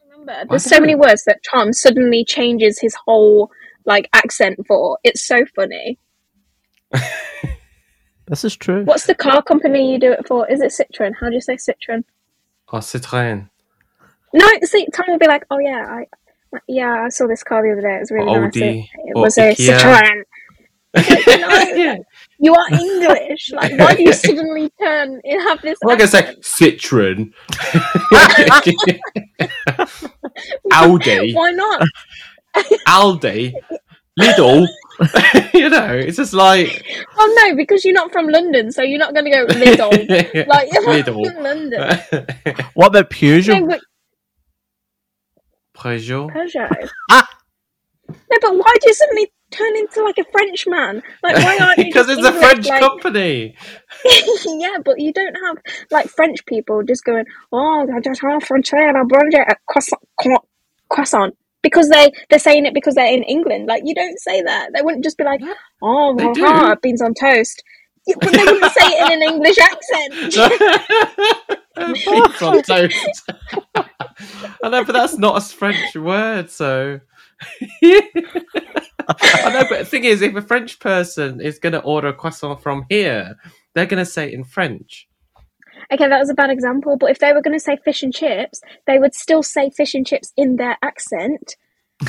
don't 0.09 0.21
remember. 0.21 0.45
There's 0.49 0.63
so 0.63 0.77
don't 0.77 0.81
many 0.81 0.95
words 0.95 1.25
that 1.25 1.41
Tom 1.51 1.73
suddenly 1.73 2.23
changes 2.23 2.79
his 2.79 2.95
whole 2.95 3.51
like 3.85 4.07
accent 4.13 4.65
for. 4.65 4.97
It's 5.03 5.27
so 5.27 5.45
funny. 5.57 5.99
this 8.27 8.45
is 8.45 8.55
true. 8.55 8.85
What's 8.85 9.07
the 9.07 9.15
car 9.15 9.43
company 9.43 9.91
you 9.91 9.99
do 9.99 10.13
it 10.13 10.25
for? 10.25 10.49
Is 10.49 10.61
it 10.61 10.71
Citroen? 10.71 11.11
How 11.19 11.27
do 11.27 11.35
you 11.35 11.41
say 11.41 11.57
Citroen? 11.57 12.05
Oh, 12.71 12.77
Citroën. 12.77 13.49
No, 14.33 14.45
see, 14.63 14.87
Tom 14.93 15.05
will 15.07 15.17
be 15.19 15.27
like, 15.27 15.45
"Oh 15.49 15.59
yeah, 15.59 15.85
I, 15.89 16.59
yeah, 16.67 17.03
I 17.05 17.09
saw 17.09 17.27
this 17.27 17.43
car 17.43 17.61
the 17.63 17.71
other 17.71 17.81
day. 17.81 17.95
It 17.95 17.99
was 18.01 18.11
really 18.11 18.27
Or 18.29 18.41
nice. 18.41 18.55
It, 18.55 18.85
it 19.05 19.15
was 19.15 19.37
a 19.37 19.53
Ikea. 19.53 19.79
Citroen." 19.79 20.23
no. 20.97 21.75
yeah. 21.75 21.97
You 22.39 22.53
are 22.55 22.67
English. 22.73 23.51
Like, 23.53 23.77
why 23.77 23.95
do 23.95 24.03
you 24.03 24.13
suddenly 24.25 24.71
turn 24.79 25.19
and 25.23 25.41
have 25.43 25.61
this? 25.61 25.77
Like 25.83 26.01
I'm 26.01 26.09
not 26.09 26.11
going 26.11 26.35
to 26.35 26.41
say? 26.41 26.71
Citroen. 26.71 27.33
Audi, 30.71 31.33
Why 31.33 31.51
not? 31.51 31.81
Aldi, 32.87 33.53
Lidl. 34.19 34.67
you 35.53 35.69
know, 35.69 35.93
it's 35.93 36.17
just 36.17 36.33
like. 36.33 36.83
Oh 37.17 37.33
no, 37.47 37.55
because 37.55 37.85
you're 37.85 37.93
not 37.93 38.11
from 38.11 38.27
London, 38.27 38.71
so 38.71 38.81
you're 38.81 38.97
not 38.99 39.13
going 39.13 39.25
to 39.25 39.31
go 39.31 39.45
Lidl. 39.47 40.47
Like 40.47 40.69
you're 40.71 40.83
Lidl. 40.83 41.33
from 41.33 41.43
London. 41.43 41.99
What 42.73 42.87
about 42.87 43.11
No, 43.11 43.17
Peugeot? 43.17 43.67
but 43.69 43.79
Peugeot. 45.77 46.31
Peugeot. 46.35 46.89
Ah. 47.11 47.27
No, 48.09 48.37
but 48.41 48.55
why 48.55 48.73
do 48.81 48.89
you 48.89 48.93
suddenly 48.93 49.31
turn 49.51 49.75
into 49.77 50.03
like 50.03 50.17
a 50.17 50.23
Frenchman? 50.31 51.01
Like, 51.23 51.35
why 51.37 51.57
aren't 51.59 51.77
you? 51.77 51.85
because 51.87 52.09
it's 52.09 52.25
a 52.25 52.31
French 52.33 52.67
like- 52.67 52.79
company. 52.79 53.55
yeah, 54.45 54.77
but 54.83 54.99
you 54.99 55.11
don't 55.13 55.35
have 55.35 55.57
like 55.91 56.07
French 56.07 56.45
people 56.45 56.83
just 56.83 57.03
going, 57.03 57.25
oh, 57.51 57.85
I 57.93 57.99
just 57.99 58.21
have 58.21 58.43
French 58.43 58.71
and 58.73 58.97
I 58.97 59.03
brought 59.03 59.25
it 59.27 59.47
a 59.47 59.55
croissant, 59.67 60.01
croissant. 60.89 61.35
Because 61.63 61.89
they, 61.89 62.11
they're 62.29 62.39
saying 62.39 62.65
it 62.65 62.73
because 62.73 62.95
they're 62.95 63.11
in 63.11 63.23
England. 63.23 63.67
Like, 63.67 63.81
you 63.83 63.93
don't 63.93 64.17
say 64.19 64.41
that. 64.41 64.69
They 64.73 64.81
wouldn't 64.81 65.03
just 65.03 65.17
be 65.17 65.25
like, 65.25 65.41
oh, 65.81 66.15
They 66.15 66.25
well, 66.25 66.75
do. 66.75 66.75
beans 66.81 67.01
on 67.01 67.13
toast. 67.13 67.61
But 68.19 68.31
they 68.31 68.43
wouldn't 68.43 68.71
say 68.71 68.85
it 68.85 69.11
in 69.11 69.21
an 69.21 69.27
English 69.33 69.57
accent. 69.57 70.37
On 72.41 72.63
toast. 72.63 73.31
I 74.63 74.69
know, 74.69 74.83
but 74.83 74.93
that's 74.93 75.17
not 75.17 75.37
a 75.37 75.41
French 75.41 75.95
word, 75.95 76.49
so. 76.49 76.99
I 77.81 79.49
know, 79.53 79.65
but 79.69 79.79
the 79.79 79.85
thing 79.85 80.03
is, 80.03 80.21
if 80.21 80.35
a 80.35 80.41
French 80.41 80.79
person 80.79 81.39
is 81.39 81.59
going 81.59 81.73
to 81.73 81.81
order 81.81 82.07
a 82.07 82.13
croissant 82.13 82.61
from 82.61 82.85
here, 82.89 83.35
they're 83.73 83.85
going 83.85 84.03
to 84.03 84.09
say 84.09 84.27
it 84.27 84.33
in 84.33 84.43
French. 84.43 85.07
Okay, 85.91 86.07
that 86.07 86.19
was 86.19 86.29
a 86.29 86.33
bad 86.33 86.49
example, 86.49 86.97
but 86.97 87.11
if 87.11 87.19
they 87.19 87.31
were 87.31 87.41
going 87.41 87.57
to 87.57 87.63
say 87.63 87.77
fish 87.77 88.03
and 88.03 88.13
chips, 88.13 88.61
they 88.87 88.99
would 88.99 89.13
still 89.13 89.43
say 89.43 89.69
fish 89.69 89.93
and 89.93 90.05
chips 90.05 90.33
in 90.35 90.55
their 90.57 90.77
accent. 90.81 91.55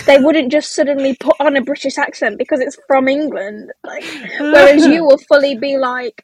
They 0.06 0.18
wouldn't 0.18 0.52
just 0.52 0.74
suddenly 0.74 1.16
put 1.16 1.36
on 1.40 1.56
a 1.56 1.62
British 1.62 1.96
accent 1.96 2.38
because 2.38 2.60
it's 2.60 2.76
from 2.86 3.08
England. 3.08 3.70
Like, 3.84 4.04
whereas 4.40 4.86
you 4.86 5.04
will 5.04 5.18
fully 5.28 5.56
be 5.56 5.78
like, 5.78 6.22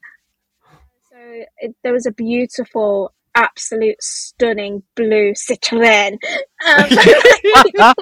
so 1.11 1.17
it, 1.59 1.75
there 1.83 1.93
was 1.93 2.07
a 2.07 2.13
beautiful, 2.13 3.15
absolute, 3.35 4.03
stunning 4.03 4.83
blue 4.95 5.33
Citroen. 5.33 6.13
Um, 6.13 6.19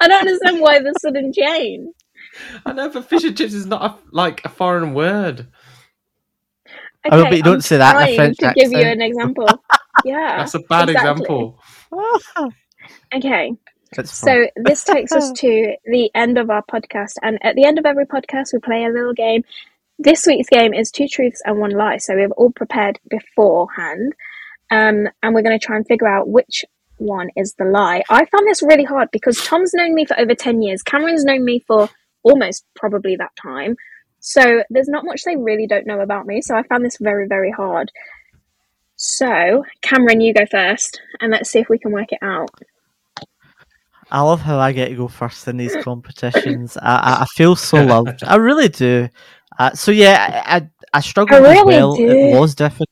I 0.00 0.08
don't 0.08 0.20
understand 0.20 0.60
why 0.60 0.78
the 0.78 0.94
sudden 1.00 1.32
change. 1.32 1.88
I 2.64 2.72
know, 2.72 2.88
but 2.88 3.04
fish 3.04 3.24
and 3.24 3.36
chips 3.36 3.52
is 3.52 3.66
not 3.66 3.82
a, 3.82 3.94
like 4.10 4.44
a 4.44 4.48
foreign 4.48 4.94
word. 4.94 5.48
I 7.10 7.16
mean, 7.16 7.24
but 7.24 7.36
you 7.36 7.42
don't 7.42 7.54
I'm 7.56 7.60
say 7.60 7.76
that 7.78 7.96
in 7.96 8.14
a 8.14 8.16
French 8.16 8.36
to 8.38 8.52
give 8.54 8.72
you 8.72 8.80
an 8.80 9.02
example. 9.02 9.48
Yeah. 10.04 10.36
That's 10.38 10.54
a 10.54 10.60
bad 10.60 10.90
exactly. 10.90 11.10
example. 11.10 11.60
Okay. 13.12 13.50
So 14.04 14.46
this 14.56 14.84
takes 14.84 15.12
us 15.12 15.32
to 15.32 15.76
the 15.84 16.10
end 16.14 16.38
of 16.38 16.50
our 16.50 16.62
podcast, 16.62 17.14
and 17.22 17.38
at 17.42 17.54
the 17.54 17.64
end 17.64 17.78
of 17.78 17.86
every 17.86 18.06
podcast, 18.06 18.52
we 18.52 18.58
play 18.60 18.84
a 18.84 18.90
little 18.90 19.14
game. 19.14 19.44
This 19.98 20.26
week's 20.26 20.48
game 20.48 20.74
is 20.74 20.90
two 20.90 21.08
truths 21.08 21.42
and 21.44 21.58
one 21.58 21.70
lie. 21.70 21.96
So 21.96 22.14
we've 22.14 22.30
all 22.32 22.50
prepared 22.50 22.98
beforehand, 23.08 24.14
um, 24.70 25.08
and 25.22 25.34
we're 25.34 25.42
going 25.42 25.58
to 25.58 25.64
try 25.64 25.76
and 25.76 25.86
figure 25.86 26.08
out 26.08 26.28
which 26.28 26.64
one 26.98 27.30
is 27.36 27.54
the 27.54 27.64
lie. 27.64 28.02
I 28.08 28.24
found 28.26 28.46
this 28.46 28.62
really 28.62 28.84
hard 28.84 29.10
because 29.10 29.42
Tom's 29.44 29.74
known 29.74 29.94
me 29.94 30.04
for 30.04 30.18
over 30.18 30.34
ten 30.34 30.62
years. 30.62 30.82
Cameron's 30.82 31.24
known 31.24 31.44
me 31.44 31.60
for 31.66 31.88
almost 32.22 32.64
probably 32.76 33.16
that 33.16 33.34
time. 33.40 33.76
So 34.20 34.64
there's 34.68 34.88
not 34.88 35.04
much 35.04 35.22
they 35.24 35.36
really 35.36 35.66
don't 35.66 35.86
know 35.86 36.00
about 36.00 36.26
me. 36.26 36.42
So 36.42 36.56
I 36.56 36.62
found 36.64 36.84
this 36.84 36.98
very 37.00 37.26
very 37.26 37.50
hard. 37.50 37.90
So 38.96 39.64
Cameron, 39.80 40.20
you 40.20 40.34
go 40.34 40.44
first, 40.44 41.00
and 41.20 41.30
let's 41.30 41.50
see 41.50 41.60
if 41.60 41.68
we 41.68 41.78
can 41.78 41.92
work 41.92 42.12
it 42.12 42.18
out. 42.20 42.50
I 44.10 44.22
love 44.22 44.40
how 44.40 44.58
I 44.58 44.72
get 44.72 44.88
to 44.88 44.94
go 44.94 45.08
first 45.08 45.46
in 45.48 45.56
these 45.56 45.76
competitions. 45.82 46.76
I, 46.80 47.22
I, 47.22 47.26
feel 47.34 47.56
so 47.56 47.82
loved. 47.84 48.24
I 48.24 48.36
really 48.36 48.68
do. 48.68 49.08
Uh, 49.58 49.72
so 49.72 49.90
yeah, 49.90 50.42
I 50.46 50.56
I, 50.56 50.70
I 50.94 51.00
struggled 51.00 51.44
I 51.44 51.50
as 51.50 51.56
really 51.56 51.66
well. 51.66 51.94
do. 51.94 52.08
It 52.08 52.38
was 52.38 52.54
difficult. 52.54 52.88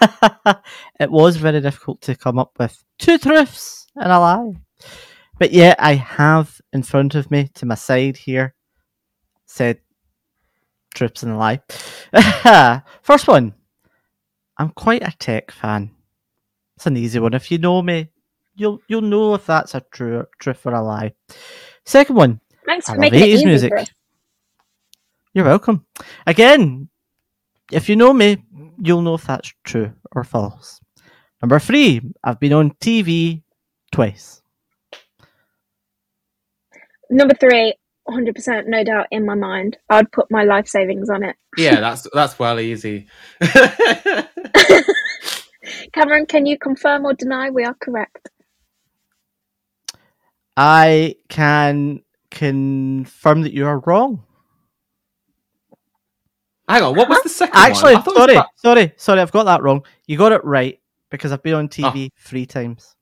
it 1.00 1.10
was 1.10 1.36
very 1.36 1.60
difficult 1.60 2.00
to 2.02 2.16
come 2.16 2.38
up 2.38 2.52
with 2.58 2.82
two 2.98 3.18
truths 3.18 3.86
and 3.96 4.10
a 4.10 4.18
lie. 4.18 4.52
But 5.38 5.52
yeah, 5.52 5.74
I 5.78 5.94
have 5.94 6.60
in 6.72 6.82
front 6.82 7.14
of 7.14 7.30
me 7.30 7.48
to 7.54 7.66
my 7.66 7.76
side 7.76 8.16
here 8.16 8.54
said 9.46 9.78
truths 10.94 11.22
and 11.22 11.32
a 11.32 11.36
lie. 11.36 12.82
First 13.02 13.28
one. 13.28 13.54
I'm 14.58 14.70
quite 14.70 15.02
a 15.02 15.16
tech 15.18 15.50
fan. 15.50 15.90
It's 16.76 16.86
an 16.86 16.96
easy 16.96 17.18
one. 17.18 17.32
If 17.32 17.50
you 17.50 17.58
know 17.58 17.80
me, 17.80 18.08
you'll 18.60 18.80
you'll 18.88 19.00
know 19.02 19.34
if 19.34 19.46
that's 19.46 19.74
a 19.74 19.80
true 19.90 20.26
truth 20.38 20.66
or 20.66 20.74
a 20.74 20.82
lie. 20.82 21.12
Second 21.86 22.16
one, 22.16 22.40
Thanks 22.66 22.88
I 22.88 22.94
for 22.94 22.98
love 22.98 23.12
making 23.12 23.22
it 23.22 23.30
80s 23.34 23.44
easy 23.44 23.46
music. 23.46 23.70
for. 23.70 23.84
You're 25.34 25.46
welcome. 25.46 25.86
Again, 26.26 26.88
if 27.72 27.88
you 27.88 27.96
know 27.96 28.12
me, 28.12 28.44
you'll 28.82 29.02
know 29.02 29.14
if 29.14 29.24
that's 29.26 29.52
true 29.64 29.92
or 30.14 30.24
false. 30.24 30.80
Number 31.42 31.58
three, 31.58 32.00
I've 32.22 32.40
been 32.40 32.52
on 32.52 32.72
TV 32.72 33.42
twice. 33.92 34.42
Number 37.10 37.34
three, 37.34 37.74
100% 38.08 38.66
no 38.66 38.84
doubt 38.84 39.06
in 39.10 39.24
my 39.24 39.34
mind. 39.34 39.78
I'd 39.88 40.12
put 40.12 40.30
my 40.30 40.44
life 40.44 40.68
savings 40.68 41.08
on 41.10 41.22
it. 41.24 41.36
Yeah, 41.56 41.80
that's 41.80 42.06
that's 42.14 42.38
well 42.38 42.60
easy. 42.60 43.08
Cameron, 45.92 46.26
can 46.26 46.46
you 46.46 46.58
confirm 46.58 47.04
or 47.06 47.14
deny 47.14 47.50
we 47.50 47.64
are 47.64 47.74
correct? 47.74 48.30
I 50.62 51.14
can 51.30 52.02
confirm 52.30 53.40
that 53.42 53.54
you 53.54 53.66
are 53.66 53.78
wrong. 53.86 54.22
Hang 56.68 56.82
on, 56.82 56.94
what 56.96 57.08
was 57.08 57.22
the 57.22 57.30
second 57.30 57.56
Actually, 57.56 57.94
one? 57.94 58.02
I 58.02 58.04
thought 58.04 58.10
it 58.10 58.14
was 58.14 58.16
sorry, 58.26 58.34
about- 58.36 58.46
sorry, 58.56 58.92
sorry, 58.98 59.20
I've 59.22 59.32
got 59.32 59.44
that 59.44 59.62
wrong. 59.62 59.82
You 60.06 60.18
got 60.18 60.32
it 60.32 60.44
right 60.44 60.78
because 61.08 61.32
I've 61.32 61.42
been 61.42 61.54
on 61.54 61.68
TV 61.68 62.10
three 62.18 62.44
times. 62.44 62.94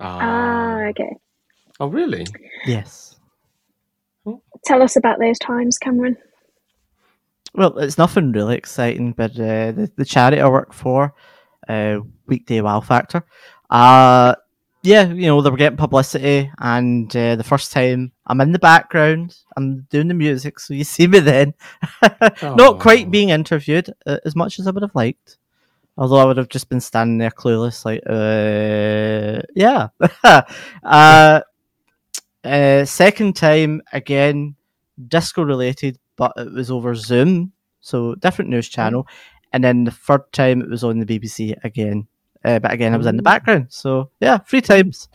Ah, 0.00 0.18
Ah. 0.20 0.88
okay. 0.90 1.14
Oh, 1.78 1.86
really? 1.86 2.26
Yes. 2.66 3.14
Tell 4.64 4.82
us 4.82 4.96
about 4.96 5.20
those 5.20 5.38
times, 5.38 5.78
Cameron. 5.78 6.16
Well, 7.54 7.78
it's 7.78 7.98
nothing 7.98 8.32
really 8.32 8.56
exciting, 8.56 9.12
but 9.12 9.30
uh, 9.38 9.70
the, 9.72 9.92
the 9.96 10.04
charity 10.04 10.40
I 10.40 10.48
work 10.48 10.72
for, 10.72 11.14
uh, 11.68 12.00
Weekday 12.26 12.60
Wow 12.60 12.80
Factor, 12.80 13.22
uh, 13.70 14.34
yeah, 14.82 15.06
you 15.08 15.26
know, 15.26 15.40
they 15.42 15.50
were 15.50 15.56
getting 15.56 15.76
publicity, 15.76 16.50
and 16.58 17.14
uh, 17.16 17.36
the 17.36 17.44
first 17.44 17.72
time 17.72 18.12
I'm 18.26 18.40
in 18.40 18.52
the 18.52 18.58
background, 18.58 19.36
I'm 19.56 19.80
doing 19.90 20.08
the 20.08 20.14
music, 20.14 20.60
so 20.60 20.74
you 20.74 20.84
see 20.94 21.06
me 21.06 21.18
then. 21.20 21.54
Not 22.42 22.78
quite 22.80 23.06
Oh. 23.06 23.10
being 23.10 23.30
interviewed 23.30 23.92
uh, 24.06 24.18
as 24.24 24.36
much 24.36 24.58
as 24.58 24.66
I 24.66 24.70
would 24.70 24.82
have 24.82 24.94
liked. 24.94 25.36
Although 25.96 26.18
I 26.18 26.24
would 26.26 26.36
have 26.36 26.48
just 26.48 26.68
been 26.68 26.80
standing 26.80 27.18
there 27.18 27.30
clueless, 27.32 27.84
like, 27.84 28.02
uh, 28.06 29.42
yeah. 29.56 29.88
uh, 30.84 31.40
uh, 32.44 32.84
second 32.84 33.34
time, 33.34 33.82
again, 33.92 34.54
disco 35.08 35.42
related, 35.42 35.98
but 36.14 36.32
it 36.36 36.52
was 36.52 36.70
over 36.70 36.94
Zoom, 36.94 37.52
so 37.80 38.14
different 38.14 38.50
news 38.50 38.68
channel. 38.68 39.08
And 39.52 39.64
then 39.64 39.84
the 39.84 39.90
third 39.90 40.30
time, 40.32 40.62
it 40.62 40.70
was 40.70 40.84
on 40.84 41.00
the 41.00 41.06
BBC 41.06 41.56
again. 41.64 42.06
Uh, 42.44 42.58
but 42.58 42.72
again, 42.72 42.94
I 42.94 42.96
was 42.96 43.06
in 43.06 43.16
the 43.16 43.22
background. 43.22 43.66
So, 43.70 44.10
yeah, 44.20 44.38
three 44.38 44.60
times. 44.60 45.08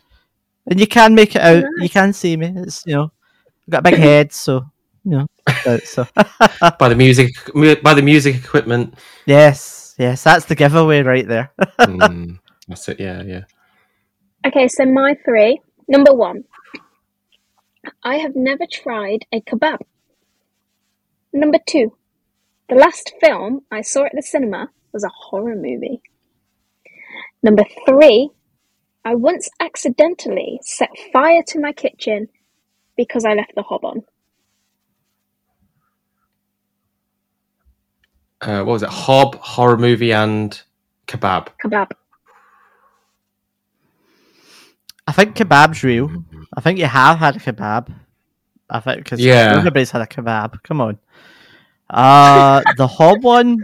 And 0.67 0.79
you 0.79 0.87
can 0.87 1.15
make 1.15 1.35
it 1.35 1.41
out. 1.41 1.63
You 1.77 1.89
can 1.89 2.13
see 2.13 2.37
me. 2.37 2.53
It's, 2.55 2.83
you 2.85 2.93
know, 2.93 3.11
I've 3.67 3.71
got 3.71 3.79
a 3.79 3.91
big 3.91 3.99
head, 3.99 4.31
so, 4.31 4.65
you 5.03 5.11
know. 5.11 5.27
so, 5.83 6.05
by 6.79 6.89
the 6.89 6.95
music 6.95 7.31
by 7.83 7.93
the 7.93 8.01
music 8.01 8.35
equipment. 8.35 8.95
yes, 9.25 9.95
yes, 9.97 10.23
that's 10.23 10.45
the 10.45 10.55
giveaway 10.55 11.01
right 11.01 11.27
there. 11.27 11.51
Mm, 11.79 12.39
that's 12.67 12.87
it. 12.89 12.99
Yeah, 12.99 13.21
yeah. 13.23 13.41
Okay, 14.45 14.67
so 14.67 14.85
my 14.85 15.15
three. 15.25 15.59
Number 15.87 16.13
one, 16.13 16.45
I 18.03 18.17
have 18.17 18.35
never 18.35 18.65
tried 18.71 19.25
a 19.33 19.41
kebab. 19.41 19.79
Number 21.33 21.59
two, 21.67 21.97
the 22.69 22.75
last 22.75 23.13
film 23.19 23.61
I 23.69 23.81
saw 23.81 24.05
at 24.05 24.13
the 24.13 24.21
cinema 24.21 24.69
was 24.93 25.03
a 25.03 25.09
horror 25.09 25.55
movie. 25.55 26.01
Number 27.43 27.63
three, 27.85 28.29
I 29.03 29.15
once 29.15 29.49
accidentally 29.59 30.59
set 30.63 30.89
fire 31.11 31.43
to 31.47 31.59
my 31.59 31.73
kitchen 31.73 32.29
because 32.95 33.25
I 33.25 33.33
left 33.33 33.51
the 33.55 33.63
hob 33.63 33.83
on. 33.83 34.03
Uh, 38.41 38.63
what 38.63 38.73
was 38.73 38.83
it? 38.83 38.89
Hob, 38.89 39.35
horror 39.35 39.77
movie, 39.77 40.13
and 40.13 40.61
kebab. 41.07 41.47
Kebab. 41.63 41.91
I 45.05 45.11
think 45.11 45.35
kebab's 45.35 45.83
real. 45.83 46.09
I 46.55 46.61
think 46.61 46.79
you 46.79 46.85
have 46.85 47.19
had 47.19 47.35
a 47.35 47.39
kebab. 47.39 47.93
I 48.69 48.79
think 48.79 49.03
because 49.03 49.19
Yeah. 49.19 49.55
everybody's 49.57 49.91
had 49.91 50.01
a 50.01 50.07
kebab. 50.07 50.63
Come 50.63 50.79
on. 50.81 50.97
Uh, 51.89 52.61
the 52.77 52.87
hob 52.87 53.23
one. 53.23 53.57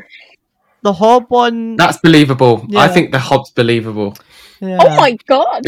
The 0.84 0.94
hob 0.94 1.26
one. 1.30 1.76
That's 1.78 1.98
believable. 2.00 2.66
I 2.76 2.88
think 2.88 3.12
the 3.12 3.20
hob's 3.20 3.52
believable. 3.52 4.16
yeah. 4.62 4.78
Oh 4.80 4.90
my 4.96 5.18
god! 5.28 5.64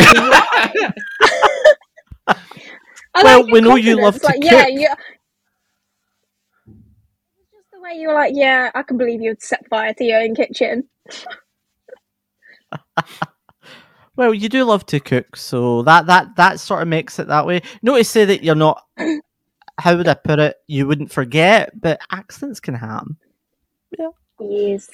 I 3.15 3.23
Well, 3.23 3.43
like 3.43 3.47
your 3.47 3.53
we 3.53 3.61
know 3.61 3.75
you 3.75 3.97
love 3.97 4.19
confidence, 4.19 4.21
to 4.21 4.27
like, 4.27 4.43
Yeah, 4.43 4.65
cook. 4.65 4.69
yeah. 4.69 4.95
Just 7.53 7.71
the 7.73 7.81
way 7.81 7.93
you 7.95 8.07
were 8.09 8.13
like, 8.13 8.33
yeah, 8.35 8.71
I 8.75 8.83
can 8.83 8.97
believe 8.97 9.21
you'd 9.21 9.41
set 9.41 9.67
fire 9.69 9.93
to 9.93 10.03
your 10.03 10.21
own 10.21 10.35
kitchen. 10.35 10.87
Well, 14.17 14.33
you 14.33 14.49
do 14.49 14.65
love 14.65 14.85
to 14.87 14.99
cook, 14.99 15.35
so 15.37 15.83
that 15.83 16.05
that 16.07 16.35
that 16.35 16.59
sort 16.59 16.81
of 16.81 16.87
makes 16.89 17.17
it 17.19 17.27
that 17.29 17.45
way. 17.47 17.61
Not 17.81 17.97
to 17.97 18.03
say 18.03 18.25
that 18.25 18.43
you're 18.43 18.55
not. 18.55 18.83
How 19.79 19.95
would 19.97 20.07
I 20.07 20.13
put 20.15 20.37
it? 20.39 20.57
You 20.67 20.85
wouldn't 20.85 21.11
forget, 21.11 21.71
but 21.79 21.99
accidents 22.11 22.59
can 22.59 22.75
happen. 22.75 23.17
Yes. 24.41 24.87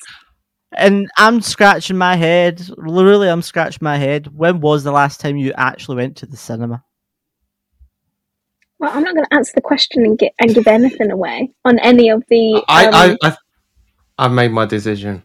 And 0.75 1.09
I'm 1.17 1.41
scratching 1.41 1.97
my 1.97 2.15
head. 2.15 2.61
Literally, 2.77 3.29
I'm 3.29 3.41
scratching 3.41 3.79
my 3.81 3.97
head. 3.97 4.27
When 4.27 4.59
was 4.59 4.83
the 4.83 4.91
last 4.91 5.21
time 5.21 5.37
you 5.37 5.53
actually 5.55 5.97
went 5.97 6.17
to 6.17 6.25
the 6.25 6.37
cinema? 6.37 6.83
Well, 8.79 8.91
I'm 8.93 9.03
not 9.03 9.15
going 9.15 9.25
to 9.25 9.33
answer 9.33 9.53
the 9.55 9.61
question 9.61 10.05
and 10.05 10.19
get 10.19 10.33
and 10.39 10.53
give 10.53 10.67
anything 10.67 11.09
away 11.09 11.51
on 11.65 11.79
any 11.79 12.09
of 12.09 12.23
the. 12.29 12.63
I, 12.67 12.85
um, 12.87 13.17
I, 13.23 13.29
I, 13.29 13.37
I've 14.19 14.31
made 14.31 14.51
my 14.51 14.65
decision. 14.65 15.23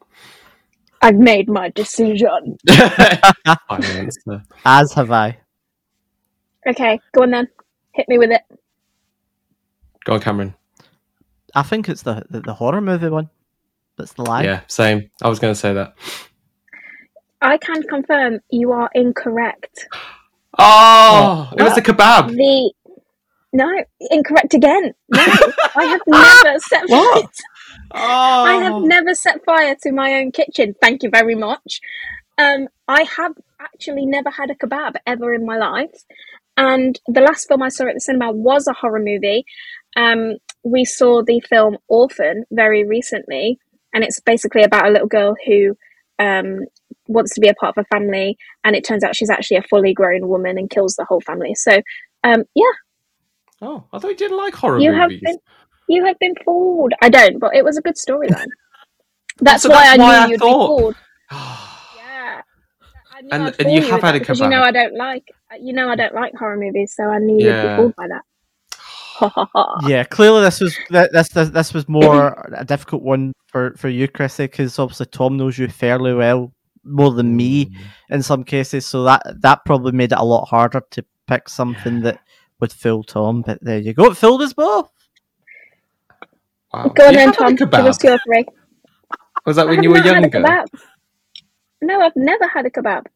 I've 1.03 1.17
made 1.17 1.49
my 1.49 1.69
decision. 1.71 2.57
As 4.65 4.93
have 4.93 5.11
I. 5.11 5.39
Okay, 6.67 7.01
go 7.13 7.23
on 7.23 7.33
then. 7.33 7.49
Hit 7.93 8.09
me 8.09 8.19
with 8.19 8.31
it. 8.31 8.43
Go 10.05 10.15
on, 10.15 10.21
Cameron. 10.21 10.55
I 11.55 11.63
think 11.63 11.89
it's 11.89 12.03
the, 12.03 12.25
the, 12.31 12.41
the 12.41 12.55
horror 12.55 12.81
movie 12.81 13.09
one. 13.09 13.29
That's 14.03 14.15
the 14.15 14.23
lie. 14.23 14.43
Yeah, 14.43 14.63
same. 14.67 15.11
I 15.23 15.29
was 15.29 15.39
going 15.39 15.55
to 15.55 15.59
say 15.59 15.73
that. 15.75 15.95
I 17.41 17.57
can 17.57 17.85
confirm 17.85 18.41
you 18.51 18.73
are 18.73 18.91
incorrect. 18.95 19.87
Oh, 20.59 21.49
it 21.57 21.63
was 21.63 21.73
What? 21.75 21.85
the 21.85 21.93
kebab. 21.93 22.29
The 22.31 22.73
no, 23.53 23.71
incorrect 24.11 24.55
again. 24.55 24.93
No, 25.09 25.23
I 25.77 25.85
have 25.85 26.01
never 26.07 26.59
set 26.59 26.83
What? 26.89 27.31
Oh, 27.95 28.45
I 28.45 28.55
have 28.55 28.83
never 28.83 29.15
set 29.15 29.45
fire 29.45 29.77
to 29.83 29.93
my 29.93 30.15
own 30.15 30.33
kitchen. 30.33 30.75
Thank 30.83 31.05
you 31.05 31.11
very 31.11 31.37
much. 31.37 31.81
Um, 32.39 32.67
I 32.89 33.03
have 33.05 33.35
actually 33.61 34.05
never 34.07 34.31
had 34.31 34.51
a 34.51 34.57
kebab 34.57 34.95
ever 35.07 35.33
in 35.33 35.47
my 35.47 35.59
life. 35.59 35.95
And 36.57 36.99
the 37.07 37.21
last 37.21 37.47
film 37.47 37.63
I 37.63 37.69
saw 37.69 37.87
at 37.87 37.95
the 37.95 38.01
cinema 38.01 38.33
was 38.33 38.67
a 38.67 38.73
horror 38.73 38.99
movie. 38.99 39.45
Um, 39.95 40.39
we 40.65 40.85
saw 40.85 41.23
the 41.23 41.41
film 41.41 41.79
Orphan 41.87 42.45
very 42.51 42.85
recently, 42.85 43.59
and 43.93 44.05
it's 44.05 44.21
basically 44.21 44.63
about 44.63 44.87
a 44.87 44.91
little 44.91 45.09
girl 45.09 45.35
who 45.47 45.77
um, 46.19 46.61
wants 47.09 47.35
to 47.35 47.41
be 47.41 47.49
a 47.49 47.55
part 47.55 47.77
of 47.77 47.85
a 47.85 47.95
family, 47.97 48.37
and 48.65 48.75
it 48.77 48.85
turns 48.85 49.03
out 49.05 49.17
she's 49.17 49.31
actually 49.31 49.57
a 49.59 49.63
fully 49.63 49.93
grown 49.95 50.29
woman 50.29 50.57
and 50.59 50.71
kills 50.71 50.95
the 50.97 51.05
whole 51.05 51.21
family. 51.21 51.55
So, 51.55 51.81
um, 52.25 52.45
yeah, 52.55 52.65
Oh, 53.65 53.85
I 53.93 53.99
thought 53.99 54.11
you 54.11 54.17
didn't 54.17 54.37
like 54.39 54.55
horror 54.55 54.79
you 54.81 54.93
have 54.93 55.11
movies. 55.11 55.21
been 55.25 55.39
you 55.89 56.05
have 56.05 56.19
been 56.19 56.35
fooled. 56.45 56.93
I 57.03 57.09
don't, 57.09 57.39
but 57.39 57.55
it 57.55 57.65
was 57.65 57.77
a 57.77 57.83
good 57.83 57.95
storyline. 57.97 58.47
That's 59.41 59.63
So 59.63 59.71
why 59.71 59.97
that's 59.97 59.99
I 59.99 60.03
why 60.03 60.11
knew 60.19 60.25
I 60.25 60.27
you'd 60.29 60.41
thought- 60.41 60.69
be 60.79 60.83
fooled. 60.83 60.97
Yeah. 61.97 62.41
I 63.33 63.37
And- 63.37 63.55
and 63.61 63.73
you 63.73 63.83
have 63.83 63.91
had 63.91 64.03
that 64.03 64.17
a 64.17 64.19
because 64.21 64.41
you 64.41 64.49
know. 64.49 64.63
I 64.63 64.73
don't 64.73 64.95
like 64.97 65.25
you 65.61 65.73
know 65.73 65.89
I 65.89 65.97
don't 65.97 66.15
like 66.15 66.35
horror 66.35 66.57
movies, 66.57 66.95
so 66.97 67.05
I 67.05 67.19
knew 67.19 67.45
you'd 67.45 67.63
be 67.63 67.77
fooled 67.77 67.97
by 67.97 68.09
that. 68.09 68.23
Ha 68.75 69.29
ha 69.29 69.49
ha. 69.55 69.79
Yeah, 69.87 70.05
clearly 70.05 70.43
this 70.43 70.61
was 70.61 70.77
that 70.91 71.13
this 71.13 71.29
this, 71.29 71.51
this 71.51 71.73
was 71.75 71.89
more 71.89 72.49
a 72.57 72.65
difficult 72.65 73.03
one 73.03 73.33
for 73.53 73.75
for 73.77 73.89
you, 73.89 74.09
Chrissy, 74.09 74.45
because 74.45 74.79
obviously 74.79 75.07
Tom 75.07 75.37
knows 75.37 75.59
you 75.59 75.69
fairly 75.69 76.15
well, 76.15 76.53
more 76.85 77.13
than 77.13 77.37
me 77.37 77.67
Mm. 77.67 77.77
in 78.11 78.23
some 78.23 78.43
cases. 78.45 78.87
So 78.87 79.05
that 79.05 79.23
that 79.43 79.65
probably 79.65 79.93
made 79.93 80.13
it 80.13 80.19
a 80.19 80.25
lot 80.25 80.47
harder 80.47 80.83
to 80.93 81.05
pick 81.29 81.49
something 81.49 82.01
that 82.03 82.19
would 82.61 82.73
fool 82.73 83.05
Tom. 83.05 83.43
But 83.43 83.59
there 83.63 83.79
you 83.79 83.93
go, 83.93 84.07
it 84.11 84.17
fooled 84.17 84.43
us 84.43 84.53
both. 84.53 84.91
Wow. 86.73 86.89
Go 86.89 87.09
on 87.09 87.15
then, 87.15 87.29
have 87.29 87.37
had 87.37 87.53
a 87.53 87.57
Tom. 87.57 87.57
Give 87.57 87.69
kebab? 87.69 87.87
us 87.89 88.03
your 88.05 88.19
three. 88.27 88.47
Was 89.45 89.57
that 89.57 89.63
I 89.67 89.71
when 89.71 89.77
have 89.77 89.85
you 89.85 89.91
were 89.91 89.99
not 89.99 90.07
younger? 90.07 90.65
No, 91.83 92.01
I've 92.01 92.17
never 92.17 92.47
had 92.49 92.65
a 92.65 92.71
kebab. 92.71 93.07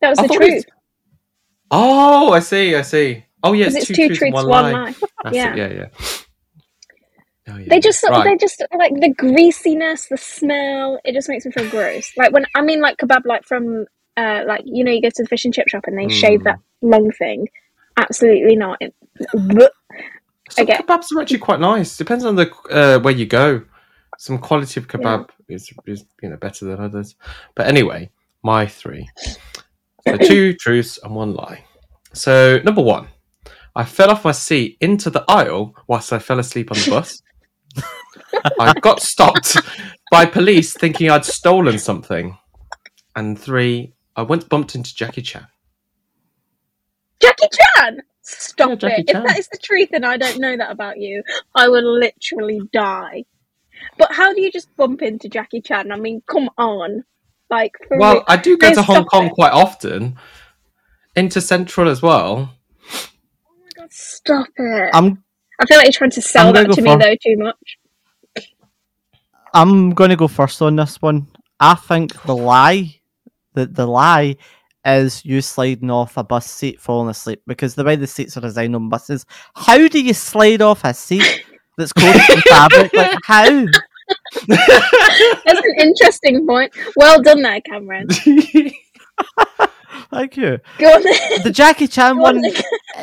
That 0.00 0.10
was 0.10 0.18
I 0.18 0.26
the 0.26 0.34
truth. 0.34 0.64
Oh, 1.70 2.32
I 2.32 2.40
see. 2.40 2.74
I 2.76 2.82
see. 2.82 3.24
Oh, 3.42 3.52
yeah, 3.54 3.64
Because 3.66 3.74
it's, 3.76 3.90
it's 3.90 3.96
two, 3.96 4.08
two 4.08 4.14
truths, 4.14 4.18
truths, 4.20 4.34
one, 4.34 4.48
one 4.48 4.72
lie. 4.72 4.94
lie. 5.24 5.32
Yeah. 5.32 5.52
it. 5.52 5.58
Yeah, 5.58 5.68
yeah. 5.72 5.86
Oh, 7.46 7.56
yeah. 7.58 7.66
They 7.68 7.80
just 7.80 8.00
sort 8.00 8.12
of, 8.14 8.24
right. 8.24 8.30
they 8.30 8.36
just 8.38 8.62
like 8.76 8.92
the 8.94 9.10
greasiness, 9.10 10.08
the 10.08 10.16
smell. 10.16 10.98
It 11.04 11.12
just 11.12 11.28
makes 11.28 11.44
me 11.44 11.52
feel 11.52 11.68
gross. 11.68 12.10
Like 12.16 12.32
when 12.32 12.46
I 12.54 12.62
mean 12.62 12.80
like 12.80 12.96
kebab, 12.96 13.26
like 13.26 13.44
from 13.44 13.84
uh, 14.16 14.44
like 14.46 14.62
you 14.64 14.82
know 14.82 14.90
you 14.92 15.02
go 15.02 15.10
to 15.10 15.22
the 15.22 15.28
fish 15.28 15.44
and 15.44 15.52
chip 15.52 15.68
shop 15.68 15.84
and 15.86 15.98
they 15.98 16.08
shave 16.08 16.40
Mm. 16.40 16.44
that 16.44 16.58
long 16.80 17.10
thing. 17.12 17.48
Absolutely 17.96 18.56
not. 18.56 18.78
It. 18.80 18.94
Some 20.50 20.64
okay. 20.64 20.76
kebabs 20.78 21.12
are 21.12 21.20
actually 21.20 21.38
quite 21.38 21.60
nice. 21.60 21.96
Depends 21.96 22.24
on 22.24 22.36
the 22.36 22.50
uh, 22.70 22.98
where 23.00 23.14
you 23.14 23.26
go. 23.26 23.62
Some 24.18 24.38
quality 24.38 24.80
of 24.80 24.88
kebab 24.88 25.28
is, 25.48 25.72
is 25.86 26.04
you 26.22 26.30
know 26.30 26.36
better 26.36 26.64
than 26.64 26.80
others. 26.80 27.14
But 27.54 27.66
anyway, 27.66 28.10
my 28.42 28.66
three. 28.66 29.08
So 30.06 30.16
two 30.16 30.54
truths 30.60 30.98
and 31.02 31.14
one 31.14 31.34
lie. 31.34 31.64
So 32.12 32.58
number 32.64 32.82
one, 32.82 33.08
I 33.74 33.84
fell 33.84 34.10
off 34.10 34.24
my 34.24 34.32
seat 34.32 34.76
into 34.80 35.10
the 35.10 35.24
aisle 35.28 35.74
whilst 35.88 36.12
I 36.12 36.18
fell 36.20 36.38
asleep 36.38 36.70
on 36.70 36.78
the 36.78 36.90
bus. 36.90 37.22
I 38.60 38.74
got 38.80 39.02
stopped 39.02 39.56
by 40.10 40.26
police 40.26 40.74
thinking 40.74 41.10
I'd 41.10 41.24
stolen 41.24 41.78
something. 41.78 42.36
And 43.16 43.38
three, 43.38 43.94
I 44.16 44.22
once 44.22 44.44
bumped 44.44 44.74
into 44.74 44.94
Jackie 44.94 45.22
Chan. 45.22 45.46
Jackie 47.20 47.48
Chan. 47.52 48.00
Stop 48.22 48.70
Yeah, 48.70 48.74
Jackie 48.76 49.02
it! 49.02 49.10
If 49.10 49.22
that 49.24 49.38
is 49.38 49.48
the 49.48 49.58
truth 49.58 49.90
and 49.92 50.04
I 50.06 50.16
don't 50.16 50.40
know 50.40 50.56
that 50.56 50.70
about 50.70 50.98
you, 50.98 51.22
I 51.54 51.68
will 51.68 51.98
literally 51.98 52.60
die. 52.72 53.24
But 53.98 54.12
how 54.12 54.32
do 54.34 54.40
you 54.40 54.50
just 54.52 54.74
bump 54.76 55.02
into 55.02 55.28
Jackie 55.28 55.60
Chan? 55.60 55.92
I 55.92 55.96
mean, 55.96 56.22
come 56.30 56.50
on, 56.58 57.04
like 57.50 57.72
for 57.88 57.98
Well, 57.98 58.14
real. 58.14 58.24
I 58.28 58.36
do 58.36 58.56
go 58.58 58.70
No, 58.70 58.74
to 58.74 58.82
Hong 58.82 59.04
stop 59.04 59.08
Kong 59.08 59.26
it. 59.26 59.34
quite 59.34 59.52
often. 59.52 60.16
Into 61.16 61.40
Central 61.40 61.88
as 61.88 62.02
well. 62.02 62.54
Oh 63.48 63.54
my 63.60 63.70
god, 63.76 63.92
stop 63.92 64.48
it! 64.56 64.90
I'm 64.92 65.23
I 65.60 65.66
feel 65.66 65.76
like 65.78 65.86
you're 65.86 65.92
trying 65.92 66.10
to 66.10 66.22
sell 66.22 66.52
that 66.52 66.70
to 66.72 66.82
me 66.82 66.90
for- 66.90 66.98
though 66.98 67.14
too 67.22 67.36
much. 67.36 67.78
I'm 69.52 69.90
going 69.90 70.10
to 70.10 70.16
go 70.16 70.26
first 70.28 70.60
on 70.62 70.76
this 70.76 71.00
one. 71.00 71.28
I 71.60 71.74
think 71.76 72.20
the 72.22 72.34
lie, 72.34 73.00
the 73.54 73.66
the 73.66 73.86
lie, 73.86 74.36
is 74.84 75.24
you 75.24 75.40
sliding 75.40 75.90
off 75.90 76.16
a 76.16 76.24
bus 76.24 76.50
seat, 76.50 76.80
falling 76.80 77.08
asleep. 77.08 77.40
Because 77.46 77.76
the 77.76 77.84
way 77.84 77.94
the 77.94 78.08
seats 78.08 78.36
are 78.36 78.40
designed 78.40 78.74
on 78.74 78.88
buses, 78.88 79.24
how 79.54 79.86
do 79.86 80.00
you 80.02 80.12
slide 80.12 80.60
off 80.60 80.82
a 80.84 80.92
seat 80.92 81.44
that's 81.78 81.92
coated 81.92 82.20
in 82.30 82.40
fabric? 82.48 82.92
Like 82.92 83.16
how? 83.22 83.44
That's 84.48 85.46
an 85.46 85.74
interesting 85.78 86.44
point. 86.46 86.74
Well 86.96 87.22
done 87.22 87.42
there, 87.42 87.60
Cameron. 87.60 88.08
Thank 90.10 90.36
you. 90.36 90.58
Go 90.78 90.92
on. 90.94 91.02
The 91.44 91.50
Jackie 91.52 91.86
Chan 91.86 92.16
on 92.16 92.18
one 92.18 92.42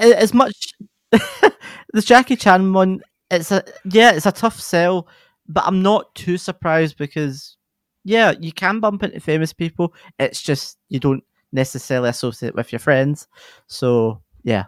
is 0.02 0.34
much. 0.34 0.74
the 1.93 2.01
Jackie 2.01 2.36
Chan 2.36 2.72
one, 2.74 3.01
it's 3.30 3.51
a 3.51 3.64
yeah, 3.86 4.12
it's 4.12 4.26
a 4.26 4.32
tough 4.32 4.59
sell, 4.59 5.07
but 5.47 5.64
I'm 5.66 5.82
not 5.82 6.14
too 6.16 6.38
surprised 6.38 6.97
because 6.97 7.57
yeah, 8.03 8.34
you 8.39 8.51
can 8.51 8.80
bump 8.80 9.03
into 9.03 9.20
famous 9.20 9.53
people. 9.53 9.93
It's 10.20 10.41
just 10.41 10.78
you 10.89 10.99
don't 10.99 11.24
necessarily 11.51 12.09
associate 12.09 12.55
with 12.55 12.72
your 12.72 12.80
friends. 12.80 13.28
So 13.68 14.22
yeah, 14.43 14.66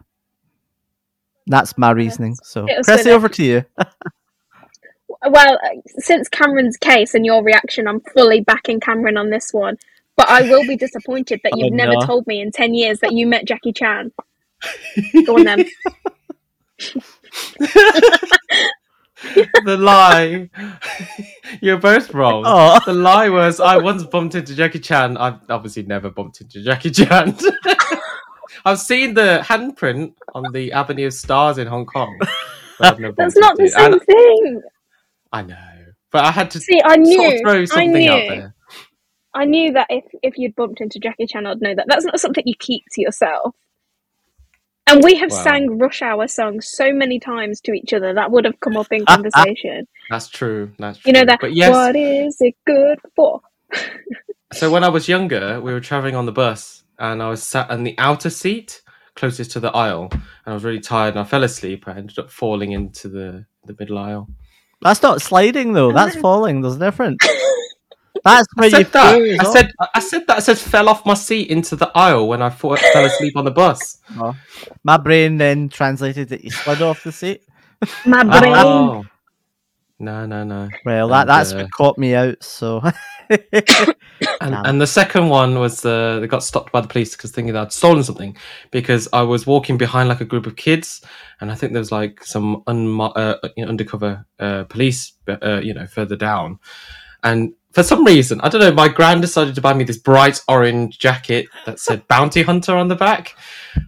that's 1.47 1.77
my 1.77 1.91
reasoning. 1.91 2.35
So 2.43 2.65
it 2.67 2.85
Chrissy, 2.85 3.11
over 3.11 3.29
to 3.29 3.43
you. 3.43 3.65
Well, 5.29 5.53
uh, 5.63 5.69
since 5.99 6.27
Cameron's 6.27 6.77
case 6.77 7.13
and 7.13 7.25
your 7.25 7.43
reaction, 7.43 7.87
I'm 7.87 8.01
fully 8.13 8.41
backing 8.41 8.79
Cameron 8.79 9.17
on 9.17 9.29
this 9.29 9.53
one. 9.53 9.77
But 10.15 10.29
I 10.29 10.41
will 10.43 10.67
be 10.67 10.75
disappointed 10.75 11.41
that 11.43 11.53
Oh, 11.55 11.57
you've 11.57 11.73
never 11.73 11.93
no. 11.93 12.01
told 12.01 12.27
me 12.27 12.41
in 12.41 12.51
10 12.51 12.73
years 12.73 12.99
that 12.99 13.13
you 13.13 13.25
met 13.25 13.45
Jackie 13.45 13.73
Chan. 13.73 14.11
Go 15.25 15.35
on 15.37 15.43
then. 15.45 15.65
The 19.63 19.77
lie. 19.77 20.49
You're 21.61 21.77
both 21.77 22.13
wrong. 22.13 22.43
Oh, 22.45 22.79
The 22.85 22.93
lie 22.93 23.29
was 23.29 23.59
I 23.59 23.77
once 23.77 24.03
bumped 24.03 24.35
into 24.35 24.55
Jackie 24.55 24.79
Chan. 24.79 25.17
I've 25.17 25.39
obviously 25.49 25.83
never 25.83 26.09
bumped 26.09 26.41
into 26.41 26.61
Jackie 26.63 26.91
Chan. 26.91 27.37
I've 28.65 28.79
seen 28.79 29.13
the 29.13 29.41
handprint 29.43 30.13
on 30.35 30.43
the 30.53 30.71
Avenue 30.73 31.07
of 31.07 31.13
Stars 31.13 31.57
in 31.57 31.67
Hong 31.67 31.85
Kong. 31.85 32.17
but 32.19 32.93
I've 32.93 32.99
never 32.99 33.13
That's 33.17 33.35
not 33.37 33.57
the 33.57 33.67
same 33.69 33.93
And 33.93 34.01
thing. 34.01 34.61
I 35.31 35.41
know, 35.41 35.57
but 36.11 36.23
I 36.25 36.31
had 36.31 36.51
to 36.51 36.59
See, 36.59 36.79
I 36.83 36.89
sort 36.95 36.99
knew. 36.99 37.33
of 37.35 37.41
throw 37.41 37.61
I 37.61 37.65
something 37.65 38.07
out 38.07 38.19
knew. 38.23 38.29
there. 38.29 38.55
I 39.35 39.45
knew 39.45 39.71
that 39.73 39.87
if, 39.89 40.03
if 40.21 40.37
you'd 40.37 40.55
bumped 40.55 40.79
into 40.79 40.99
Jackie 40.99 41.25
Chan, 41.25 41.45
I'd 41.47 41.59
know 41.61 41.73
that. 41.73 41.85
That's 41.87 42.05
not 42.05 42.19
something 42.19 42.43
you 42.45 42.53
keep 42.59 42.83
to 42.93 43.01
yourself. 43.01 43.55
And 44.87 45.03
we 45.03 45.15
have 45.15 45.31
Wow. 45.31 45.43
sang 45.43 45.77
Rush 45.79 46.01
Hour 46.01 46.27
songs 46.27 46.67
so 46.67 46.93
many 46.93 47.19
times 47.19 47.61
to 47.61 47.73
each 47.73 47.93
other 47.93 48.13
that 48.13 48.31
would 48.31 48.45
have 48.45 48.59
come 48.59 48.77
up 48.77 48.91
in 48.91 49.05
conversation. 49.07 49.87
That's 50.09 50.29
true. 50.29 50.71
That's 50.79 50.99
true. 50.99 51.09
You 51.11 51.13
know 51.19 51.25
that. 51.25 51.39
But 51.41 51.53
yes, 51.55 51.69
What 51.69 51.95
is 51.95 52.37
it 52.41 52.55
good 52.65 52.99
for? 53.15 53.41
So 54.53 54.71
when 54.71 54.83
I 54.83 54.89
was 54.89 55.07
younger, 55.07 55.61
we 55.61 55.73
were 55.73 55.79
traveling 55.79 56.15
on 56.15 56.25
the 56.27 56.31
bus, 56.31 56.83
and 56.99 57.23
I 57.23 57.29
was 57.29 57.43
sat 57.43 57.71
in 57.71 57.83
the 57.83 57.95
outer 57.97 58.29
seat, 58.29 58.81
closest 59.15 59.51
to 59.51 59.59
the 59.59 59.71
aisle, 59.71 60.09
and 60.11 60.21
I 60.47 60.53
was 60.53 60.63
really 60.63 60.79
tired, 60.79 61.11
and 61.15 61.19
I 61.19 61.23
fell 61.23 61.43
asleep. 61.43 61.87
I 61.87 61.97
ended 61.97 62.19
up 62.19 62.31
falling 62.31 62.71
into 62.71 63.09
the 63.09 63.45
the 63.65 63.75
middle 63.79 63.97
aisle. 63.97 64.29
that's 64.81 65.01
not 65.03 65.21
sliding 65.21 65.73
though. 65.73 65.91
That's 65.93 66.15
falling. 66.27 66.61
There's 66.61 66.75
a 66.75 66.79
difference. 66.79 67.19
That's 68.23 68.47
I 68.57 68.61
where 68.61 68.69
you 68.69 68.75
said 68.77 68.91
that. 68.93 69.15
flew 69.15 69.37
I 69.39 69.43
said 69.53 69.71
I 69.95 69.99
said 69.99 70.27
that. 70.27 70.37
I 70.37 70.39
said 70.39 70.57
fell 70.57 70.89
off 70.89 71.05
my 71.05 71.13
seat 71.13 71.49
into 71.49 71.75
the 71.75 71.91
aisle 71.95 72.27
when 72.27 72.41
I 72.41 72.49
fo- 72.49 72.75
fell 72.75 73.05
asleep 73.05 73.35
on 73.35 73.45
the 73.45 73.51
bus. 73.51 73.97
Oh. 74.17 74.35
My 74.83 74.97
brain 74.97 75.37
then 75.37 75.69
translated 75.69 76.29
that 76.29 76.43
you 76.43 76.49
slid 76.51 76.81
off 76.81 77.03
the 77.03 77.11
seat. 77.11 77.43
My 78.05 78.23
brain. 78.39 78.53
Oh. 78.55 79.03
No, 79.99 80.25
no, 80.25 80.43
no. 80.43 80.69
Well, 80.85 81.07
that 81.09 81.21
And, 81.21 81.29
that's 81.29 81.53
uh, 81.53 81.57
what 81.57 81.71
caught 81.71 81.97
me 81.97 82.15
out. 82.15 82.43
So 82.43 82.81
And, 84.41 84.51
Damn. 84.51 84.65
and 84.65 84.81
the 84.81 84.87
second 84.87 85.29
one 85.29 85.59
was 85.59 85.85
uh, 85.85 86.19
they 86.19 86.27
got 86.27 86.43
stopped 86.43 86.71
by 86.71 86.81
the 86.81 86.87
police 86.87 87.15
because 87.15 87.31
thinking 87.31 87.53
that 87.53 87.61
I'd 87.61 87.73
stolen 87.73 88.03
something 88.03 88.37
because 88.71 89.07
I 89.11 89.21
was 89.21 89.45
walking 89.47 89.77
behind 89.77 90.07
like 90.09 90.21
a 90.21 90.25
group 90.25 90.45
of 90.45 90.55
kids 90.55 91.01
and 91.41 91.51
I 91.51 91.55
think 91.55 91.73
there 91.73 91.79
was 91.81 91.91
like 91.91 92.23
some 92.23 92.63
unmo- 92.67 93.11
uh, 93.15 93.37
you 93.57 93.65
know, 93.65 93.69
undercover 93.69 94.25
uh, 94.39 94.63
police 94.65 95.13
uh, 95.27 95.59
you 95.63 95.73
know 95.73 95.87
further 95.87 96.15
down 96.15 96.59
and 97.23 97.53
for 97.73 97.81
some 97.81 98.05
reason, 98.05 98.39
I 98.41 98.49
don't 98.49 98.61
know, 98.61 98.71
my 98.71 98.87
grand 98.87 99.21
decided 99.21 99.55
to 99.55 99.61
buy 99.61 99.73
me 99.73 99.83
this 99.83 99.97
bright 99.97 100.39
orange 100.47 100.99
jacket 100.99 101.47
that 101.65 101.79
said 101.79 102.07
Bounty 102.07 102.43
Hunter 102.43 102.75
on 102.77 102.87
the 102.87 102.95
back. 102.95 103.35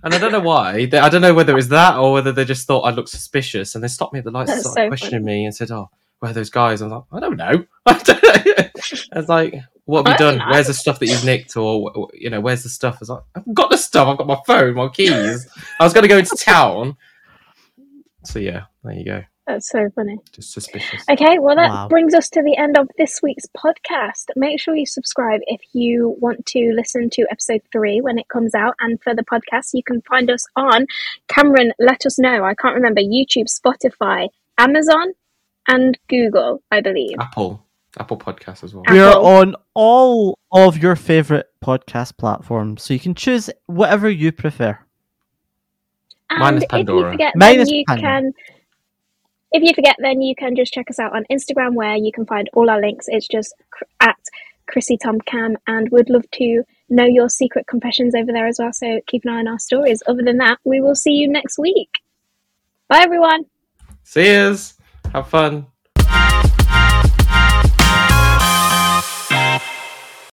And 0.03 0.13
I 0.13 0.17
don't 0.17 0.31
know 0.31 0.39
why. 0.39 0.88
They, 0.88 0.97
I 0.97 1.07
don't 1.07 1.21
know 1.21 1.36
whether 1.36 1.53
it 1.53 1.55
was 1.55 1.69
that 1.69 1.97
or 1.97 2.13
whether 2.13 2.31
they 2.31 2.45
just 2.45 2.65
thought 2.65 2.81
I 2.81 2.89
looked 2.89 3.09
suspicious. 3.09 3.75
And 3.75 3.83
they 3.83 3.88
stopped 3.88 4.13
me 4.13 4.19
at 4.19 4.25
the 4.25 4.31
lights 4.31 4.51
and 4.51 4.61
started 4.61 4.86
so 4.86 4.88
questioning 4.88 5.23
me 5.23 5.45
and 5.45 5.55
said, 5.55 5.69
Oh, 5.69 5.91
where 6.19 6.31
are 6.31 6.33
those 6.33 6.49
guys? 6.49 6.81
I 6.81 6.86
was 6.86 6.93
like, 6.93 7.03
I 7.11 7.19
don't 7.19 7.38
know. 7.38 7.65
I, 7.86 7.93
don't 7.99 8.23
know. 8.23 8.69
I 9.13 9.17
was 9.17 9.29
like, 9.29 9.55
What 9.86 10.07
have 10.07 10.13
you 10.13 10.17
done? 10.17 10.39
know. 10.39 10.45
Where's 10.49 10.67
the 10.67 10.73
stuff 10.73 10.97
that 10.99 11.07
you've 11.07 11.23
nicked? 11.23 11.55
Or, 11.55 11.91
or, 11.95 12.09
you 12.15 12.31
know, 12.31 12.41
where's 12.41 12.63
the 12.63 12.69
stuff? 12.69 12.95
I 12.95 12.97
was 13.01 13.09
like, 13.09 13.23
I've 13.36 13.53
got 13.53 13.69
the 13.69 13.77
stuff. 13.77 14.07
I've 14.07 14.17
got 14.17 14.25
my 14.25 14.39
phone, 14.47 14.73
my 14.73 14.88
keys. 14.88 15.47
I 15.79 15.83
was 15.83 15.93
going 15.93 16.01
to 16.01 16.07
go 16.07 16.17
into 16.17 16.36
town. 16.36 16.97
So, 18.23 18.39
yeah, 18.39 18.63
there 18.83 18.93
you 18.93 19.05
go. 19.05 19.23
That's 19.48 19.70
so 19.70 19.89
funny. 19.93 20.18
Just 20.32 20.54
suspicious. 20.54 21.04
Okay, 21.10 21.38
well, 21.38 21.56
that 21.56 21.70
Wow. 21.70 21.88
brings 21.88 22.16
us 22.16 22.30
to 22.32 22.41
the 22.41 22.58
end 22.58 22.78
of 22.80 22.89
this 22.98 23.22
week's 23.22 23.46
podcast. 23.56 24.26
Make 24.36 24.60
sure 24.60 24.76
you 24.76 24.88
subscribe 24.88 25.41
if 25.46 25.62
you 25.74 26.16
want 26.20 26.48
to 26.48 26.72
listen 26.76 27.12
to 27.12 27.28
episode 27.30 27.62
three 27.72 28.02
when 28.02 28.18
it 28.18 28.28
comes 28.28 28.56
out. 28.56 28.74
And 28.80 29.00
for 29.04 29.14
the 29.14 29.24
podcast, 29.24 29.76
you 29.76 29.84
can 29.84 30.02
find 30.02 30.32
us 30.32 30.48
on 30.56 30.88
Cameron, 31.28 31.74
let 31.78 32.08
us 32.08 32.18
know. 32.18 32.43
I 32.43 32.56
can't 32.56 32.74
remember 32.74 33.02
YouTube, 33.02 33.46
Spotify, 33.48 34.30
Amazon, 34.58 35.14
and 35.68 35.96
Google, 36.08 36.64
I 36.72 36.82
believe. 36.82 37.18
Apple. 37.20 37.62
Apple 38.00 38.18
Podcasts 38.18 38.64
as 38.64 38.74
well. 38.74 38.84
We're 38.89 39.08
on 39.10 39.56
all 39.74 40.38
of 40.52 40.78
your 40.82 40.96
favorite 40.98 41.48
podcast 41.64 42.18
platforms, 42.18 42.82
so 42.84 42.93
you 42.93 43.00
can 43.00 43.14
choose 43.16 43.50
whatever 43.68 44.10
you 44.10 44.32
prefer. 44.32 44.78
And 46.30 46.39
Minus 46.39 46.64
if 46.64 46.72
you 46.72 46.78
Pandora. 46.80 47.12
forget, 47.12 47.34
Minus 47.36 47.70
you 47.70 47.84
Pandora. 47.88 48.22
can. 48.22 48.34
If 49.56 49.64
you 49.64 49.74
forget, 49.74 49.95
then 49.99 50.22
you 50.22 50.36
can 50.36 50.53
just 50.53 50.74
check 50.74 50.89
us 50.89 50.99
out 50.99 51.16
on 51.16 51.24
Instagram, 51.32 51.76
where 51.76 51.95
you 51.95 52.12
can 52.12 52.26
find 52.26 52.49
all 52.51 52.70
our 52.70 52.82
links. 52.82 53.06
It's 53.08 53.26
just 53.26 53.56
at 54.01 54.18
Chrissy 54.68 54.97
Tom 54.97 55.22
Cam, 55.22 55.56
and 55.66 55.88
we'd 55.91 56.10
love 56.10 56.30
to 56.32 56.64
know 56.89 57.06
your 57.06 57.30
secret 57.30 57.66
confessions 57.66 58.14
over 58.16 58.34
there 58.34 58.47
as 58.47 58.60
well. 58.60 58.74
So 58.74 58.99
keep 59.08 59.24
an 59.24 59.32
eye 59.32 59.39
on 59.39 59.47
our 59.47 59.58
stories. 59.58 60.03
Other 60.08 60.24
than 60.24 60.39
that, 60.39 60.60
we 60.66 60.82
will 60.82 60.93
see 60.93 61.14
you 61.14 61.30
next 61.30 61.58
week. 61.58 61.99
Bye, 62.89 62.99
everyone. 63.03 63.45
See 64.03 64.28
yous. 64.28 64.74
Have 65.14 65.30
fun. 65.30 65.68